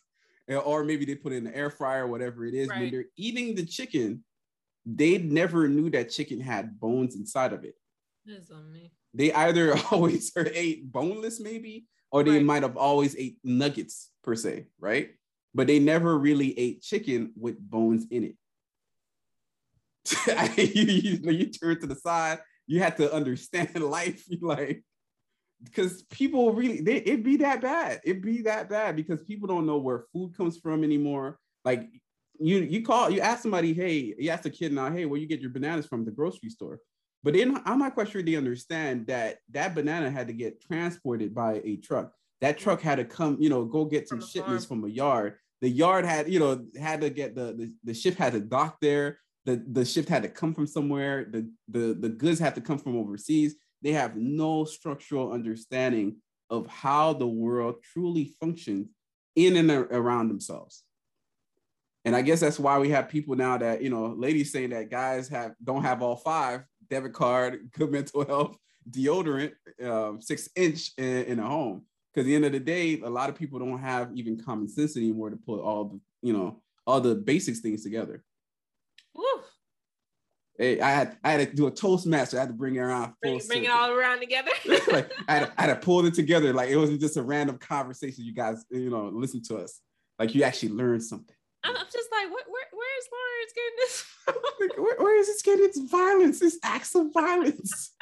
or 0.63 0.86
maybe 0.86 1.03
they 1.03 1.15
put 1.15 1.34
it 1.34 1.38
in 1.38 1.43
the 1.43 1.55
air 1.55 1.69
fryer, 1.69 2.08
whatever 2.08 2.45
it 2.45 2.53
is. 2.53 2.69
Right. 2.69 2.81
When 2.81 2.91
they're 2.91 3.05
eating 3.17 3.55
the 3.55 3.65
chicken, 3.65 4.23
they 4.86 5.17
never 5.17 5.67
knew 5.67 5.89
that 5.89 6.12
chicken 6.12 6.39
had 6.39 6.79
bones 6.79 7.15
inside 7.15 7.51
of 7.51 7.65
it. 7.65 7.75
On 8.27 8.71
me. 8.71 8.91
They 9.13 9.31
either 9.31 9.77
always 9.91 10.31
ate 10.35 10.91
boneless, 10.91 11.39
maybe, 11.39 11.85
or 12.11 12.23
they 12.23 12.31
right. 12.31 12.43
might 12.43 12.63
have 12.63 12.75
always 12.75 13.15
ate 13.15 13.38
nuggets 13.43 14.09
per 14.23 14.35
se, 14.35 14.65
right? 14.79 15.11
But 15.53 15.67
they 15.67 15.77
never 15.77 16.17
really 16.17 16.57
ate 16.57 16.81
chicken 16.81 17.33
with 17.38 17.59
bones 17.59 18.07
in 18.09 18.23
it. 18.23 18.35
you, 20.57 20.83
you, 20.83 21.31
you 21.31 21.45
turn 21.51 21.79
to 21.81 21.88
the 21.88 21.95
side, 21.95 22.39
you 22.65 22.79
had 22.79 22.97
to 22.97 23.13
understand 23.13 23.75
life. 23.79 24.23
You 24.27 24.39
like, 24.41 24.83
because 25.63 26.01
people 26.03 26.53
really, 26.53 26.81
they, 26.81 26.97
it 26.97 27.23
be 27.23 27.38
that 27.38 27.61
bad. 27.61 28.01
It'd 28.03 28.23
be 28.23 28.41
that 28.43 28.69
bad 28.69 28.95
because 28.95 29.21
people 29.21 29.47
don't 29.47 29.67
know 29.67 29.77
where 29.77 30.05
food 30.11 30.35
comes 30.35 30.57
from 30.57 30.83
anymore. 30.83 31.38
Like 31.63 31.89
you, 32.39 32.57
you 32.57 32.83
call, 32.83 33.11
you 33.11 33.21
ask 33.21 33.43
somebody, 33.43 33.73
hey, 33.73 34.15
you 34.17 34.31
ask 34.31 34.45
a 34.45 34.49
kid 34.49 34.73
now, 34.73 34.91
hey, 34.91 35.05
where 35.05 35.19
you 35.19 35.27
get 35.27 35.41
your 35.41 35.51
bananas 35.51 35.85
from 35.85 36.05
the 36.05 36.11
grocery 36.11 36.49
store? 36.49 36.79
But 37.25 37.33
then 37.33 37.59
I'm 37.65 37.79
not 37.79 37.95
quite 37.95 38.09
sure 38.09 38.21
they 38.21 38.35
understand 38.35 39.07
that 39.07 39.39
that 39.49 39.73
banana 39.73 40.11
had 40.11 40.27
to 40.27 40.33
get 40.33 40.61
transported 40.61 41.33
by 41.33 41.59
a 41.63 41.77
truck. 41.77 42.13
That 42.41 42.59
truck 42.59 42.81
had 42.81 42.97
to 42.97 43.03
come, 43.03 43.38
you 43.39 43.49
know, 43.49 43.65
go 43.65 43.83
get 43.83 44.07
some 44.07 44.21
shipments 44.21 44.65
farm. 44.65 44.81
from 44.81 44.89
a 44.91 44.93
yard. 44.93 45.38
The 45.61 45.69
yard 45.69 46.05
had, 46.05 46.31
you 46.31 46.38
know, 46.38 46.63
had 46.79 47.01
to 47.01 47.09
get 47.09 47.33
the, 47.33 47.53
the 47.53 47.73
the 47.83 47.93
ship 47.95 48.15
had 48.15 48.33
to 48.33 48.39
dock 48.39 48.77
there. 48.79 49.17
The 49.45 49.63
the 49.71 49.83
ship 49.83 50.07
had 50.07 50.21
to 50.21 50.29
come 50.29 50.53
from 50.53 50.67
somewhere. 50.67 51.25
The 51.25 51.49
the 51.67 51.97
the 51.99 52.09
goods 52.09 52.39
had 52.39 52.53
to 52.55 52.61
come 52.61 52.77
from 52.77 52.95
overseas. 52.95 53.55
They 53.81 53.93
have 53.93 54.15
no 54.15 54.63
structural 54.63 55.31
understanding 55.31 56.17
of 56.51 56.67
how 56.67 57.13
the 57.13 57.27
world 57.27 57.77
truly 57.91 58.35
functions 58.39 58.89
in 59.35 59.57
and 59.57 59.71
around 59.71 60.27
themselves. 60.27 60.83
And 62.05 62.15
I 62.15 62.21
guess 62.21 62.39
that's 62.39 62.59
why 62.59 62.77
we 62.77 62.89
have 62.89 63.09
people 63.09 63.35
now 63.35 63.57
that, 63.57 63.81
you 63.81 63.89
know, 63.89 64.13
ladies 64.15 64.51
saying 64.51 64.69
that 64.69 64.91
guys 64.91 65.27
have 65.29 65.53
don't 65.63 65.81
have 65.81 66.03
all 66.03 66.17
five 66.17 66.61
debit 66.89 67.13
card, 67.13 67.69
good 67.78 67.91
mental 67.91 68.26
health, 68.26 68.58
deodorant, 68.89 69.54
um, 69.84 70.21
six 70.21 70.50
inch 70.56 70.91
in, 70.98 71.24
in 71.26 71.39
a 71.39 71.48
home. 71.48 71.84
Because 72.13 72.26
at 72.26 72.28
the 72.28 72.36
end 72.36 72.45
of 72.45 72.54
the 72.54 72.60
day, 72.60 73.02
a 73.02 73.10
lot 73.10 73.30
of 73.30 73.36
people 73.36 73.60
don't 73.60 73.80
have 73.80 74.12
even 74.15 74.41
common 74.41 74.69
sense 74.69 74.95
anymore 74.95 75.30
to 75.30 75.38
put 75.38 75.60
all 75.60 75.86
the, 75.86 76.00
you 76.21 76.34
know, 76.34 76.62
all 76.88 77.02
the 77.02 77.15
basics 77.15 77.60
things 77.60 77.84
together. 77.84 78.24
Woo. 79.13 79.24
Hey, 80.58 80.80
I 80.80 80.89
had 80.91 81.17
I 81.24 81.32
had 81.32 81.50
to 81.50 81.56
do 81.56 81.67
a 81.67 81.71
Toastmaster. 81.71 82.38
I 82.38 82.41
had 82.41 82.50
to 82.50 82.54
bring 82.54 82.76
it 82.76 82.80
around. 82.80 83.13
Bring, 83.21 83.41
bring 83.45 83.65
it 83.65 83.71
all 83.71 83.91
around 83.91 84.21
together. 84.21 84.52
like 84.88 85.12
I 85.28 85.34
had, 85.34 85.45
to, 85.45 85.54
I 85.58 85.62
had 85.63 85.74
to 85.74 85.76
pull 85.76 86.06
it 86.06 86.13
together. 86.13 86.54
Like 86.54 86.69
it 86.69 86.78
wasn't 86.78 87.02
just 87.02 87.17
a 87.17 87.24
random 87.24 87.58
conversation. 87.58 88.24
You 88.24 88.34
guys, 88.34 88.63
you 88.69 88.89
know, 88.89 89.10
listen 89.13 89.43
to 89.43 89.58
us. 89.58 89.82
Like 90.17 90.34
you 90.34 90.43
actually 90.43 90.69
learned 90.69 91.04
something. 91.04 91.35
I'm, 91.65 91.75
just 91.91 92.10
like, 92.12 92.28
where, 92.28 92.45
where, 92.47 92.69
where's 92.71 93.08
Lawrence 93.12 93.54
getting 93.56 93.78
this 93.80 94.06
like, 94.60 94.78
where, 94.78 94.97
where 94.97 95.19
is 95.19 95.28
this 95.28 95.41
getting 95.41 95.65
its 95.65 95.80
violence? 95.80 96.39
This 96.39 96.60
acts 96.63 96.95
of 96.95 97.13
violence. 97.13 97.95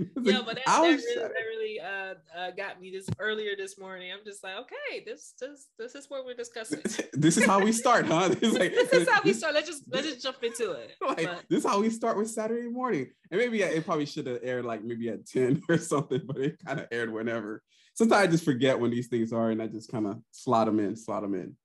yeah, 0.22 0.40
but 0.44 0.56
that, 0.56 0.64
that 0.66 0.82
really, 0.82 1.14
that 1.14 1.32
really 1.32 1.80
uh, 1.80 2.14
uh, 2.36 2.50
got 2.52 2.80
me 2.80 2.90
this 2.90 3.08
earlier 3.18 3.50
this 3.56 3.78
morning. 3.78 4.10
I'm 4.12 4.24
just 4.24 4.42
like, 4.42 4.54
okay, 4.56 5.04
this 5.04 5.34
this 5.40 5.68
this 5.78 5.94
is 5.94 6.08
what 6.08 6.24
we're 6.24 6.34
discussing. 6.34 6.80
this 7.12 7.36
is 7.36 7.44
how 7.44 7.62
we 7.62 7.72
start, 7.72 8.06
huh? 8.06 8.28
This, 8.28 8.54
like, 8.54 8.72
this 8.72 8.92
is 8.92 9.08
how 9.08 9.20
we 9.22 9.32
start. 9.32 9.54
Let's 9.54 9.68
just 9.68 9.84
let's 9.90 10.06
just 10.06 10.22
jump 10.22 10.42
into 10.42 10.72
it. 10.72 10.92
Like, 11.00 11.24
but, 11.24 11.44
this 11.48 11.64
is 11.64 11.70
how 11.70 11.80
we 11.80 11.90
start 11.90 12.16
with 12.16 12.30
Saturday 12.30 12.68
morning, 12.68 13.10
and 13.30 13.40
maybe 13.40 13.62
it 13.62 13.84
probably 13.84 14.06
should 14.06 14.26
have 14.26 14.40
aired 14.42 14.64
like 14.64 14.82
maybe 14.82 15.08
at 15.08 15.26
ten 15.26 15.62
or 15.68 15.78
something, 15.78 16.22
but 16.24 16.38
it 16.38 16.64
kind 16.64 16.80
of 16.80 16.86
aired 16.90 17.12
whenever. 17.12 17.62
Sometimes 17.94 18.28
I 18.28 18.30
just 18.30 18.44
forget 18.44 18.78
when 18.78 18.90
these 18.90 19.08
things 19.08 19.32
are, 19.32 19.50
and 19.50 19.60
I 19.60 19.66
just 19.66 19.90
kind 19.90 20.06
of 20.06 20.18
slot 20.30 20.66
them 20.66 20.80
in, 20.80 20.96
slot 20.96 21.22
them 21.22 21.34
in, 21.34 21.56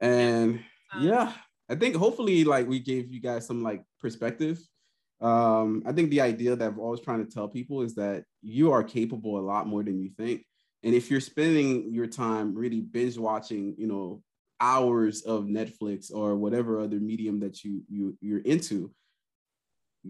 and 0.00 0.60
um, 0.92 1.02
yeah, 1.02 1.32
I 1.68 1.74
think 1.74 1.96
hopefully 1.96 2.44
like 2.44 2.66
we 2.68 2.78
gave 2.78 3.12
you 3.12 3.20
guys 3.20 3.46
some 3.46 3.62
like 3.62 3.82
perspective. 4.00 4.60
Um, 5.20 5.82
I 5.84 5.92
think 5.92 6.10
the 6.10 6.20
idea 6.20 6.54
that 6.54 6.68
I'm 6.68 6.78
always 6.78 7.00
trying 7.00 7.24
to 7.24 7.30
tell 7.30 7.48
people 7.48 7.82
is 7.82 7.94
that 7.96 8.24
you 8.40 8.72
are 8.72 8.84
capable 8.84 9.38
a 9.38 9.42
lot 9.42 9.66
more 9.66 9.82
than 9.82 10.00
you 10.00 10.10
think. 10.16 10.44
And 10.84 10.94
if 10.94 11.10
you're 11.10 11.20
spending 11.20 11.92
your 11.92 12.06
time 12.06 12.54
really 12.54 12.80
binge 12.80 13.18
watching, 13.18 13.74
you 13.76 13.88
know, 13.88 14.22
hours 14.60 15.22
of 15.22 15.44
Netflix 15.44 16.12
or 16.12 16.36
whatever 16.36 16.80
other 16.80 17.00
medium 17.00 17.40
that 17.40 17.64
you 17.64 17.82
you 17.88 18.16
you're 18.20 18.40
into, 18.40 18.92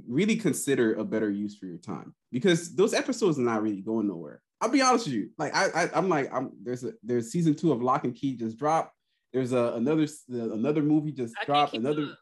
really 0.07 0.37
consider 0.37 0.95
a 0.95 1.05
better 1.05 1.31
use 1.31 1.57
for 1.57 1.67
your 1.67 1.79
time 1.79 2.15
because 2.31 2.75
those 2.75 2.95
episodes 2.95 3.39
are 3.39 3.43
not 3.43 3.63
really 3.63 3.81
going 3.81 4.09
nowhere. 4.09 4.43
I'll 4.61 4.69
be 4.69 4.83
honest 4.83 5.07
with 5.07 5.15
you. 5.15 5.31
Like 5.39 5.55
I, 5.55 5.69
I 5.85 5.99
am 5.99 6.09
like 6.09 6.33
I'm 6.33 6.51
there's 6.63 6.85
a 6.85 6.93
there's 7.03 7.31
season 7.31 7.55
two 7.55 7.73
of 7.73 7.83
Locke 7.83 8.05
and 8.05 8.15
Key 8.15 8.37
just 8.37 8.59
dropped. 8.59 8.95
There's 9.33 9.53
a 9.53 9.75
another 9.75 10.07
another 10.29 10.83
movie 10.83 11.13
just 11.13 11.35
I 11.41 11.45
dropped. 11.45 11.75
Another 11.75 12.15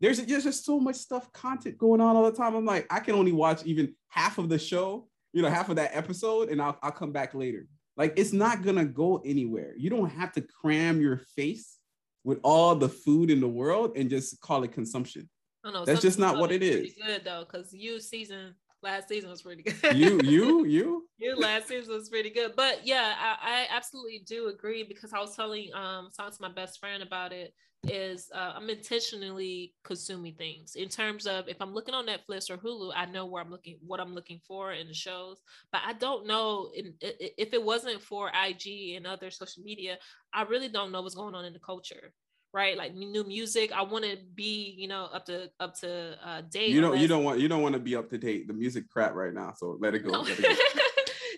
there's 0.00 0.24
there's 0.24 0.44
just 0.44 0.64
so 0.64 0.78
much 0.78 0.96
stuff, 0.96 1.32
content 1.32 1.78
going 1.78 2.00
on 2.00 2.16
all 2.16 2.30
the 2.30 2.36
time. 2.36 2.54
I'm 2.54 2.64
like, 2.64 2.86
I 2.90 3.00
can 3.00 3.14
only 3.14 3.32
watch 3.32 3.64
even 3.64 3.94
half 4.08 4.38
of 4.38 4.48
the 4.48 4.58
show, 4.58 5.08
you 5.32 5.42
know, 5.42 5.48
half 5.48 5.68
of 5.68 5.76
that 5.76 5.90
episode, 5.94 6.48
and 6.48 6.60
I'll 6.60 6.78
I'll 6.82 6.92
come 6.92 7.12
back 7.12 7.34
later. 7.34 7.66
Like 7.96 8.14
it's 8.16 8.32
not 8.32 8.62
gonna 8.62 8.84
go 8.84 9.20
anywhere. 9.24 9.74
You 9.76 9.90
don't 9.90 10.10
have 10.10 10.32
to 10.32 10.40
cram 10.40 11.00
your 11.00 11.18
face 11.36 11.78
with 12.24 12.38
all 12.42 12.74
the 12.74 12.88
food 12.88 13.30
in 13.30 13.40
the 13.40 13.48
world 13.48 13.92
and 13.96 14.10
just 14.10 14.40
call 14.40 14.62
it 14.62 14.72
consumption. 14.72 15.28
I 15.64 15.72
know, 15.72 15.84
That's 15.84 16.02
just 16.02 16.18
not 16.18 16.38
what 16.38 16.52
it 16.52 16.62
is. 16.62 16.94
Good 17.04 17.24
though, 17.24 17.44
because 17.44 17.72
you 17.72 18.00
season 18.00 18.54
last 18.82 19.08
season 19.08 19.30
was 19.30 19.42
pretty 19.42 19.62
good. 19.82 19.96
you, 19.96 20.20
you, 20.22 20.66
you, 20.66 21.08
you. 21.18 21.36
Last 21.36 21.68
season 21.68 21.94
was 21.94 22.08
pretty 22.08 22.30
good, 22.30 22.52
but 22.56 22.86
yeah, 22.86 23.14
I, 23.18 23.36
I, 23.40 23.66
absolutely 23.76 24.22
do 24.26 24.48
agree 24.48 24.84
because 24.84 25.12
I 25.12 25.18
was 25.18 25.34
telling 25.34 25.70
um 25.74 26.08
talking 26.16 26.36
to 26.36 26.42
my 26.42 26.52
best 26.52 26.78
friend 26.80 27.02
about 27.02 27.32
it. 27.32 27.52
Is 27.84 28.28
uh, 28.34 28.54
I'm 28.56 28.68
intentionally 28.68 29.72
consuming 29.84 30.34
things 30.34 30.74
in 30.74 30.88
terms 30.88 31.28
of 31.28 31.46
if 31.46 31.58
I'm 31.60 31.72
looking 31.72 31.94
on 31.94 32.08
Netflix 32.08 32.50
or 32.50 32.56
Hulu, 32.56 32.90
I 32.96 33.06
know 33.06 33.24
where 33.24 33.40
I'm 33.40 33.52
looking, 33.52 33.78
what 33.86 34.00
I'm 34.00 34.16
looking 34.16 34.40
for 34.48 34.72
in 34.72 34.88
the 34.88 34.94
shows, 34.94 35.40
but 35.70 35.82
I 35.86 35.92
don't 35.92 36.26
know 36.26 36.72
in, 36.74 36.94
if 37.00 37.52
it 37.52 37.62
wasn't 37.62 38.02
for 38.02 38.30
IG 38.30 38.96
and 38.96 39.06
other 39.06 39.30
social 39.30 39.62
media, 39.62 39.96
I 40.34 40.42
really 40.42 40.68
don't 40.68 40.90
know 40.90 41.02
what's 41.02 41.14
going 41.14 41.36
on 41.36 41.44
in 41.44 41.52
the 41.52 41.60
culture 41.60 42.12
right? 42.52 42.76
Like 42.76 42.94
new 42.94 43.24
music. 43.24 43.72
I 43.72 43.82
want 43.82 44.04
to 44.04 44.18
be, 44.34 44.74
you 44.78 44.88
know, 44.88 45.08
up 45.12 45.26
to 45.26 45.50
up 45.60 45.78
to 45.80 46.16
uh, 46.24 46.42
date. 46.50 46.70
You 46.70 46.80
don't. 46.80 46.98
You 46.98 47.08
don't 47.08 47.24
want. 47.24 47.40
You 47.40 47.48
don't 47.48 47.62
want 47.62 47.74
to 47.74 47.80
be 47.80 47.96
up 47.96 48.10
to 48.10 48.18
date. 48.18 48.48
The 48.48 48.54
music 48.54 48.88
crap 48.88 49.14
right 49.14 49.32
now. 49.32 49.52
So 49.56 49.76
let 49.80 49.94
it 49.94 50.00
go. 50.00 50.10
No. 50.10 50.20
Let 50.20 50.38
it 50.38 50.42
go. 50.42 50.80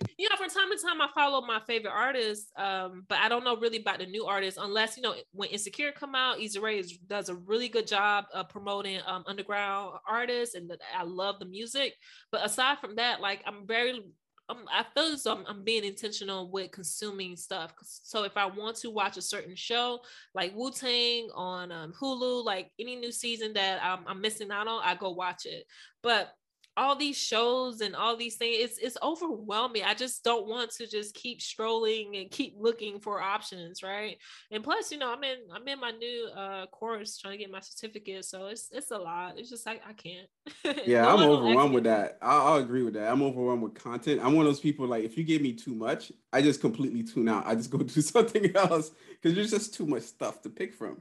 you 0.18 0.28
know, 0.28 0.36
from 0.36 0.50
time 0.50 0.70
to 0.70 0.82
time 0.82 1.00
I 1.00 1.08
follow 1.14 1.40
my 1.42 1.60
favorite 1.66 1.92
artists, 1.92 2.50
um, 2.56 3.04
but 3.08 3.18
I 3.18 3.28
don't 3.28 3.44
know 3.44 3.56
really 3.56 3.78
about 3.78 3.98
the 3.98 4.06
new 4.06 4.26
artists 4.26 4.58
unless 4.60 4.96
you 4.96 5.02
know 5.02 5.14
when 5.32 5.48
Insecure 5.50 5.92
come 5.92 6.14
out, 6.14 6.40
Issa 6.40 6.60
Rae 6.60 6.78
is, 6.78 6.96
does 6.98 7.28
a 7.28 7.34
really 7.34 7.68
good 7.68 7.86
job 7.86 8.24
of 8.34 8.48
promoting 8.48 9.00
um, 9.06 9.24
underground 9.26 9.98
artists, 10.08 10.54
and 10.54 10.70
the, 10.70 10.78
I 10.96 11.04
love 11.04 11.38
the 11.38 11.46
music. 11.46 11.94
But 12.32 12.44
aside 12.44 12.78
from 12.80 12.96
that, 12.96 13.20
like 13.20 13.42
I'm 13.46 13.66
very 13.66 14.02
I'm, 14.50 14.58
I 14.72 14.84
feel 14.94 15.12
as 15.12 15.26
I'm, 15.26 15.44
I'm, 15.48 15.62
being 15.62 15.84
intentional 15.84 16.50
with 16.50 16.72
consuming 16.72 17.36
stuff. 17.36 17.72
So 17.82 18.24
if 18.24 18.36
I 18.36 18.46
want 18.46 18.76
to 18.78 18.90
watch 18.90 19.16
a 19.16 19.22
certain 19.22 19.54
show 19.54 20.00
like 20.34 20.52
Wu 20.56 20.70
Tang 20.72 21.28
on 21.34 21.70
um, 21.70 21.92
Hulu, 21.98 22.44
like 22.44 22.70
any 22.78 22.96
new 22.96 23.12
season 23.12 23.52
that 23.54 23.80
I'm, 23.82 24.00
I'm, 24.06 24.20
missing 24.20 24.50
out 24.50 24.66
on, 24.66 24.82
I 24.84 24.94
go 24.96 25.10
watch 25.10 25.46
it. 25.46 25.64
But 26.02 26.34
all 26.76 26.96
these 26.96 27.16
shows 27.16 27.80
and 27.80 27.94
all 27.94 28.16
these 28.16 28.36
things 28.36 28.56
it's 28.60 28.78
it's 28.78 28.96
overwhelming. 29.02 29.82
I 29.84 29.94
just 29.94 30.24
don't 30.24 30.46
want 30.46 30.70
to 30.72 30.86
just 30.86 31.14
keep 31.14 31.40
strolling 31.42 32.16
and 32.16 32.30
keep 32.30 32.54
looking 32.58 33.00
for 33.00 33.20
options 33.20 33.82
right? 33.82 34.16
And 34.50 34.62
plus 34.62 34.90
you 34.90 34.98
know 34.98 35.12
i'm 35.12 35.22
in 35.24 35.38
i'm 35.54 35.66
in 35.66 35.80
my 35.80 35.90
new 35.90 36.28
uh 36.36 36.66
course 36.66 37.18
trying 37.18 37.38
to 37.38 37.38
get 37.38 37.50
my 37.50 37.60
certificate 37.60 38.24
so 38.24 38.46
it's 38.46 38.68
it's 38.72 38.90
a 38.90 38.98
lot. 38.98 39.38
It's 39.38 39.50
just 39.50 39.66
like 39.66 39.82
i 39.88 39.92
can't. 39.92 40.28
Yeah 40.86 41.02
no 41.02 41.08
i'm 41.08 41.28
overwhelmed 41.28 41.74
with 41.74 41.84
that. 41.84 42.18
I'll, 42.22 42.46
I'll 42.46 42.58
agree 42.62 42.82
with 42.82 42.94
that. 42.94 43.10
I'm 43.10 43.22
overwhelmed 43.22 43.62
with 43.62 43.74
content. 43.74 44.20
I'm 44.22 44.34
one 44.34 44.46
of 44.46 44.52
those 44.52 44.60
people 44.60 44.86
like 44.86 45.04
if 45.04 45.16
you 45.16 45.24
give 45.24 45.42
me 45.42 45.52
too 45.52 45.74
much 45.74 46.12
i 46.32 46.40
just 46.40 46.60
completely 46.60 47.02
tune 47.02 47.28
out. 47.28 47.46
I 47.46 47.54
just 47.54 47.70
go 47.70 47.78
do 47.78 48.00
something 48.00 48.54
else 48.56 48.92
because 49.10 49.34
there's 49.34 49.50
just 49.50 49.74
too 49.74 49.86
much 49.86 50.02
stuff 50.02 50.42
to 50.42 50.50
pick 50.50 50.74
from 50.74 51.00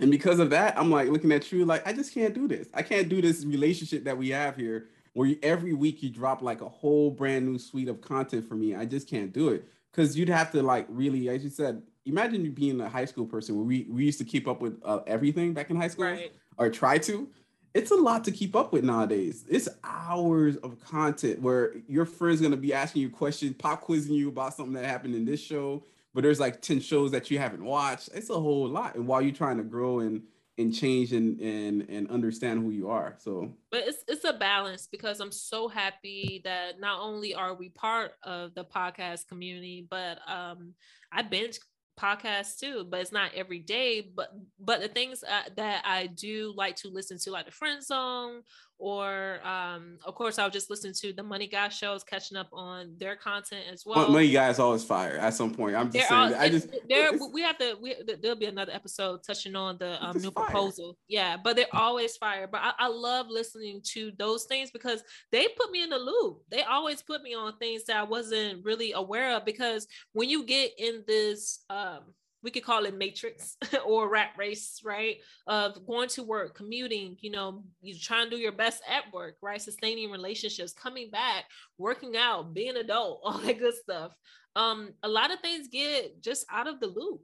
and 0.00 0.10
because 0.10 0.40
of 0.40 0.50
that, 0.50 0.76
I'm 0.78 0.90
like 0.90 1.08
looking 1.08 1.32
at 1.32 1.50
you 1.52 1.64
like 1.64 1.86
I 1.86 1.92
just 1.92 2.12
can't 2.12 2.34
do 2.34 2.48
this. 2.48 2.68
I 2.74 2.82
can't 2.82 3.08
do 3.08 3.22
this 3.22 3.44
relationship 3.44 4.04
that 4.04 4.18
we 4.18 4.30
have 4.30 4.56
here 4.56 4.88
where 5.12 5.28
you, 5.28 5.38
every 5.42 5.72
week 5.72 6.02
you 6.02 6.10
drop 6.10 6.42
like 6.42 6.60
a 6.60 6.68
whole 6.68 7.10
brand 7.10 7.46
new 7.46 7.58
suite 7.58 7.88
of 7.88 8.00
content 8.00 8.48
for 8.48 8.56
me. 8.56 8.74
I 8.74 8.84
just 8.84 9.08
can't 9.08 9.32
do 9.32 9.50
it 9.50 9.68
because 9.92 10.18
you'd 10.18 10.28
have 10.28 10.50
to 10.52 10.62
like 10.62 10.86
really, 10.88 11.28
as 11.28 11.44
you 11.44 11.50
said, 11.50 11.82
imagine 12.04 12.44
you 12.44 12.50
being 12.50 12.80
a 12.80 12.88
high 12.88 13.04
school 13.04 13.24
person 13.24 13.56
where 13.56 13.64
we, 13.64 13.86
we 13.88 14.04
used 14.04 14.18
to 14.18 14.24
keep 14.24 14.48
up 14.48 14.60
with 14.60 14.80
uh, 14.84 15.00
everything 15.06 15.54
back 15.54 15.70
in 15.70 15.76
high 15.76 15.88
school 15.88 16.06
right. 16.06 16.32
or 16.58 16.68
try 16.70 16.98
to. 16.98 17.28
It's 17.72 17.90
a 17.90 17.96
lot 17.96 18.24
to 18.24 18.30
keep 18.30 18.54
up 18.54 18.72
with 18.72 18.84
nowadays. 18.84 19.44
It's 19.48 19.68
hours 19.82 20.56
of 20.58 20.78
content 20.84 21.40
where 21.40 21.74
your 21.88 22.04
friend's 22.04 22.40
gonna 22.40 22.56
be 22.56 22.74
asking 22.74 23.02
you 23.02 23.10
questions, 23.10 23.54
pop 23.58 23.80
quizzing 23.80 24.14
you 24.14 24.28
about 24.28 24.54
something 24.54 24.74
that 24.74 24.84
happened 24.84 25.14
in 25.14 25.24
this 25.24 25.40
show 25.40 25.84
but 26.14 26.22
there's 26.22 26.40
like 26.40 26.62
10 26.62 26.80
shows 26.80 27.10
that 27.10 27.30
you 27.30 27.38
haven't 27.38 27.64
watched. 27.64 28.10
It's 28.14 28.30
a 28.30 28.40
whole 28.40 28.68
lot. 28.68 28.94
And 28.94 29.06
while 29.06 29.20
you're 29.20 29.34
trying 29.34 29.58
to 29.58 29.64
grow 29.64 30.00
and 30.00 30.22
and 30.56 30.72
change 30.72 31.12
and 31.12 31.40
and 31.40 31.88
and 31.88 32.08
understand 32.10 32.62
who 32.62 32.70
you 32.70 32.88
are. 32.88 33.16
So 33.18 33.52
but 33.70 33.82
it's 33.86 34.04
it's 34.06 34.24
a 34.24 34.32
balance 34.32 34.86
because 34.86 35.20
I'm 35.20 35.32
so 35.32 35.68
happy 35.68 36.40
that 36.44 36.78
not 36.78 37.00
only 37.00 37.34
are 37.34 37.54
we 37.54 37.70
part 37.70 38.12
of 38.22 38.54
the 38.54 38.64
podcast 38.64 39.26
community, 39.26 39.86
but 39.90 40.18
um 40.28 40.74
I 41.10 41.22
binge 41.22 41.58
podcasts 41.98 42.58
too, 42.58 42.86
but 42.88 43.00
it's 43.00 43.12
not 43.12 43.32
every 43.34 43.58
day. 43.58 44.12
But 44.14 44.30
but 44.58 44.80
the 44.80 44.88
things 44.88 45.24
uh, 45.24 45.50
that 45.56 45.82
I 45.84 46.06
do 46.06 46.52
like 46.56 46.76
to 46.76 46.88
listen 46.88 47.18
to, 47.18 47.30
like 47.30 47.46
the 47.46 47.52
Friend 47.52 47.82
Zone 47.82 48.42
or 48.78 49.40
um, 49.44 49.98
of 50.04 50.14
course 50.14 50.38
I'll 50.38 50.50
just 50.50 50.70
listen 50.70 50.92
to 51.00 51.12
the 51.12 51.22
Money 51.22 51.46
Guy 51.46 51.68
shows, 51.68 52.02
catching 52.04 52.36
up 52.36 52.48
on 52.52 52.94
their 52.98 53.16
content 53.16 53.64
as 53.72 53.84
well. 53.86 54.08
Money 54.08 54.30
Guys 54.30 54.58
always 54.58 54.84
fire 54.84 55.16
at 55.16 55.34
some 55.34 55.54
point. 55.54 55.76
I'm 55.76 55.90
just 55.90 56.08
saying. 56.08 56.34
All, 56.34 56.34
I 56.34 56.48
just 56.48 56.68
there 56.88 57.10
we 57.32 57.42
have 57.42 57.58
to. 57.58 57.76
We, 57.80 57.96
there'll 58.20 58.36
be 58.36 58.46
another 58.46 58.72
episode 58.72 59.22
touching 59.22 59.56
on 59.56 59.78
the 59.78 60.02
um, 60.04 60.16
new 60.18 60.30
fire. 60.30 60.44
proposal. 60.46 60.96
Yeah, 61.08 61.36
but 61.42 61.56
they're 61.56 61.66
always 61.72 62.16
fire. 62.16 62.46
But 62.46 62.60
I, 62.62 62.72
I 62.78 62.88
love 62.88 63.26
listening 63.28 63.80
to 63.92 64.12
those 64.18 64.44
things 64.44 64.70
because 64.70 65.02
they 65.30 65.48
put 65.56 65.70
me 65.70 65.82
in 65.82 65.90
the 65.90 65.98
loop. 65.98 66.42
They 66.50 66.62
always 66.62 67.02
put 67.02 67.22
me 67.22 67.34
on 67.34 67.56
things 67.58 67.84
that 67.84 67.96
I 67.96 68.02
wasn't 68.02 68.64
really 68.64 68.92
aware 68.92 69.36
of. 69.36 69.44
Because 69.44 69.86
when 70.12 70.28
you 70.28 70.44
get 70.44 70.72
in 70.78 71.04
this 71.06 71.64
um, 71.70 72.00
we 72.44 72.50
could 72.50 72.62
call 72.62 72.84
it 72.84 72.96
matrix 72.96 73.56
or 73.86 74.08
rat 74.10 74.30
race, 74.36 74.80
right? 74.84 75.16
Of 75.46 75.84
going 75.86 76.10
to 76.10 76.22
work, 76.22 76.54
commuting, 76.54 77.16
you 77.20 77.30
know, 77.30 77.64
you 77.80 77.98
try 77.98 78.22
and 78.22 78.30
do 78.30 78.36
your 78.36 78.52
best 78.52 78.82
at 78.88 79.12
work, 79.12 79.36
right? 79.42 79.60
Sustaining 79.60 80.10
relationships, 80.10 80.74
coming 80.74 81.10
back, 81.10 81.44
working 81.78 82.16
out, 82.16 82.52
being 82.52 82.76
adult, 82.76 83.20
all 83.24 83.38
that 83.38 83.58
good 83.58 83.74
stuff. 83.74 84.14
Um, 84.54 84.90
a 85.02 85.08
lot 85.08 85.32
of 85.32 85.40
things 85.40 85.68
get 85.72 86.22
just 86.22 86.44
out 86.52 86.68
of 86.68 86.78
the 86.78 86.86
loop. 86.86 87.22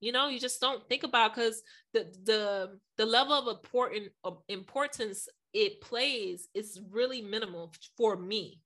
You 0.00 0.10
know, 0.10 0.28
you 0.28 0.40
just 0.40 0.60
don't 0.60 0.88
think 0.88 1.04
about 1.04 1.34
because 1.34 1.62
the 1.92 2.12
the 2.24 2.78
the 2.96 3.06
level 3.06 3.34
of 3.34 3.46
important 3.56 4.08
of 4.24 4.38
importance 4.48 5.28
it 5.52 5.80
plays 5.80 6.48
is 6.54 6.80
really 6.90 7.20
minimal 7.20 7.72
for 7.96 8.16
me 8.16 8.58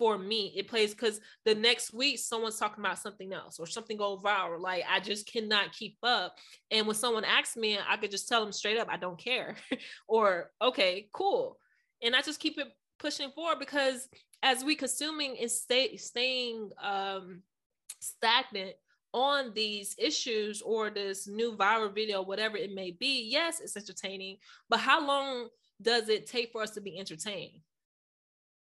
for 0.00 0.16
me 0.16 0.50
it 0.56 0.66
plays 0.66 0.94
because 0.94 1.20
the 1.44 1.54
next 1.54 1.92
week 1.92 2.18
someone's 2.18 2.58
talking 2.58 2.82
about 2.82 2.98
something 2.98 3.34
else 3.34 3.60
or 3.60 3.66
something 3.66 3.98
go 3.98 4.16
viral. 4.16 4.58
Like 4.58 4.82
i 4.90 4.98
just 4.98 5.30
cannot 5.30 5.74
keep 5.74 5.98
up. 6.02 6.36
And 6.70 6.86
when 6.86 6.96
someone 6.96 7.24
asks 7.24 7.54
me 7.54 7.78
i 7.86 7.98
could 7.98 8.10
just 8.10 8.26
tell 8.26 8.40
them 8.40 8.50
straight 8.50 8.78
up 8.78 8.88
i 8.90 8.96
don't 8.96 9.18
care. 9.18 9.56
Or 10.08 10.50
okay 10.62 11.08
cool. 11.12 11.58
And 12.02 12.16
i 12.16 12.22
just 12.22 12.40
keep 12.40 12.58
it 12.58 12.68
pushing 12.98 13.30
forward 13.30 13.58
because 13.58 14.08
as 14.42 14.64
we 14.64 14.74
consuming 14.74 15.36
and 15.38 15.50
stay 15.50 15.96
staying 15.96 16.70
um 16.82 17.42
stagnant 18.00 18.72
on 19.12 19.52
these 19.52 19.94
issues 19.98 20.62
or 20.62 20.88
this 20.88 21.28
new 21.28 21.56
viral 21.56 21.94
video 21.94 22.22
whatever 22.22 22.56
it 22.56 22.72
may 22.72 22.90
be 22.92 23.28
yes 23.28 23.60
it's 23.60 23.76
entertaining 23.76 24.36
but 24.70 24.78
how 24.78 25.04
long 25.04 25.48
does 25.82 26.08
it 26.08 26.26
take 26.26 26.52
for 26.52 26.62
us 26.62 26.70
to 26.70 26.80
be 26.80 26.98
entertained 26.98 27.60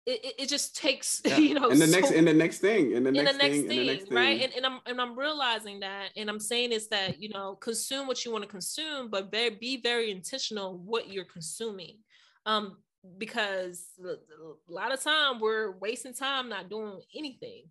it, 0.07 0.35
it 0.39 0.49
just 0.49 0.75
takes 0.75 1.21
yeah. 1.25 1.37
you 1.37 1.53
know 1.53 1.69
and 1.69 1.81
the 1.81 1.87
so, 1.87 1.99
next 1.99 2.11
and 2.11 2.27
the 2.27 2.33
next 2.33 2.59
thing 2.59 2.95
and 2.95 3.05
the 3.05 3.11
next, 3.11 3.31
the 3.33 3.37
next 3.37 3.55
thing, 3.57 3.67
thing, 3.67 3.79
the 3.79 3.93
next 3.93 4.05
thing 4.05 4.15
right? 4.15 4.41
and, 4.41 4.53
and 4.53 4.65
i'm 4.65 4.79
and 4.85 5.01
i'm 5.01 5.19
realizing 5.19 5.81
that 5.81 6.09
and 6.15 6.29
i'm 6.29 6.39
saying 6.39 6.71
is 6.71 6.87
that 6.87 7.21
you 7.21 7.29
know 7.29 7.55
consume 7.55 8.07
what 8.07 8.23
you 8.23 8.31
want 8.31 8.43
to 8.43 8.49
consume 8.49 9.09
but 9.09 9.29
very, 9.29 9.51
be 9.51 9.81
very 9.81 10.11
intentional 10.11 10.77
what 10.77 11.11
you're 11.11 11.25
consuming. 11.25 11.97
Um 12.45 12.77
because 13.17 13.85
a 14.03 14.71
lot 14.71 14.91
of 14.91 15.01
time 15.01 15.39
we're 15.39 15.71
wasting 15.77 16.13
time 16.13 16.49
not 16.49 16.69
doing 16.69 16.99
anything 17.15 17.63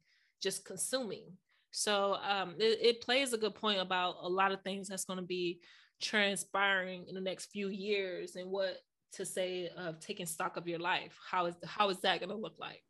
just 0.43 0.65
consuming. 0.65 1.25
So 1.71 2.17
um 2.29 2.55
it, 2.59 2.79
it 2.83 3.01
plays 3.01 3.33
a 3.33 3.39
good 3.39 3.55
point 3.55 3.81
about 3.81 4.17
a 4.23 4.29
lot 4.29 4.53
of 4.53 4.63
things 4.63 4.89
that's 4.89 5.05
going 5.05 5.19
to 5.19 5.27
be 5.27 5.61
transpiring 6.01 7.07
in 7.09 7.15
the 7.15 7.21
next 7.21 7.47
few 7.47 7.69
years 7.69 8.37
and 8.37 8.51
what 8.51 8.79
to 9.17 9.27
say 9.27 9.71
of 9.77 10.01
taking 10.01 10.27
stock 10.27 10.57
of 10.57 10.67
your 10.67 10.79
life. 10.79 11.19
How 11.29 11.47
is 11.47 11.55
how 11.65 11.91
is 11.91 11.99
that 12.01 12.21
going 12.21 12.31
to 12.31 12.37
look 12.37 12.59
like? 12.59 12.83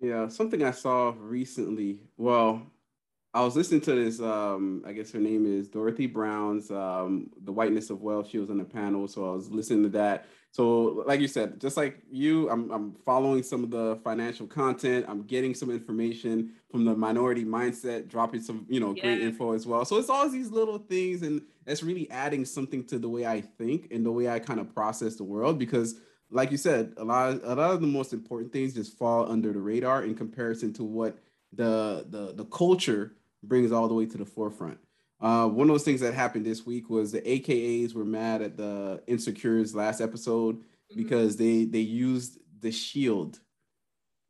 Yeah 0.00 0.28
something 0.28 0.64
i 0.64 0.70
saw 0.70 1.12
recently 1.18 2.00
well 2.16 2.62
i 3.34 3.42
was 3.42 3.54
listening 3.54 3.82
to 3.82 3.94
this 3.94 4.18
um 4.18 4.82
i 4.86 4.92
guess 4.92 5.12
her 5.12 5.18
name 5.18 5.44
is 5.44 5.68
dorothy 5.68 6.06
brown's 6.06 6.70
um 6.70 7.30
the 7.44 7.52
whiteness 7.52 7.90
of 7.90 8.00
wealth. 8.00 8.28
She 8.30 8.38
was 8.38 8.48
on 8.48 8.56
the 8.56 8.64
panel 8.64 9.06
so 9.08 9.30
i 9.30 9.34
was 9.34 9.50
listening 9.50 9.82
to 9.84 9.88
that. 9.90 10.26
So 10.52 11.04
like 11.06 11.20
you 11.20 11.28
said 11.28 11.60
just 11.60 11.76
like 11.76 11.98
you 12.10 12.48
i'm, 12.50 12.70
I'm 12.70 12.94
following 13.04 13.42
some 13.42 13.62
of 13.62 13.70
the 13.70 14.00
financial 14.02 14.46
content. 14.46 15.04
I'm 15.06 15.24
getting 15.24 15.54
some 15.54 15.70
information 15.70 16.54
from 16.70 16.86
the 16.86 16.94
minority 16.96 17.44
mindset 17.44 18.08
dropping 18.08 18.40
some 18.40 18.64
you 18.70 18.80
know 18.80 18.94
yeah. 18.94 19.02
great 19.02 19.20
info 19.20 19.52
as 19.52 19.66
well. 19.66 19.84
So 19.84 19.98
it's 19.98 20.08
all 20.08 20.28
these 20.30 20.50
little 20.50 20.78
things 20.78 21.20
and 21.20 21.42
that's 21.64 21.82
really 21.82 22.10
adding 22.10 22.44
something 22.44 22.84
to 22.84 22.98
the 22.98 23.08
way 23.08 23.26
I 23.26 23.40
think 23.40 23.88
and 23.90 24.04
the 24.04 24.12
way 24.12 24.28
I 24.28 24.38
kind 24.38 24.60
of 24.60 24.74
process 24.74 25.16
the 25.16 25.24
world 25.24 25.58
because 25.58 25.96
like 26.30 26.50
you 26.50 26.56
said, 26.56 26.94
a 26.96 27.04
lot 27.04 27.30
of, 27.30 27.42
a 27.44 27.54
lot 27.54 27.70
of 27.72 27.80
the 27.80 27.86
most 27.86 28.12
important 28.12 28.52
things 28.52 28.74
just 28.74 28.96
fall 28.96 29.30
under 29.30 29.52
the 29.52 29.58
radar 29.58 30.04
in 30.04 30.14
comparison 30.14 30.72
to 30.74 30.84
what 30.84 31.18
the 31.52 32.06
the 32.08 32.32
the 32.34 32.44
culture 32.46 33.16
brings 33.42 33.72
all 33.72 33.88
the 33.88 33.94
way 33.94 34.06
to 34.06 34.18
the 34.18 34.24
forefront. 34.24 34.78
Uh, 35.20 35.46
one 35.46 35.68
of 35.68 35.74
those 35.74 35.84
things 35.84 36.00
that 36.00 36.14
happened 36.14 36.46
this 36.46 36.64
week 36.64 36.88
was 36.88 37.12
the 37.12 37.20
AKAs 37.20 37.94
were 37.94 38.04
mad 38.04 38.40
at 38.42 38.56
the 38.56 39.02
Insecure's 39.06 39.74
last 39.74 40.00
episode 40.00 40.56
mm-hmm. 40.56 41.02
because 41.02 41.36
they 41.36 41.64
they 41.64 41.80
used 41.80 42.38
the 42.60 42.70
shield 42.70 43.40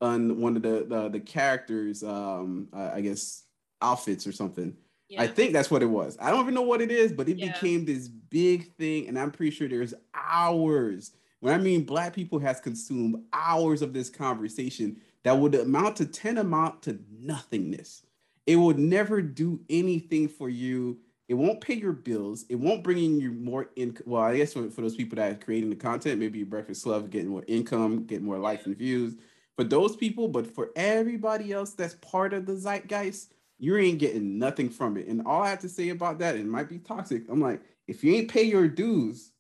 on 0.01 0.41
one 0.41 0.57
of 0.57 0.63
the 0.63 0.87
the, 0.89 1.09
the 1.11 1.21
characters, 1.21 2.03
um, 2.03 2.69
I 2.73 3.03
guess 3.03 3.45
outfits 3.83 4.27
or 4.27 4.33
something. 4.33 4.77
Yeah. 5.11 5.23
I 5.23 5.27
think 5.27 5.53
that's 5.53 5.73
what 5.73 5.83
it 5.83 5.87
was. 5.87 6.17
I 6.21 6.31
don't 6.31 6.41
even 6.41 6.55
know 6.55 6.63
what 6.63 6.81
it 6.81 6.93
is, 6.93 7.13
but 7.13 7.29
it 7.29 7.37
yeah. 7.37 7.51
became 7.51 7.85
this 7.85 8.07
big 8.07 8.73
thing, 8.77 9.09
and 9.09 9.19
I'm 9.19 9.33
pretty 9.33 9.51
sure 9.51 9.69
there's 9.69 9.93
hours. 10.15 11.11
When 11.41 11.53
I 11.53 11.59
mean 11.59 11.85
black 11.85 12.15
people 12.15 12.39
has 12.39 12.61
consumed 12.61 13.25
hours 13.33 13.83
of 13.83 13.93
this 13.93 14.09
conversation 14.09 14.99
that 15.25 15.37
would 15.37 15.57
amount 15.57 15.97
to 15.97 16.07
10 16.07 16.39
amount 16.39 16.83
to 16.83 17.01
nothingness. 17.21 18.03
It 18.47 18.55
would 18.57 18.79
never 18.79 19.21
do 19.21 19.61
anything 19.69 20.29
for 20.29 20.49
you. 20.49 20.99
It 21.29 21.35
won't 21.35 21.61
pay 21.61 21.75
your 21.75 21.93
bills. 21.93 22.45
It 22.49 22.57
won't 22.57 22.85
bring 22.85 22.99
in 22.99 23.21
you 23.21 23.33
more 23.33 23.71
income. 23.75 24.05
Well, 24.07 24.23
I 24.23 24.37
guess 24.37 24.53
for, 24.53 24.71
for 24.71 24.81
those 24.81 24.97
people 24.97 25.17
that 25.17 25.33
are 25.33 25.35
creating 25.35 25.71
the 25.71 25.77
content, 25.77 26.21
maybe 26.21 26.45
Breakfast 26.45 26.85
Club 26.85 27.11
getting 27.11 27.31
more 27.31 27.45
income, 27.49 28.05
getting 28.05 28.27
more 28.27 28.39
likes 28.39 28.67
and 28.67 28.77
views. 28.77 29.15
For 29.57 29.65
those 29.65 29.97
people, 29.97 30.29
but 30.29 30.47
for 30.47 30.71
everybody 30.77 31.53
else 31.53 31.73
that's 31.73 31.95
part 31.97 32.33
of 32.33 32.47
the 32.47 32.55
zeitgeist, 32.55 33.33
you 33.61 33.77
ain't 33.77 33.99
getting 33.99 34.39
nothing 34.39 34.71
from 34.71 34.97
it. 34.97 35.07
And 35.07 35.27
all 35.27 35.43
I 35.43 35.51
have 35.51 35.61
to 35.61 35.69
say 35.69 35.91
about 35.91 36.19
that, 36.21 36.35
it 36.35 36.47
might 36.47 36.69
be 36.69 36.79
toxic. 36.79 37.25
I'm 37.29 37.41
like, 37.41 37.61
if 37.87 38.03
you 38.03 38.15
ain't 38.15 38.31
pay 38.31 38.45
your 38.45 38.67
dues, 38.67 39.33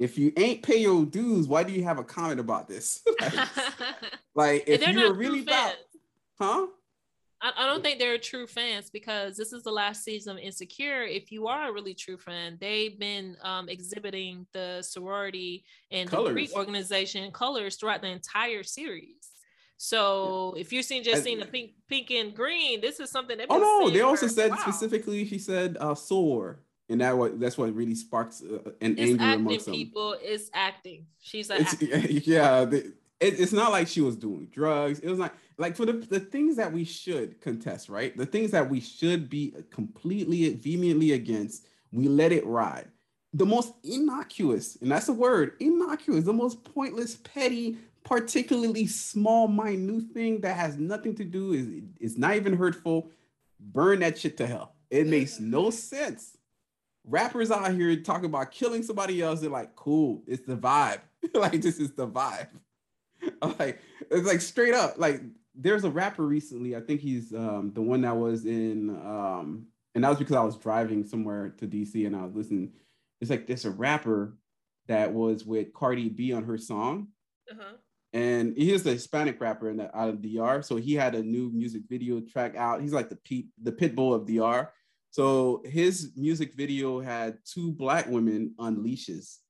if 0.00 0.18
you 0.18 0.32
ain't 0.36 0.62
pay 0.62 0.78
your 0.78 1.06
dues, 1.06 1.46
why 1.46 1.62
do 1.62 1.72
you 1.72 1.84
have 1.84 1.98
a 1.98 2.04
comment 2.04 2.40
about 2.40 2.68
this? 2.68 3.00
like, 3.20 3.34
like 4.34 4.64
if 4.66 4.86
you're 4.88 5.14
really 5.14 5.42
about, 5.42 5.74
huh? 6.40 6.66
I, 7.40 7.52
I, 7.56 7.66
don't 7.66 7.84
think 7.84 8.00
they're 8.00 8.18
true 8.18 8.48
fans 8.48 8.90
because 8.90 9.36
this 9.36 9.52
is 9.52 9.62
the 9.62 9.70
last 9.70 10.02
season 10.02 10.36
of 10.36 10.42
Insecure. 10.42 11.04
If 11.04 11.30
you 11.30 11.46
are 11.46 11.68
a 11.68 11.72
really 11.72 11.94
true 11.94 12.18
fan, 12.18 12.58
they've 12.60 12.98
been 12.98 13.36
um, 13.42 13.68
exhibiting 13.68 14.46
the 14.52 14.82
sorority 14.82 15.64
and 15.92 16.10
colors. 16.10 16.28
the 16.28 16.32
Greek 16.32 16.56
organization 16.56 17.30
colors 17.30 17.76
throughout 17.76 18.02
the 18.02 18.08
entire 18.08 18.64
series. 18.64 19.30
So 19.78 20.54
yeah. 20.54 20.60
if 20.60 20.72
you're 20.72 20.82
seeing 20.82 21.04
just 21.04 21.22
seeing 21.22 21.38
the 21.38 21.46
pink, 21.46 21.70
pink 21.88 22.10
and 22.10 22.34
green, 22.34 22.80
this 22.80 22.98
is 22.98 23.10
something 23.10 23.38
that. 23.38 23.46
Oh 23.48 23.58
no! 23.58 23.90
They 23.90 24.00
also 24.00 24.26
said 24.26 24.50
wow. 24.50 24.56
specifically. 24.56 25.24
She 25.24 25.38
said 25.38 25.76
uh, 25.78 25.94
"soar," 25.94 26.58
and 26.88 27.00
that 27.00 27.16
what 27.16 27.38
that's 27.38 27.56
what 27.56 27.72
really 27.72 27.94
sparks 27.94 28.42
uh, 28.42 28.70
an 28.80 28.98
it's 28.98 29.00
anger 29.00 29.22
acting, 29.22 29.46
amongst 29.46 29.66
them. 29.66 29.74
People 29.74 30.14
is 30.14 30.50
acting. 30.52 31.06
She's 31.20 31.48
like, 31.48 31.64
yeah. 31.80 32.64
The, 32.64 32.92
it, 33.20 33.40
it's 33.40 33.52
not 33.52 33.70
like 33.70 33.86
she 33.86 34.00
was 34.00 34.16
doing 34.16 34.48
drugs. 34.50 34.98
It 34.98 35.08
was 35.08 35.20
like 35.20 35.32
like 35.58 35.76
for 35.76 35.86
the, 35.86 35.92
the 35.92 36.20
things 36.20 36.56
that 36.56 36.72
we 36.72 36.84
should 36.84 37.40
contest, 37.40 37.88
right? 37.88 38.16
The 38.16 38.26
things 38.26 38.50
that 38.50 38.68
we 38.68 38.80
should 38.80 39.30
be 39.30 39.54
completely 39.70 40.52
vehemently 40.54 41.12
against, 41.12 41.66
we 41.92 42.08
let 42.08 42.32
it 42.32 42.44
ride. 42.44 42.88
The 43.32 43.46
most 43.46 43.74
innocuous, 43.84 44.76
and 44.80 44.90
that's 44.90 45.06
the 45.06 45.12
word, 45.12 45.52
innocuous, 45.60 46.24
the 46.24 46.32
most 46.32 46.64
pointless, 46.64 47.16
petty, 47.16 47.76
particularly 48.08 48.86
small, 48.86 49.48
minute 49.48 50.12
thing 50.14 50.40
that 50.40 50.56
has 50.56 50.78
nothing 50.78 51.14
to 51.16 51.24
do, 51.24 51.52
is 51.52 51.68
it's 52.00 52.16
not 52.16 52.36
even 52.36 52.56
hurtful. 52.56 53.10
Burn 53.60 54.00
that 54.00 54.18
shit 54.18 54.36
to 54.38 54.46
hell. 54.46 54.74
It 54.90 55.06
makes 55.06 55.38
no 55.38 55.70
sense. 55.70 56.36
Rappers 57.04 57.50
out 57.50 57.72
here 57.74 57.94
talking 57.96 58.26
about 58.26 58.50
killing 58.50 58.82
somebody 58.82 59.20
else, 59.20 59.40
they're 59.40 59.50
like, 59.50 59.74
cool, 59.76 60.22
it's 60.26 60.46
the 60.46 60.56
vibe. 60.56 61.00
like 61.34 61.60
this 61.60 61.78
is 61.78 61.92
the 61.92 62.06
vibe. 62.06 62.48
like 63.58 63.80
it's 64.10 64.26
like 64.26 64.40
straight 64.40 64.74
up 64.74 64.94
like 64.96 65.20
there's 65.54 65.84
a 65.84 65.90
rapper 65.90 66.24
recently 66.24 66.76
i 66.76 66.80
think 66.80 67.00
he's 67.00 67.34
um 67.34 67.72
the 67.74 67.82
one 67.82 68.00
that 68.02 68.16
was 68.16 68.46
in 68.46 68.90
um 68.90 69.66
and 69.94 70.04
that 70.04 70.08
was 70.08 70.18
because 70.18 70.36
i 70.36 70.42
was 70.42 70.56
driving 70.56 71.04
somewhere 71.04 71.50
to 71.50 71.66
dc 71.66 72.06
and 72.06 72.14
i 72.14 72.22
was 72.22 72.34
listening 72.34 72.70
it's 73.20 73.30
like 73.30 73.46
there's 73.46 73.64
a 73.64 73.70
rapper 73.70 74.36
that 74.86 75.12
was 75.12 75.44
with 75.44 75.72
cardi 75.72 76.08
b 76.08 76.32
on 76.32 76.44
her 76.44 76.58
song 76.58 77.08
uh-huh. 77.50 77.74
And 78.12 78.56
he's 78.56 78.86
a 78.86 78.92
hispanic 78.92 79.40
rapper 79.40 79.68
in 79.70 79.76
the, 79.76 79.96
out 79.96 80.08
of 80.08 80.22
dr 80.22 80.62
so 80.62 80.76
he 80.76 80.94
had 80.94 81.14
a 81.14 81.22
new 81.22 81.50
music 81.50 81.82
video 81.88 82.20
track 82.20 82.56
out 82.56 82.80
he's 82.80 82.92
like 82.92 83.10
the 83.10 83.16
pete 83.16 83.48
the 83.62 83.72
Pitbull 83.72 84.14
of 84.14 84.26
dr 84.26 84.72
so 85.10 85.62
his 85.64 86.12
music 86.16 86.54
video 86.54 87.00
had 87.00 87.38
two 87.44 87.72
black 87.72 88.08
women 88.08 88.54
on 88.58 88.82
leashes 88.82 89.40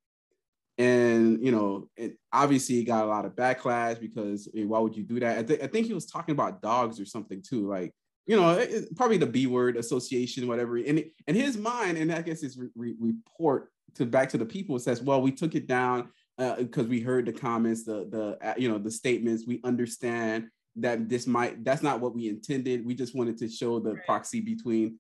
and 0.79 1.45
you 1.45 1.51
know, 1.51 1.89
it 1.97 2.19
obviously 2.33 2.85
got 2.85 3.05
a 3.05 3.09
lot 3.09 3.25
of 3.25 3.35
backlash 3.35 4.01
because 4.01 4.49
mean, 4.55 4.69
why 4.69 4.79
would 4.79 4.97
you 4.97 5.03
do 5.03 5.19
that? 5.21 5.39
I, 5.39 5.43
th- 5.43 5.61
I, 5.61 5.67
think 5.67 5.89
he 5.89 5.93
was 5.93 6.07
talking 6.07 6.33
about 6.33 6.63
dogs 6.63 7.01
or 7.01 7.05
something 7.05 7.43
too, 7.43 7.69
like 7.69 7.93
you 8.27 8.37
know, 8.37 8.51
it, 8.53 8.95
probably 8.95 9.17
the 9.17 9.27
B 9.27 9.47
word 9.47 9.77
association, 9.77 10.47
whatever. 10.47 10.77
And 10.77 11.05
and 11.27 11.37
his 11.37 11.59
mind, 11.59 11.99
and 11.99 12.13
I 12.13 12.23
guess 12.23 12.43
his 12.43 12.57
re- 12.57 12.69
re- 12.77 12.97
report 13.01 13.73
to 13.95 14.07
back 14.07 14.29
to 14.29 14.39
the 14.39 14.47
people 14.47 14.79
says, 14.79 15.03
well, 15.03 15.21
we 15.21 15.33
took 15.33 15.57
it 15.57 15.67
down 15.67 16.11
because 16.39 16.87
uh, 16.87 16.89
we 16.89 17.01
heard 17.01 17.27
the 17.27 17.33
comments, 17.33 17.85
the 17.85 18.07
the 18.11 18.39
uh, 18.49 18.55
you 18.57 18.69
know 18.69 18.79
the 18.79 18.91
statements. 18.91 19.45
We 19.47 19.61
understand 19.65 20.49
that 20.77 21.09
this 21.09 21.27
might 21.27 21.65
that's 21.65 21.83
not 21.83 22.01
what 22.01 22.15
we 22.15 22.29
intended. 22.29 22.87
We 22.87 22.95
just 22.95 23.15
wanted 23.15 23.39
to 23.39 23.49
show 23.49 23.81
the 23.81 23.95
right. 23.95 24.07
proxy 24.07 24.41
between. 24.41 24.99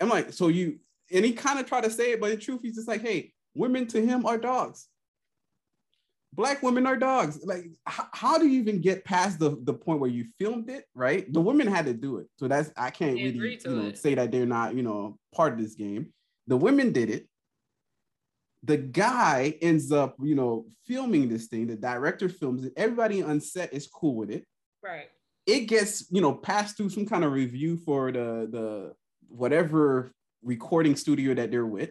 I'm 0.00 0.08
like, 0.08 0.32
so 0.32 0.48
you 0.48 0.78
and 1.12 1.24
he 1.24 1.32
kind 1.32 1.58
of 1.58 1.66
tried 1.66 1.84
to 1.84 1.90
say 1.90 2.12
it, 2.12 2.20
but 2.20 2.30
in 2.30 2.38
truth, 2.38 2.60
he's 2.62 2.76
just 2.76 2.88
like, 2.88 3.02
hey, 3.02 3.32
women 3.54 3.86
to 3.88 4.00
him 4.04 4.24
are 4.24 4.38
dogs 4.38 4.88
black 6.32 6.62
women 6.62 6.86
are 6.86 6.96
dogs. 6.96 7.40
Like, 7.44 7.64
h- 7.88 8.06
how 8.12 8.38
do 8.38 8.46
you 8.46 8.60
even 8.60 8.80
get 8.80 9.04
past 9.04 9.38
the, 9.38 9.58
the 9.62 9.74
point 9.74 10.00
where 10.00 10.10
you 10.10 10.26
filmed 10.38 10.70
it? 10.70 10.86
Right, 10.94 11.30
the 11.32 11.40
women 11.40 11.66
had 11.66 11.86
to 11.86 11.94
do 11.94 12.18
it, 12.18 12.28
so 12.36 12.48
that's 12.48 12.70
I 12.76 12.90
can't 12.90 13.16
they 13.16 13.32
really 13.32 13.60
you 13.64 13.70
know 13.70 13.92
say 13.92 14.14
that 14.14 14.30
they're 14.30 14.46
not 14.46 14.74
you 14.74 14.82
know 14.82 15.18
part 15.34 15.52
of 15.52 15.58
this 15.58 15.74
game. 15.74 16.12
The 16.46 16.56
women 16.56 16.92
did 16.92 17.10
it. 17.10 17.28
The 18.62 18.76
guy 18.76 19.56
ends 19.62 19.90
up 19.90 20.16
you 20.20 20.34
know 20.34 20.66
filming 20.86 21.28
this 21.28 21.46
thing. 21.46 21.66
The 21.66 21.76
director 21.76 22.28
films 22.28 22.64
it. 22.64 22.72
Everybody 22.76 23.22
on 23.22 23.40
set 23.40 23.72
is 23.72 23.86
cool 23.86 24.16
with 24.16 24.30
it. 24.30 24.46
Right. 24.82 25.08
It 25.46 25.60
gets 25.60 26.10
you 26.10 26.20
know 26.20 26.34
passed 26.34 26.76
through 26.76 26.90
some 26.90 27.06
kind 27.06 27.24
of 27.24 27.32
review 27.32 27.76
for 27.76 28.12
the 28.12 28.48
the 28.50 28.94
whatever 29.28 30.12
recording 30.42 30.96
studio 30.96 31.34
that 31.34 31.50
they're 31.50 31.66
with 31.66 31.90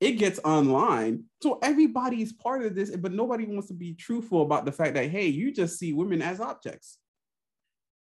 it 0.00 0.12
gets 0.18 0.40
online. 0.44 1.24
So 1.42 1.58
everybody's 1.62 2.32
part 2.32 2.62
of 2.62 2.74
this, 2.74 2.94
but 2.94 3.12
nobody 3.12 3.46
wants 3.46 3.68
to 3.68 3.74
be 3.74 3.94
truthful 3.94 4.42
about 4.42 4.64
the 4.64 4.72
fact 4.72 4.94
that, 4.94 5.10
hey, 5.10 5.28
you 5.28 5.52
just 5.52 5.78
see 5.78 5.92
women 5.92 6.20
as 6.20 6.40
objects. 6.40 6.98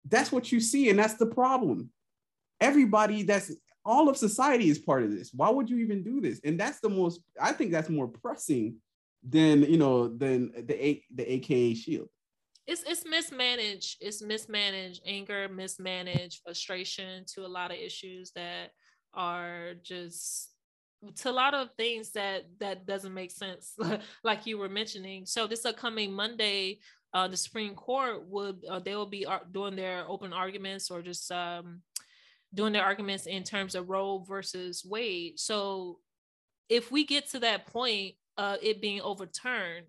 That's 0.09 0.30
what 0.30 0.53
you 0.53 0.61
see, 0.61 0.90
and 0.90 0.99
that's 0.99 1.14
the 1.14 1.26
problem. 1.26 1.90
Everybody 2.61 3.22
that's 3.22 3.51
all 3.87 4.09
of 4.09 4.16
society 4.16 4.68
is 4.68 4.78
part 4.78 5.05
of 5.05 5.12
this. 5.12 5.30
Why 5.32 5.49
would 5.49 5.70
you 5.70 5.78
even 5.78 6.03
do 6.03 6.20
this? 6.20 6.41
And 6.45 6.59
that's 6.59 6.80
the 6.80 6.91
most, 6.91 7.20
I 7.41 7.53
think 7.53 7.70
that's 7.70 7.89
more 7.89 8.09
pressing 8.09 8.76
than 9.26 9.62
you 9.62 9.78
know, 9.78 10.09
than 10.09 10.53
the 10.66 11.03
the 11.14 11.32
AKA 11.32 11.74
shield. 11.74 12.09
It's 12.66 12.82
it's 12.82 13.05
mismanaged. 13.05 13.99
It's 14.01 14.22
mismanaged 14.22 15.03
anger, 15.07 15.49
mismanaged 15.49 16.43
frustration 16.45 17.24
to 17.34 17.47
a 17.47 17.49
lot 17.49 17.70
of 17.70 17.78
issues 17.78 18.32
that 18.34 18.70
are 19.14 19.74
just 19.82 20.51
to 21.16 21.30
a 21.30 21.32
lot 21.32 21.55
of 21.55 21.68
things 21.76 22.12
that 22.12 22.47
that 22.59 22.87
doesn't 22.87 23.14
make 23.14 23.30
sense 23.30 23.76
like 24.24 24.47
you 24.47 24.59
were 24.59 24.68
mentioning 24.68 25.26
so 25.26 25.47
this 25.47 25.64
upcoming 25.64 26.11
monday 26.11 26.78
uh, 27.14 27.28
the 27.28 27.37
supreme 27.37 27.74
court 27.74 28.26
would 28.26 28.64
uh, 28.68 28.78
they 28.78 28.97
will 28.97 29.07
be 29.07 29.24
ar- 29.24 29.43
doing 29.53 29.76
their 29.76 30.05
open 30.09 30.32
arguments 30.32 30.91
or 30.91 31.03
just 31.03 31.30
um, 31.30 31.82
doing 32.55 32.72
their 32.72 32.84
arguments 32.84 33.26
in 33.26 33.42
terms 33.42 33.74
of 33.74 33.88
roe 33.88 34.24
versus 34.26 34.84
wade. 34.84 35.38
So 35.38 35.99
if 36.68 36.90
we 36.90 37.05
get 37.05 37.30
to 37.30 37.40
that 37.40 37.66
point 37.66 38.14
uh, 38.38 38.57
it 38.62 38.82
being 38.82 39.01
overturned 39.01 39.86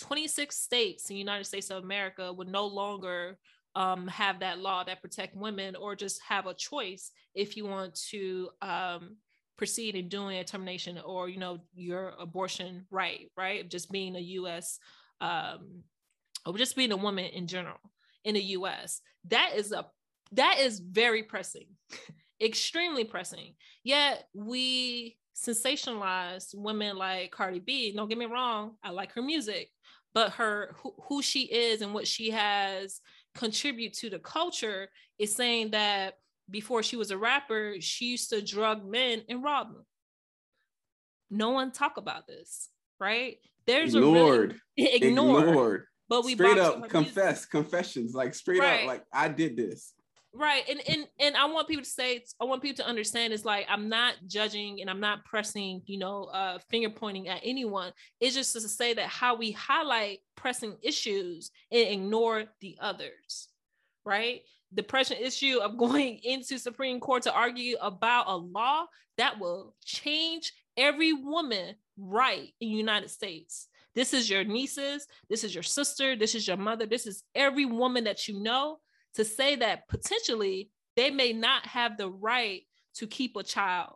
26 0.00 0.54
states 0.54 1.08
in 1.08 1.14
the 1.14 1.20
united 1.20 1.44
states 1.44 1.70
of 1.70 1.82
america 1.82 2.30
would 2.30 2.48
no 2.48 2.66
longer 2.66 3.38
um, 3.74 4.06
have 4.08 4.40
that 4.40 4.58
law 4.58 4.84
that 4.84 5.00
protect 5.00 5.34
women 5.34 5.74
or 5.76 5.96
just 5.96 6.20
have 6.22 6.46
a 6.46 6.52
choice 6.54 7.12
if 7.34 7.56
you 7.56 7.64
want 7.64 7.94
to 8.10 8.50
um, 8.60 9.16
proceed 9.56 9.94
in 9.94 10.08
doing 10.08 10.38
a 10.38 10.44
termination 10.44 10.98
or 11.04 11.28
you 11.28 11.38
know 11.38 11.58
your 11.74 12.12
abortion 12.18 12.86
right 12.90 13.30
right? 13.36 13.68
Just 13.68 13.90
being 13.90 14.16
a 14.16 14.20
us 14.20 14.78
um 15.20 15.82
or 16.44 16.56
just 16.58 16.76
being 16.76 16.92
a 16.92 16.96
woman 16.96 17.24
in 17.24 17.46
general 17.46 17.78
in 18.24 18.34
the 18.34 18.40
us 18.42 19.00
that 19.28 19.52
is 19.56 19.72
a 19.72 19.86
that 20.32 20.58
is 20.60 20.80
very 20.80 21.22
pressing 21.22 21.66
extremely 22.42 23.04
pressing 23.04 23.54
yet 23.82 24.26
we 24.34 25.16
sensationalize 25.34 26.54
women 26.54 26.96
like 26.96 27.30
cardi 27.30 27.58
b 27.58 27.92
don't 27.94 28.08
get 28.08 28.18
me 28.18 28.26
wrong 28.26 28.72
i 28.82 28.90
like 28.90 29.12
her 29.12 29.22
music 29.22 29.68
but 30.14 30.32
her 30.32 30.74
who, 30.82 30.94
who 31.08 31.22
she 31.22 31.42
is 31.42 31.82
and 31.82 31.92
what 31.92 32.06
she 32.06 32.30
has 32.30 33.00
contribute 33.34 33.92
to 33.92 34.10
the 34.10 34.18
culture 34.18 34.88
is 35.18 35.34
saying 35.34 35.70
that 35.70 36.14
before 36.50 36.82
she 36.82 36.96
was 36.96 37.10
a 37.10 37.18
rapper, 37.18 37.74
she 37.80 38.06
used 38.06 38.30
to 38.30 38.42
drug 38.42 38.88
men 38.88 39.22
and 39.28 39.42
rob 39.42 39.72
them. 39.72 39.84
No 41.30 41.50
one 41.50 41.72
talk 41.72 41.96
about 41.96 42.26
this, 42.26 42.68
right? 43.00 43.36
There's 43.66 43.94
ignored, 43.94 44.60
a 44.78 44.82
really, 44.82 44.94
ignored, 45.08 45.48
ignored. 45.48 45.84
But 46.08 46.24
we 46.24 46.34
straight 46.34 46.58
up 46.58 46.88
confess, 46.88 47.14
music. 47.14 47.50
confessions, 47.50 48.14
like 48.14 48.32
straight 48.34 48.60
right. 48.60 48.80
up, 48.82 48.86
like 48.86 49.02
I 49.12 49.28
did 49.28 49.56
this. 49.56 49.92
Right. 50.34 50.64
And 50.68 50.80
and 50.88 51.06
and 51.18 51.36
I 51.36 51.46
want 51.46 51.68
people 51.68 51.84
to 51.84 51.88
say, 51.88 52.22
I 52.40 52.44
want 52.44 52.62
people 52.62 52.76
to 52.84 52.88
understand 52.88 53.32
it's 53.32 53.44
like 53.44 53.66
I'm 53.70 53.88
not 53.88 54.14
judging 54.26 54.80
and 54.80 54.90
I'm 54.90 55.00
not 55.00 55.24
pressing, 55.24 55.82
you 55.86 55.98
know, 55.98 56.24
uh 56.24 56.58
finger 56.70 56.90
pointing 56.90 57.28
at 57.28 57.40
anyone. 57.42 57.92
It's 58.20 58.34
just 58.34 58.52
to 58.52 58.60
say 58.60 58.92
that 58.94 59.06
how 59.06 59.34
we 59.34 59.52
highlight 59.52 60.18
pressing 60.36 60.76
issues 60.82 61.50
and 61.72 61.88
ignore 61.88 62.44
the 62.60 62.76
others. 62.80 63.48
Right 64.04 64.42
depression 64.74 65.16
issue 65.20 65.58
of 65.62 65.76
going 65.78 66.20
into 66.22 66.58
Supreme 66.58 67.00
Court 67.00 67.22
to 67.24 67.32
argue 67.32 67.76
about 67.80 68.26
a 68.28 68.36
law 68.36 68.86
that 69.18 69.38
will 69.38 69.74
change 69.84 70.52
every 70.76 71.12
woman 71.12 71.74
right 71.96 72.52
in 72.60 72.68
the 72.68 72.76
United 72.76 73.10
States. 73.10 73.68
This 73.94 74.12
is 74.12 74.28
your 74.28 74.44
nieces, 74.44 75.06
this 75.30 75.42
is 75.42 75.54
your 75.54 75.62
sister, 75.62 76.16
this 76.16 76.34
is 76.34 76.46
your 76.46 76.58
mother, 76.58 76.84
this 76.84 77.06
is 77.06 77.22
every 77.34 77.64
woman 77.64 78.04
that 78.04 78.28
you 78.28 78.38
know 78.42 78.78
to 79.16 79.24
say 79.24 79.56
that 79.56 79.88
potentially 79.88 80.70
they 80.96 81.10
may 81.10 81.32
not 81.32 81.66
have 81.66 81.96
the 81.96 82.08
right 82.08 82.62
to 82.94 83.06
keep 83.06 83.36
a 83.36 83.42
child 83.42 83.94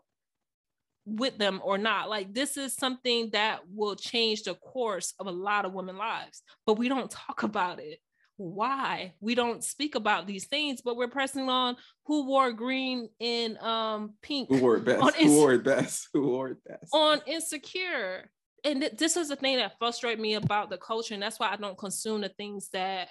with 1.06 1.38
them 1.38 1.60
or 1.64 1.78
not. 1.78 2.10
Like 2.10 2.34
this 2.34 2.56
is 2.56 2.74
something 2.74 3.30
that 3.32 3.60
will 3.72 3.96
change 3.96 4.42
the 4.42 4.54
course 4.54 5.14
of 5.18 5.26
a 5.26 5.32
lot 5.32 5.64
of 5.64 5.72
women 5.72 5.96
lives, 5.96 6.42
but 6.66 6.78
we 6.78 6.88
don't 6.88 7.10
talk 7.10 7.42
about 7.42 7.80
it 7.80 7.98
why 8.40 9.12
we 9.20 9.34
don't 9.34 9.62
speak 9.62 9.94
about 9.94 10.26
these 10.26 10.46
things, 10.46 10.80
but 10.80 10.96
we're 10.96 11.08
pressing 11.08 11.48
on 11.50 11.76
who 12.06 12.26
wore 12.26 12.52
green 12.52 13.08
and 13.20 13.58
um 13.58 14.14
pink. 14.22 14.48
Who 14.48 14.60
wore 14.60 14.76
it 14.76 14.84
best? 14.84 15.16
Who 15.16 15.36
wore 15.36 15.52
it 15.52 15.64
best? 15.64 16.08
Who 16.14 16.26
wore 16.26 16.48
it 16.48 16.64
best? 16.64 16.88
On 16.92 17.20
Insecure. 17.26 18.30
And 18.64 18.80
th- 18.80 18.96
this 18.96 19.16
is 19.16 19.28
the 19.28 19.36
thing 19.36 19.56
that 19.58 19.78
frustrates 19.78 20.20
me 20.20 20.34
about 20.34 20.70
the 20.70 20.78
culture. 20.78 21.14
And 21.14 21.22
that's 21.22 21.38
why 21.38 21.50
I 21.50 21.56
don't 21.56 21.78
consume 21.78 22.22
the 22.22 22.28
things 22.30 22.68
that 22.72 23.08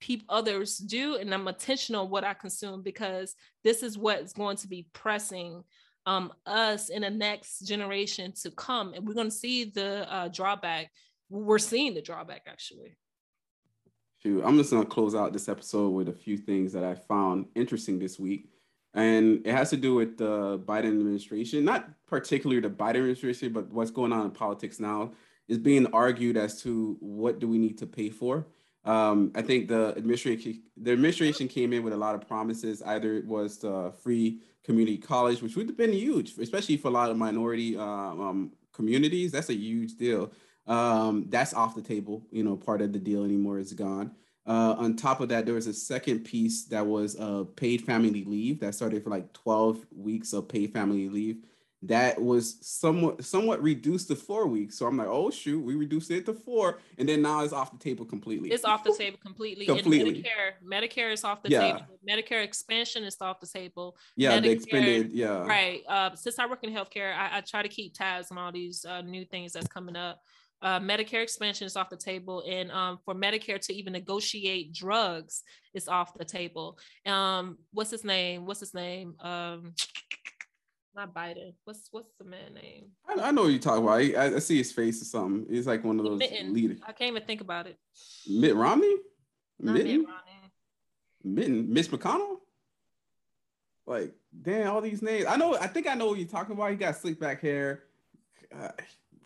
people 0.00 0.26
others 0.28 0.76
do 0.76 1.16
and 1.16 1.32
i'm 1.32 1.48
intentional 1.48 2.08
what 2.08 2.24
i 2.24 2.34
consume 2.34 2.82
because 2.82 3.34
this 3.64 3.82
is 3.82 3.96
what's 3.96 4.32
going 4.32 4.56
to 4.56 4.68
be 4.68 4.86
pressing 4.92 5.64
um, 6.06 6.32
us 6.46 6.88
in 6.88 7.02
the 7.02 7.10
next 7.10 7.60
generation 7.60 8.32
to 8.42 8.50
come 8.52 8.94
and 8.94 9.06
we're 9.06 9.14
going 9.14 9.28
to 9.28 9.34
see 9.34 9.64
the 9.64 10.10
uh, 10.12 10.28
drawback. 10.28 10.90
We're 11.28 11.58
seeing 11.58 11.94
the 11.94 12.02
drawback 12.02 12.42
actually. 12.46 12.96
Shoot, 14.22 14.42
i'm 14.44 14.56
just 14.56 14.70
going 14.70 14.84
to 14.84 14.88
close 14.88 15.14
out 15.14 15.32
this 15.32 15.48
episode 15.48 15.90
with 15.90 16.08
a 16.08 16.12
few 16.12 16.38
things 16.38 16.72
that 16.72 16.84
i 16.84 16.94
found 16.94 17.46
interesting 17.54 17.98
this 17.98 18.18
week 18.18 18.48
and 18.94 19.46
it 19.46 19.52
has 19.52 19.68
to 19.70 19.76
do 19.76 19.94
with 19.94 20.16
the 20.16 20.58
biden 20.60 20.86
administration 20.86 21.64
not 21.64 21.90
particularly 22.06 22.60
the 22.60 22.70
biden 22.70 22.96
administration 22.96 23.52
but 23.52 23.70
what's 23.70 23.90
going 23.90 24.12
on 24.12 24.24
in 24.24 24.30
politics 24.30 24.80
now 24.80 25.12
is 25.48 25.58
being 25.58 25.86
argued 25.92 26.36
as 26.36 26.62
to 26.62 26.96
what 27.00 27.40
do 27.40 27.46
we 27.46 27.58
need 27.58 27.76
to 27.78 27.86
pay 27.86 28.08
for 28.08 28.46
um, 28.86 29.32
I 29.34 29.42
think 29.42 29.68
the 29.68 29.94
administration 29.96 30.62
the 30.76 30.92
administration 30.92 31.48
came 31.48 31.72
in 31.72 31.82
with 31.82 31.92
a 31.92 31.96
lot 31.96 32.14
of 32.14 32.26
promises. 32.26 32.82
Either 32.82 33.14
it 33.14 33.26
was 33.26 33.64
free 34.02 34.40
community 34.66 34.98
college, 34.98 35.42
which 35.42 35.56
would 35.56 35.68
have 35.68 35.76
been 35.76 35.92
huge, 35.92 36.36
especially 36.38 36.76
for 36.76 36.88
a 36.88 36.90
lot 36.90 37.10
of 37.10 37.16
minority 37.16 37.76
uh, 37.76 37.82
um, 37.82 38.52
communities. 38.72 39.32
That's 39.32 39.48
a 39.48 39.54
huge 39.54 39.96
deal. 39.96 40.32
Um, 40.66 41.26
that's 41.28 41.54
off 41.54 41.76
the 41.76 41.82
table. 41.82 42.26
You 42.30 42.42
know, 42.42 42.56
part 42.56 42.82
of 42.82 42.92
the 42.92 42.98
deal 42.98 43.24
anymore 43.24 43.58
is 43.58 43.72
gone. 43.72 44.10
Uh, 44.46 44.74
on 44.78 44.94
top 44.94 45.20
of 45.20 45.28
that, 45.28 45.44
there 45.44 45.54
was 45.54 45.66
a 45.66 45.72
second 45.72 46.20
piece 46.20 46.64
that 46.66 46.86
was 46.86 47.18
uh, 47.18 47.44
paid 47.56 47.82
family 47.82 48.24
leave 48.24 48.60
that 48.60 48.74
started 48.74 49.02
for 49.02 49.10
like 49.10 49.32
12 49.32 49.86
weeks 49.92 50.32
of 50.32 50.48
paid 50.48 50.72
family 50.72 51.08
leave 51.08 51.38
that 51.82 52.20
was 52.20 52.56
somewhat 52.62 53.24
somewhat 53.24 53.62
reduced 53.62 54.08
to 54.08 54.16
four 54.16 54.46
weeks. 54.46 54.78
So 54.78 54.86
I'm 54.86 54.96
like, 54.96 55.08
oh 55.08 55.30
shoot, 55.30 55.60
we 55.62 55.74
reduced 55.74 56.10
it 56.10 56.26
to 56.26 56.34
four, 56.34 56.78
and 56.98 57.08
then 57.08 57.22
now 57.22 57.42
it's 57.42 57.52
off 57.52 57.70
the 57.70 57.78
table 57.78 58.04
completely. 58.04 58.50
It's 58.50 58.64
off 58.64 58.82
the 58.82 58.94
table 58.94 59.18
completely. 59.22 59.66
completely. 59.66 60.22
Medicare, 60.22 60.52
Medicare 60.64 61.12
is 61.12 61.24
off 61.24 61.42
the 61.42 61.50
yeah. 61.50 61.60
table. 61.60 61.98
Medicare 62.08 62.42
expansion 62.42 63.04
is 63.04 63.16
off 63.20 63.40
the 63.40 63.46
table. 63.46 63.96
Yeah, 64.16 64.38
Medicare, 64.38 64.42
the 64.42 64.50
expanded. 64.50 65.12
Yeah, 65.12 65.46
right. 65.46 65.82
Uh, 65.88 66.14
since 66.14 66.38
I 66.38 66.46
work 66.46 66.64
in 66.64 66.72
healthcare, 66.72 67.14
I, 67.14 67.38
I 67.38 67.40
try 67.42 67.62
to 67.62 67.68
keep 67.68 67.94
tabs 67.94 68.30
on 68.30 68.38
all 68.38 68.52
these 68.52 68.84
uh, 68.84 69.02
new 69.02 69.24
things 69.24 69.52
that's 69.52 69.68
coming 69.68 69.96
up. 69.96 70.20
Uh, 70.62 70.80
Medicare 70.80 71.22
expansion 71.22 71.66
is 71.66 71.76
off 71.76 71.90
the 71.90 71.96
table, 71.96 72.42
and 72.48 72.70
um, 72.72 72.98
for 73.04 73.14
Medicare 73.14 73.60
to 73.60 73.74
even 73.74 73.92
negotiate 73.92 74.72
drugs 74.72 75.42
is 75.74 75.86
off 75.86 76.14
the 76.14 76.24
table. 76.24 76.78
Um, 77.04 77.58
what's 77.72 77.90
his 77.90 78.04
name? 78.04 78.46
What's 78.46 78.60
his 78.60 78.72
name? 78.72 79.14
Um, 79.20 79.74
not 80.96 81.14
Biden. 81.14 81.52
What's 81.64 81.88
what's 81.90 82.12
the 82.18 82.24
man 82.24 82.54
name? 82.54 82.86
I, 83.06 83.28
I 83.28 83.30
know 83.30 83.42
what 83.42 83.48
you're 83.48 83.60
talking 83.60 83.84
about. 83.84 84.00
I, 84.00 84.36
I, 84.36 84.38
see 84.38 84.58
his 84.58 84.72
face 84.72 85.00
or 85.02 85.04
something. 85.04 85.46
He's 85.54 85.66
like 85.66 85.84
one 85.84 85.98
of 85.98 86.04
those 86.04 86.18
Mitten. 86.18 86.52
leaders. 86.52 86.80
I 86.86 86.92
can't 86.92 87.10
even 87.10 87.26
think 87.26 87.40
about 87.40 87.66
it. 87.66 87.78
Mitt 88.28 88.56
Romney. 88.56 88.96
Not 89.60 89.74
Mitten. 89.74 90.00
Mitt 90.00 90.08
Romney. 90.08 90.52
Mitten. 91.22 91.72
Mitch 91.72 91.90
McConnell. 91.90 92.38
Like 93.86 94.14
damn, 94.42 94.72
all 94.72 94.80
these 94.80 95.02
names. 95.02 95.26
I 95.26 95.36
know. 95.36 95.56
I 95.56 95.66
think 95.66 95.86
I 95.86 95.94
know 95.94 96.06
what 96.06 96.18
you're 96.18 96.26
talking 96.26 96.54
about. 96.54 96.70
He 96.70 96.76
got 96.76 96.96
slick 96.96 97.20
back 97.20 97.40
hair. 97.40 97.84
Uh, 98.56 98.68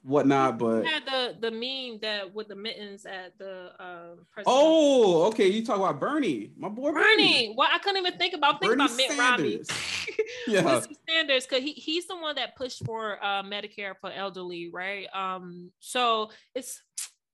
whatnot, 0.03 0.59
but 0.59 0.85
had 0.85 1.05
the 1.05 1.37
the 1.41 1.51
meme 1.51 1.99
that 2.01 2.35
with 2.35 2.49
the 2.49 2.57
mittens 2.57 3.07
at 3.07 3.37
the 3.39 3.71
um. 3.79 4.27
Oh, 4.47 5.25
okay. 5.29 5.49
You 5.49 5.65
talk 5.65 5.77
about 5.77 6.01
Bernie, 6.01 6.53
my 6.57 6.69
boy 6.69 6.93
Bernie. 6.93 7.03
Bernie. 7.03 7.55
Well, 7.57 7.69
I 7.73 7.79
couldn't 7.79 7.99
even 8.05 8.19
think 8.19 8.35
about 8.35 8.61
think 8.61 8.75
about 8.75 8.97
Mitt 8.97 9.19
Romney. 9.19 9.63
yeah, 10.49 10.81
Sanders, 11.09 11.47
because 11.47 11.63
he 11.63 11.73
he's 11.73 12.07
the 12.07 12.17
one 12.17 12.37
that 12.37 12.57
pushed 12.57 12.85
for 12.85 13.23
uh 13.23 13.43
Medicare 13.43 13.95
for 14.01 14.11
elderly, 14.11 14.71
right? 14.73 15.07
Um, 15.15 15.71
so 15.81 16.31
it's 16.55 16.81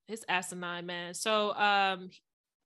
it's 0.08 0.24
asinine, 0.28 0.86
man. 0.86 1.14
So 1.14 1.52
um, 1.54 2.10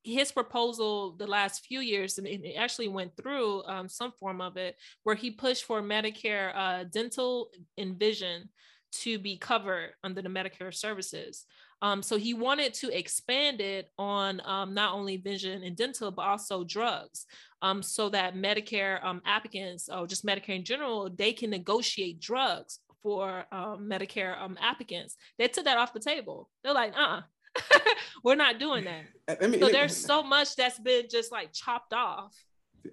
his 0.02 0.32
proposal 0.32 1.12
the 1.12 1.26
last 1.26 1.64
few 1.66 1.80
years 1.80 2.18
and 2.18 2.26
it 2.26 2.54
actually 2.56 2.88
went 2.88 3.14
through 3.16 3.62
um, 3.64 3.88
some 3.88 4.12
form 4.18 4.40
of 4.40 4.56
it 4.56 4.76
where 5.04 5.14
he 5.14 5.30
pushed 5.30 5.64
for 5.64 5.82
medicare 5.82 6.52
uh, 6.54 6.84
dental 6.84 7.50
and 7.76 7.98
vision 7.98 8.48
to 8.92 9.18
be 9.18 9.36
covered 9.36 9.90
under 10.02 10.22
the 10.22 10.28
Medicare 10.28 10.74
services. 10.74 11.46
Um, 11.82 12.02
so 12.02 12.18
he 12.18 12.34
wanted 12.34 12.74
to 12.74 12.96
expand 12.96 13.60
it 13.60 13.90
on 13.98 14.42
um, 14.44 14.74
not 14.74 14.92
only 14.92 15.16
vision 15.16 15.62
and 15.62 15.76
dental, 15.76 16.10
but 16.10 16.22
also 16.22 16.62
drugs, 16.64 17.26
um, 17.62 17.82
so 17.82 18.08
that 18.10 18.34
Medicare 18.34 19.02
um, 19.04 19.22
applicants 19.24 19.88
or 19.88 20.06
just 20.06 20.26
Medicare 20.26 20.56
in 20.56 20.64
general, 20.64 21.08
they 21.08 21.32
can 21.32 21.50
negotiate 21.50 22.20
drugs 22.20 22.80
for 23.02 23.46
um, 23.50 23.88
Medicare 23.88 24.40
um, 24.40 24.58
applicants. 24.60 25.16
They 25.38 25.48
took 25.48 25.64
that 25.64 25.78
off 25.78 25.94
the 25.94 26.00
table. 26.00 26.50
They're 26.62 26.74
like, 26.74 26.94
uh, 26.96 27.20
uh 27.56 27.78
we're 28.24 28.36
not 28.36 28.58
doing 28.58 28.84
that. 28.84 29.40
I 29.42 29.46
mean, 29.46 29.60
so 29.60 29.68
there's 29.68 29.96
so 29.96 30.22
much 30.22 30.56
that's 30.56 30.78
been 30.78 31.06
just 31.10 31.32
like 31.32 31.52
chopped 31.52 31.92
off. 31.92 32.34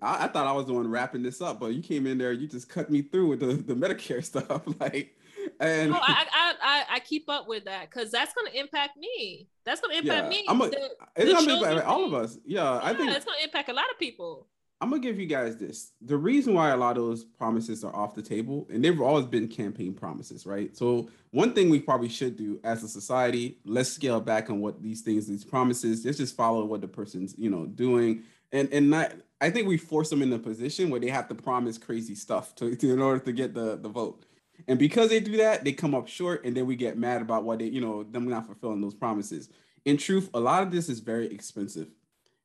I, 0.01 0.25
I, 0.25 0.27
thought 0.27 0.47
I 0.47 0.51
was 0.51 0.65
the 0.65 0.73
one 0.73 0.89
wrapping 0.89 1.23
this 1.23 1.41
up, 1.41 1.59
but 1.59 1.73
you 1.73 1.81
came 1.81 2.07
in 2.07 2.17
there, 2.17 2.31
you 2.31 2.47
just 2.47 2.69
cut 2.69 2.89
me 2.89 3.01
through 3.01 3.27
with 3.27 3.39
the, 3.39 3.53
the 3.53 3.75
Medicare 3.75 4.23
stuff. 4.23 4.61
like 4.79 5.16
and 5.59 5.93
oh, 5.93 5.99
I, 6.01 6.25
I, 6.31 6.53
I 6.61 6.83
I 6.95 6.99
keep 6.99 7.29
up 7.29 7.47
with 7.47 7.65
that 7.65 7.89
because 7.89 8.11
that's 8.11 8.33
going 8.33 8.51
to 8.51 8.59
impact 8.59 8.97
me. 8.97 9.47
That's 9.65 9.81
going 9.81 9.93
to 9.93 9.99
impact 9.99 10.33
yeah, 10.33 10.39
me. 10.39 10.45
I'm 10.47 10.61
a, 10.61 10.69
the, 10.69 10.89
it's 11.15 11.33
going 11.33 11.47
to 11.47 11.69
impact 11.69 11.87
all 11.87 12.05
of 12.05 12.13
us. 12.13 12.37
Yeah, 12.45 12.63
yeah, 12.63 12.79
I 12.83 12.93
think 12.93 13.11
it's 13.11 13.25
going 13.25 13.37
to 13.39 13.43
impact 13.43 13.69
a 13.69 13.73
lot 13.73 13.89
of 13.91 13.99
people. 13.99 14.47
I'm 14.79 14.91
gonna 14.91 15.01
give 15.01 15.19
you 15.19 15.25
guys 15.25 15.57
this. 15.57 15.93
The 16.01 16.17
reason 16.17 16.53
why 16.53 16.69
a 16.69 16.77
lot 16.77 16.97
of 16.97 17.03
those 17.03 17.23
promises 17.23 17.83
are 17.83 17.95
off 17.95 18.13
the 18.13 18.21
table, 18.21 18.67
and 18.71 18.83
they've 18.83 19.01
always 19.01 19.25
been 19.25 19.47
campaign 19.47 19.93
promises, 19.93 20.45
right? 20.45 20.75
So 20.77 21.09
one 21.31 21.53
thing 21.53 21.69
we 21.69 21.79
probably 21.79 22.09
should 22.09 22.37
do 22.37 22.59
as 22.63 22.83
a 22.83 22.87
society, 22.87 23.57
let's 23.65 23.89
scale 23.89 24.21
back 24.21 24.51
on 24.51 24.59
what 24.59 24.83
these 24.83 25.01
things, 25.01 25.25
these 25.25 25.43
promises. 25.43 26.05
Let's 26.05 26.19
just 26.19 26.35
follow 26.35 26.63
what 26.65 26.81
the 26.81 26.87
person's, 26.87 27.33
you 27.39 27.49
know, 27.49 27.65
doing, 27.65 28.23
and 28.51 28.71
and 28.71 28.91
not. 28.91 29.13
I 29.41 29.49
think 29.49 29.67
we 29.67 29.77
force 29.77 30.09
them 30.09 30.21
in 30.21 30.31
a 30.33 30.39
position 30.39 30.89
where 30.89 30.99
they 30.99 31.09
have 31.09 31.27
to 31.29 31.35
promise 31.35 31.77
crazy 31.77 32.15
stuff 32.15 32.53
to, 32.55 32.75
to 32.75 32.93
in 32.93 33.01
order 33.01 33.19
to 33.19 33.31
get 33.31 33.55
the 33.55 33.77
the 33.77 33.89
vote. 33.89 34.25
And 34.67 34.79
because 34.79 35.09
they 35.09 35.19
do 35.19 35.37
that, 35.37 35.63
they 35.63 35.71
come 35.71 35.93
up 35.93 36.07
short, 36.07 36.43
and 36.45 36.55
then 36.55 36.65
we 36.65 36.75
get 36.75 36.97
mad 36.97 37.21
about 37.21 37.43
why 37.43 37.55
they, 37.55 37.65
you 37.65 37.81
know, 37.81 38.03
them 38.03 38.27
not 38.27 38.45
fulfilling 38.45 38.81
those 38.81 38.95
promises. 38.95 39.49
In 39.85 39.97
truth, 39.97 40.29
a 40.33 40.39
lot 40.39 40.63
of 40.63 40.71
this 40.71 40.89
is 40.89 40.99
very 40.99 41.27
expensive. 41.27 41.89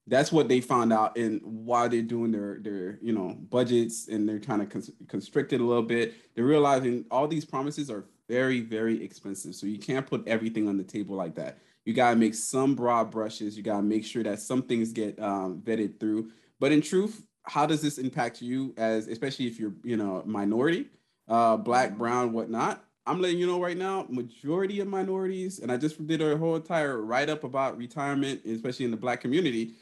That's 0.07 0.33
what 0.33 0.49
they 0.49 0.61
found 0.61 0.93
out, 0.93 1.17
and 1.17 1.41
why 1.43 1.89
they're 1.89 2.03
doing 2.03 2.33
their 2.33 2.59
their 2.61 2.99
you 3.01 3.13
know 3.13 3.37
budgets, 3.51 4.09
and 4.09 4.29
they're 4.29 4.41
kind 4.41 4.61
of 4.61 4.69
cons- 4.69 4.91
constricted 5.09 5.61
a 5.61 5.65
little 5.65 5.83
bit. 5.83 6.15
They're 6.35 6.45
realizing 6.45 7.05
all 7.11 7.29
these 7.29 7.45
promises 7.45 7.89
are 7.91 8.05
very 8.29 8.61
very 8.61 9.03
expensive, 9.03 9.55
so 9.55 9.67
you 9.67 9.79
can't 9.79 10.07
put 10.07 10.27
everything 10.27 10.69
on 10.69 10.77
the 10.77 10.85
table 10.85 11.15
like 11.17 11.37
that. 11.37 11.59
You 11.85 11.95
gotta 11.95 12.17
make 12.17 12.35
some 12.35 12.75
broad 12.75 13.11
brushes. 13.11 13.57
You 13.57 13.63
gotta 13.63 13.83
make 13.83 14.05
sure 14.05 14.23
that 14.25 14.41
some 14.41 14.63
things 14.63 14.93
get 14.93 15.21
um, 15.21 15.61
vetted 15.65 15.99
through. 16.01 16.31
But 16.59 16.73
in 16.73 16.81
truth, 16.81 17.25
how 17.45 17.67
does 17.67 17.81
this 17.81 17.99
impact 17.99 18.41
you 18.43 18.75
as, 18.77 19.09
especially 19.09 19.47
if 19.47 19.59
you're 19.59 19.75
you 19.85 19.97
know 19.97 20.23
minority? 20.27 20.87
Uh, 21.33 21.57
black, 21.57 21.97
brown, 21.97 22.35
whatnot. 22.35 22.85
I'm 23.07 23.20
letting 23.20 23.39
you 23.39 23.47
know 23.47 23.61
right 23.61 23.76
now, 23.76 24.07
majority 24.11 24.80
of 24.80 24.87
minorities, 24.87 25.61
and 25.61 25.72
I 25.72 25.78
just 25.78 26.07
did 26.07 26.20
a 26.20 26.37
whole 26.37 26.57
entire 26.57 27.01
write 27.01 27.30
up 27.30 27.43
about 27.43 27.78
retirement, 27.78 28.45
especially 28.45 28.85
in 28.85 28.91
the 28.91 28.99
black 28.99 29.22
community. 29.22 29.72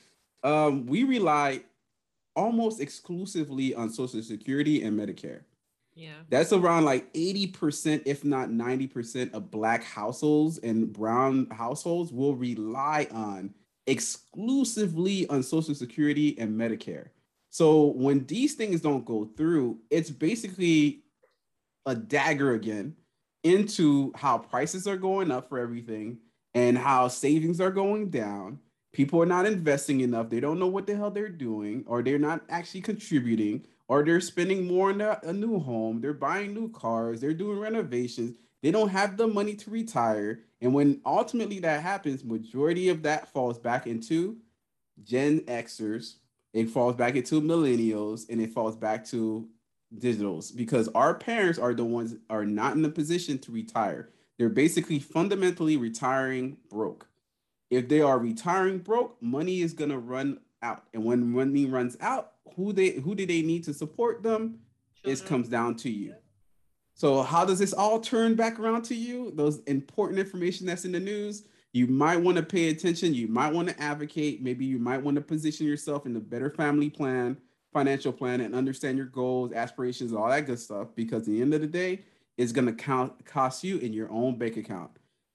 Um, 0.44 0.86
we 0.86 1.03
rely 1.03 1.62
almost 2.36 2.80
exclusively 2.80 3.74
on 3.74 3.90
Social 3.90 4.22
Security 4.22 4.84
and 4.84 4.98
Medicare. 4.98 5.40
Yeah. 5.94 6.14
That's 6.28 6.53
around 6.53 6.84
like 6.84 7.12
80%, 7.12 8.03
if 8.07 8.24
not 8.24 8.48
90% 8.48 9.34
of 9.34 9.51
black 9.51 9.82
households 9.82 10.59
and 10.59 10.92
brown 10.92 11.48
households 11.51 12.12
will 12.12 12.36
rely 12.36 13.09
on 13.11 13.53
exclusively 13.88 15.26
on 15.26 15.42
Social 15.42 15.74
Security 15.74 16.38
and 16.38 16.59
Medicare. 16.59 17.09
So 17.51 17.86
when 17.86 18.24
these 18.26 18.55
things 18.55 18.80
don't 18.80 19.05
go 19.05 19.28
through, 19.36 19.80
it's 19.90 20.11
basically 20.11 21.03
a 21.87 21.95
dagger 21.95 22.53
again 22.53 22.95
into 23.43 24.12
how 24.14 24.39
prices 24.39 24.87
are 24.87 24.97
going 24.97 25.31
up 25.31 25.49
for 25.49 25.59
everything 25.59 26.18
and 26.55 26.76
how 26.76 27.09
savings 27.09 27.61
are 27.61 27.70
going 27.70 28.11
down. 28.11 28.59
People 28.93 29.22
are 29.22 29.26
not 29.26 29.47
investing 29.47 30.01
enough. 30.01 30.31
They 30.31 30.41
don't 30.41 30.59
know 30.59 30.66
what 30.66 30.87
the 30.87 30.97
hell 30.97 31.11
they're 31.11 31.28
doing, 31.28 31.85
or 31.87 32.03
they're 32.03 32.18
not 32.18 32.43
actually 32.49 32.81
contributing, 32.81 33.64
or 33.89 34.05
they're 34.05 34.20
spending 34.20 34.66
more 34.66 34.91
on 34.91 35.01
a, 35.01 35.33
new 35.33 35.61
home. 35.61 36.01
They're 36.01 36.12
buying 36.12 36.55
new 36.55 36.70
cars. 36.70 37.20
They're 37.20 37.33
doing 37.33 37.61
renovations. 37.61 38.37
They 38.62 38.72
don't 38.72 38.89
have 38.89 39.16
the 39.16 39.28
money 39.28 39.55
to 39.55 39.70
retire. 39.70 40.41
And 40.61 40.74
when 40.74 41.01
ultimately 41.07 41.61
that 41.61 41.83
happens, 41.83 42.24
majority 42.24 42.89
of 42.89 43.03
that 43.05 43.33
falls 43.33 43.59
back 43.59 43.87
into 43.87 44.39
Gen 45.03 45.41
Xers. 45.41 46.16
It 46.53 46.68
falls 46.68 46.97
back 46.97 47.14
into 47.14 47.41
millennials, 47.41 48.28
and 48.28 48.41
it 48.41 48.53
falls 48.53 48.74
back 48.74 49.05
to 49.07 49.49
digitals 49.99 50.55
because 50.55 50.88
our 50.88 51.14
parents 51.14 51.59
are 51.59 51.74
the 51.74 51.84
ones 51.84 52.16
are 52.28 52.45
not 52.45 52.74
in 52.74 52.82
the 52.82 52.88
position 52.88 53.38
to 53.38 53.53
retire. 53.53 54.11
They're 54.38 54.49
basically 54.49 54.99
fundamentally 54.99 55.76
retiring 55.76 56.57
broke. 56.70 57.09
If 57.70 57.88
they 57.88 58.01
are 58.01 58.18
retiring 58.18 58.78
broke, 58.78 59.20
money 59.22 59.61
is 59.61 59.72
gonna 59.74 59.99
run 59.99 60.41
out. 60.62 60.84
And 60.95 61.05
when 61.05 61.30
money 61.32 61.66
runs 61.66 61.97
out, 62.01 62.32
who 62.57 62.72
they 62.72 62.91
who 62.91 63.14
do 63.14 63.26
they 63.26 63.43
need 63.43 63.64
to 63.64 63.74
support 63.74 64.22
them? 64.22 64.61
It 65.05 65.24
comes 65.24 65.49
down 65.49 65.76
to 65.76 65.91
you. 65.91 66.14
So 66.95 67.22
how 67.22 67.45
does 67.45 67.59
this 67.59 67.72
all 67.72 68.01
turn 68.01 68.34
back 68.34 68.59
around 68.59 68.82
to 68.84 68.95
you? 68.95 69.32
Those 69.34 69.61
important 69.61 70.18
information 70.18 70.66
that's 70.66 70.84
in 70.84 70.93
the 70.93 71.01
news. 71.01 71.45
you 71.72 71.86
might 71.86 72.16
want 72.20 72.36
to 72.36 72.43
pay 72.43 72.68
attention. 72.68 73.14
You 73.14 73.28
might 73.28 73.53
want 73.53 73.68
to 73.68 73.80
advocate. 73.80 74.43
Maybe 74.43 74.64
you 74.64 74.78
might 74.78 75.03
want 75.03 75.14
to 75.14 75.20
position 75.20 75.66
yourself 75.66 76.05
in 76.05 76.16
a 76.16 76.20
better 76.20 76.51
family 76.51 76.91
plan, 76.91 77.36
financial 77.73 78.12
plan, 78.12 78.41
and 78.41 78.55
understand 78.55 78.99
your 78.99 79.07
goals, 79.07 79.53
aspirations, 79.53 80.12
all 80.12 80.29
that 80.29 80.47
good 80.47 80.59
stuff. 80.59 80.89
Because 80.95 81.23
at 81.23 81.27
the 81.27 81.43
end 81.43 81.55
of 81.55 81.61
the 81.61 81.66
day, 81.66 82.01
it's 82.37 82.53
going 82.53 82.66
to 82.66 82.73
count 82.73 83.25
cost 83.25 83.64
you 83.64 83.79
in 83.79 83.93
your 83.93 84.11
own 84.11 84.37
bank 84.37 84.57
account. 84.57 84.91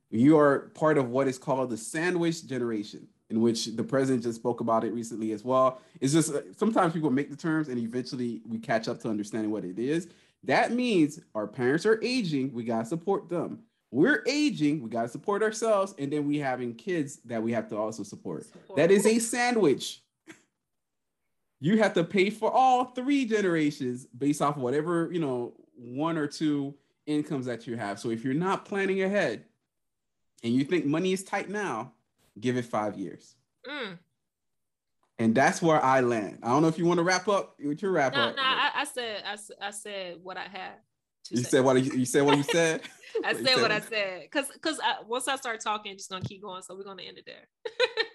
You 0.10 0.38
are 0.38 0.72
part 0.76 0.98
of 0.98 1.10
what 1.10 1.28
is 1.28 1.38
called 1.38 1.70
the 1.70 1.78
sandwich 1.78 2.46
generation, 2.46 3.08
in 3.30 3.42
which 3.42 3.66
the 3.66 3.84
president 3.84 4.24
just 4.24 4.40
spoke 4.40 4.60
about 4.60 4.84
it 4.84 4.94
recently 4.94 5.32
as 5.32 5.44
well. 5.44 5.82
It's 6.00 6.14
just 6.14 6.34
uh, 6.34 6.42
sometimes 6.56 6.94
people 6.94 7.10
make 7.10 7.30
the 7.30 7.36
terms 7.36 7.68
and 7.68 7.78
eventually 7.80 8.42
we 8.48 8.60
catch 8.60 8.88
up 8.88 9.00
to 9.02 9.10
understanding 9.10 9.52
what 9.52 9.66
it 9.66 9.80
is. 9.80 10.08
That 10.44 10.72
means 10.72 11.20
our 11.34 11.48
parents 11.48 11.86
are 11.86 12.00
aging, 12.04 12.54
we 12.54 12.64
got 12.64 12.82
to 12.82 12.86
support 12.86 13.30
them 13.30 13.64
we're 13.96 14.24
aging, 14.28 14.82
we 14.82 14.90
got 14.90 15.04
to 15.04 15.08
support 15.08 15.42
ourselves, 15.42 15.96
and 15.98 16.12
then 16.12 16.28
we 16.28 16.38
having 16.38 16.76
kids 16.76 17.20
that 17.24 17.42
we 17.42 17.54
have 17.54 17.70
to 17.70 17.78
also 17.78 18.04
support. 18.04 18.44
support. 18.44 18.76
That 18.76 18.92
is 18.92 19.06
a 19.06 19.20
sandwich. 19.20 20.02
You 21.66 21.80
have 21.80 21.96
to 21.96 22.04
pay 22.04 22.30
for 22.30 22.52
all 22.52 22.86
three 22.86 23.26
generations 23.26 24.06
based 24.06 24.40
off 24.40 24.56
whatever, 24.56 25.10
you 25.12 25.20
know, 25.20 25.56
one 25.76 26.16
or 26.16 26.28
two 26.28 26.76
incomes 27.08 27.48
that 27.48 27.66
you 27.66 27.76
have. 27.76 28.00
So 28.00 28.12
if 28.12 28.24
you're 28.24 28.36
not 28.36 28.66
planning 28.66 29.02
ahead 29.02 29.46
and 30.44 30.54
you 30.54 30.64
think 30.64 30.86
money 30.86 31.12
is 31.12 31.24
tight 31.24 31.50
now, 31.50 31.94
give 32.40 32.56
it 32.56 32.66
five 32.66 33.00
years. 33.00 33.34
Mm. 33.68 33.98
And 35.18 35.34
that's 35.34 35.60
where 35.60 35.84
I 35.84 36.02
land. 36.02 36.38
I 36.44 36.50
don't 36.50 36.62
know 36.62 36.68
if 36.68 36.78
you 36.78 36.86
want 36.86 37.00
to 37.00 37.04
wrap 37.04 37.28
up 37.28 37.56
with 37.60 37.82
your 37.82 37.94
wrap 37.94 38.14
no, 38.14 38.20
up. 38.20 38.36
No, 38.36 38.44
I, 38.44 38.70
I 38.76 38.84
said 38.86 39.24
I, 39.26 39.68
I 39.68 39.72
said 39.72 40.18
what 40.22 40.38
I 40.38 40.44
had. 40.44 40.74
You 41.32 41.38
say. 41.38 41.50
said 41.50 41.66
what 41.66 41.84
you, 41.84 41.92
you 41.94 42.06
said 42.06 42.28
what 42.28 42.38
you 42.38 42.44
said. 42.44 42.82
I 43.26 43.34
said, 43.34 43.44
said 43.44 43.62
what 43.64 43.72
I 43.72 43.80
said 43.80 44.22
because 44.22 44.50
because 44.54 44.80
once 45.08 45.28
I 45.28 45.36
start 45.38 45.62
talking, 45.62 45.94
it's 45.94 46.04
just 46.04 46.12
gonna 46.12 46.24
keep 46.24 46.44
going. 46.44 46.62
So 46.62 46.76
we're 46.76 46.84
gonna 46.84 47.02
end 47.02 47.18
it 47.18 47.26
there. 47.26 47.48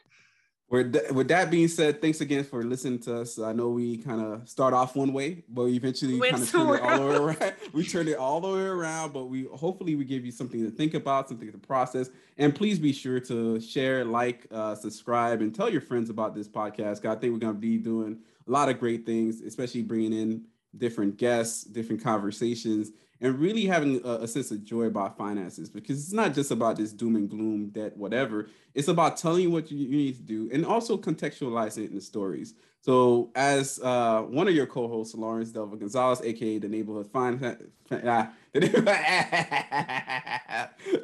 with, 0.70 1.28
that 1.28 1.50
being 1.50 1.66
said, 1.66 2.00
thanks 2.00 2.20
again 2.20 2.44
for 2.44 2.62
listening 2.62 3.00
to 3.00 3.22
us. 3.22 3.40
I 3.40 3.52
know 3.52 3.70
we 3.70 3.96
kind 3.96 4.20
of 4.20 4.48
start 4.48 4.72
off 4.72 4.94
one 4.94 5.12
way, 5.12 5.42
but 5.48 5.64
we 5.64 5.74
eventually 5.74 6.20
kind 6.20 6.40
of 6.40 6.48
turn 6.48 6.76
it 6.76 6.80
all 6.82 6.98
the 6.98 7.06
way 7.06 7.16
around. 7.16 7.54
we 7.72 7.84
turned 7.84 8.08
it 8.08 8.16
all 8.16 8.40
the 8.40 8.48
way 8.48 8.60
around, 8.60 9.12
but 9.12 9.24
we 9.24 9.48
hopefully 9.52 9.96
we 9.96 10.04
give 10.04 10.24
you 10.24 10.30
something 10.30 10.64
to 10.64 10.70
think 10.70 10.94
about, 10.94 11.28
something 11.28 11.50
to 11.50 11.58
process. 11.58 12.10
And 12.38 12.54
please 12.54 12.78
be 12.78 12.92
sure 12.92 13.18
to 13.20 13.60
share, 13.60 14.04
like, 14.04 14.46
uh, 14.52 14.76
subscribe, 14.76 15.40
and 15.40 15.52
tell 15.52 15.68
your 15.68 15.80
friends 15.80 16.08
about 16.08 16.36
this 16.36 16.46
podcast. 16.46 17.04
I 17.04 17.16
think 17.16 17.32
we're 17.32 17.40
gonna 17.40 17.54
be 17.54 17.76
doing 17.76 18.18
a 18.46 18.50
lot 18.50 18.68
of 18.68 18.78
great 18.78 19.04
things, 19.04 19.40
especially 19.40 19.82
bringing 19.82 20.12
in 20.12 20.44
different 20.76 21.16
guests, 21.16 21.64
different 21.64 22.00
conversations, 22.00 22.92
and 23.20 23.38
really 23.38 23.66
having 23.66 24.00
a, 24.04 24.22
a, 24.22 24.28
sense 24.28 24.50
of 24.50 24.64
joy 24.64 24.84
about 24.84 25.16
finances 25.16 25.68
because 25.68 26.02
it's 26.02 26.12
not 26.12 26.32
just 26.34 26.50
about 26.50 26.76
this 26.76 26.92
doom 26.92 27.16
and 27.16 27.28
gloom, 27.28 27.68
debt, 27.68 27.96
whatever. 27.96 28.48
It's 28.74 28.88
about 28.88 29.16
telling 29.18 29.42
you 29.42 29.50
what 29.50 29.70
you, 29.70 29.78
you 29.78 29.96
need 29.96 30.16
to 30.16 30.22
do 30.22 30.48
and 30.52 30.64
also 30.64 30.96
contextualizing 30.96 31.84
it 31.84 31.90
in 31.90 31.96
the 31.96 32.00
stories. 32.00 32.54
So, 32.82 33.30
as 33.34 33.78
uh, 33.82 34.22
one 34.22 34.48
of 34.48 34.54
your 34.54 34.66
co-hosts, 34.66 35.14
Lawrence 35.14 35.52
Delva 35.52 35.78
Gonzalez, 35.78 36.22
aka 36.22 36.58
the 36.58 36.68
neighborhood 36.68 37.10
finance, 37.12 37.62
uh, 37.90 38.26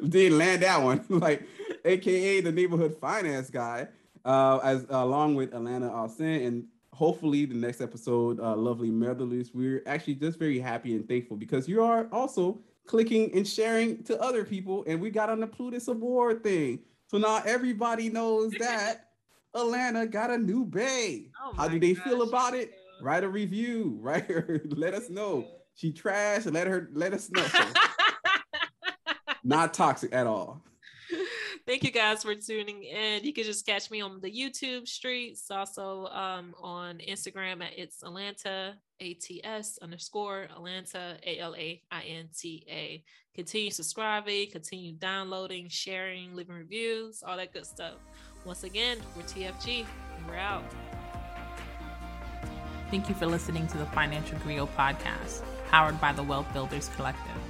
didn't 0.09 0.37
land 0.39 0.63
that 0.63 0.81
one, 0.81 1.05
like 1.09 1.43
aka 1.85 2.41
the 2.41 2.51
neighborhood 2.51 2.97
finance 2.99 3.51
guy, 3.51 3.87
uh, 4.25 4.57
as 4.63 4.87
along 4.89 5.35
with 5.35 5.51
Alainta 5.51 5.91
Alcin 5.91 6.47
and 6.47 6.65
hopefully 6.97 7.45
the 7.45 7.53
next 7.53 7.79
episode, 7.79 8.39
uh, 8.39 8.55
lovely 8.55 8.89
motherless, 8.89 9.51
we're 9.53 9.83
actually 9.85 10.15
just 10.15 10.39
very 10.39 10.57
happy 10.57 10.95
and 10.95 11.07
thankful 11.07 11.37
because 11.37 11.69
you 11.69 11.83
are 11.83 12.07
also 12.11 12.59
clicking 12.87 13.31
and 13.35 13.47
sharing 13.47 14.03
to 14.03 14.19
other 14.19 14.43
people, 14.43 14.83
and 14.87 14.99
we 14.99 15.11
got 15.11 15.29
on 15.29 15.39
the 15.39 15.45
Plutus 15.45 15.87
Award 15.87 16.41
thing. 16.41 16.79
So 17.05 17.19
now 17.19 17.43
everybody 17.45 18.09
knows 18.09 18.51
that 18.53 19.09
Alainta 19.55 20.09
got 20.09 20.31
a 20.31 20.37
new 20.39 20.65
bay. 20.65 21.29
Oh 21.39 21.53
How 21.55 21.67
do 21.67 21.79
they 21.79 21.93
gosh, 21.93 22.03
feel 22.03 22.23
about 22.23 22.55
it? 22.55 22.73
Write 23.03 23.23
a 23.23 23.29
review, 23.29 23.99
right? 24.01 24.27
let 24.75 24.95
us 24.95 25.07
know. 25.07 25.45
She 25.75 25.93
trashed. 25.93 26.51
Let 26.51 26.65
her 26.65 26.89
let 26.93 27.13
us 27.13 27.29
know. 27.29 27.45
Not 29.43 29.75
toxic 29.75 30.13
at 30.13 30.25
all. 30.25 30.63
Thank 31.67 31.83
you 31.83 31.91
guys 31.91 32.23
for 32.23 32.33
tuning 32.33 32.83
in. 32.83 33.25
You 33.25 33.33
can 33.33 33.43
just 33.43 33.65
catch 33.65 33.91
me 33.91 33.99
on 33.99 34.21
the 34.21 34.31
YouTube 34.31 34.87
streets, 34.87 35.51
also 35.51 36.05
um, 36.05 36.55
on 36.61 36.99
Instagram 36.99 37.61
at 37.61 37.77
it's 37.77 38.03
Alainta 38.03 38.75
ATS 39.01 39.77
underscore 39.81 40.47
Alainta 40.57 41.17
A 41.25 41.39
L 41.39 41.53
A 41.57 41.81
I 41.91 42.03
N 42.03 42.29
T 42.33 42.65
A. 42.69 43.03
Continue 43.35 43.69
subscribing, 43.69 44.49
continue 44.49 44.93
downloading, 44.93 45.67
sharing, 45.67 46.33
leaving 46.33 46.55
reviews, 46.55 47.21
all 47.21 47.35
that 47.35 47.51
good 47.51 47.65
stuff. 47.65 47.95
Once 48.45 48.63
again, 48.63 48.99
we're 49.17 49.23
TFG 49.23 49.85
and 50.15 50.25
we're 50.25 50.37
out. 50.37 50.63
Thank 52.89 53.09
you 53.09 53.15
for 53.15 53.25
listening 53.25 53.67
to 53.67 53.77
the 53.77 53.87
Financial 53.87 54.37
Griot 54.37 54.69
podcast, 54.77 55.41
powered 55.69 55.99
by 55.99 56.13
the 56.13 56.23
Wealth 56.23 56.47
Builders 56.53 56.89
Collective. 56.95 57.46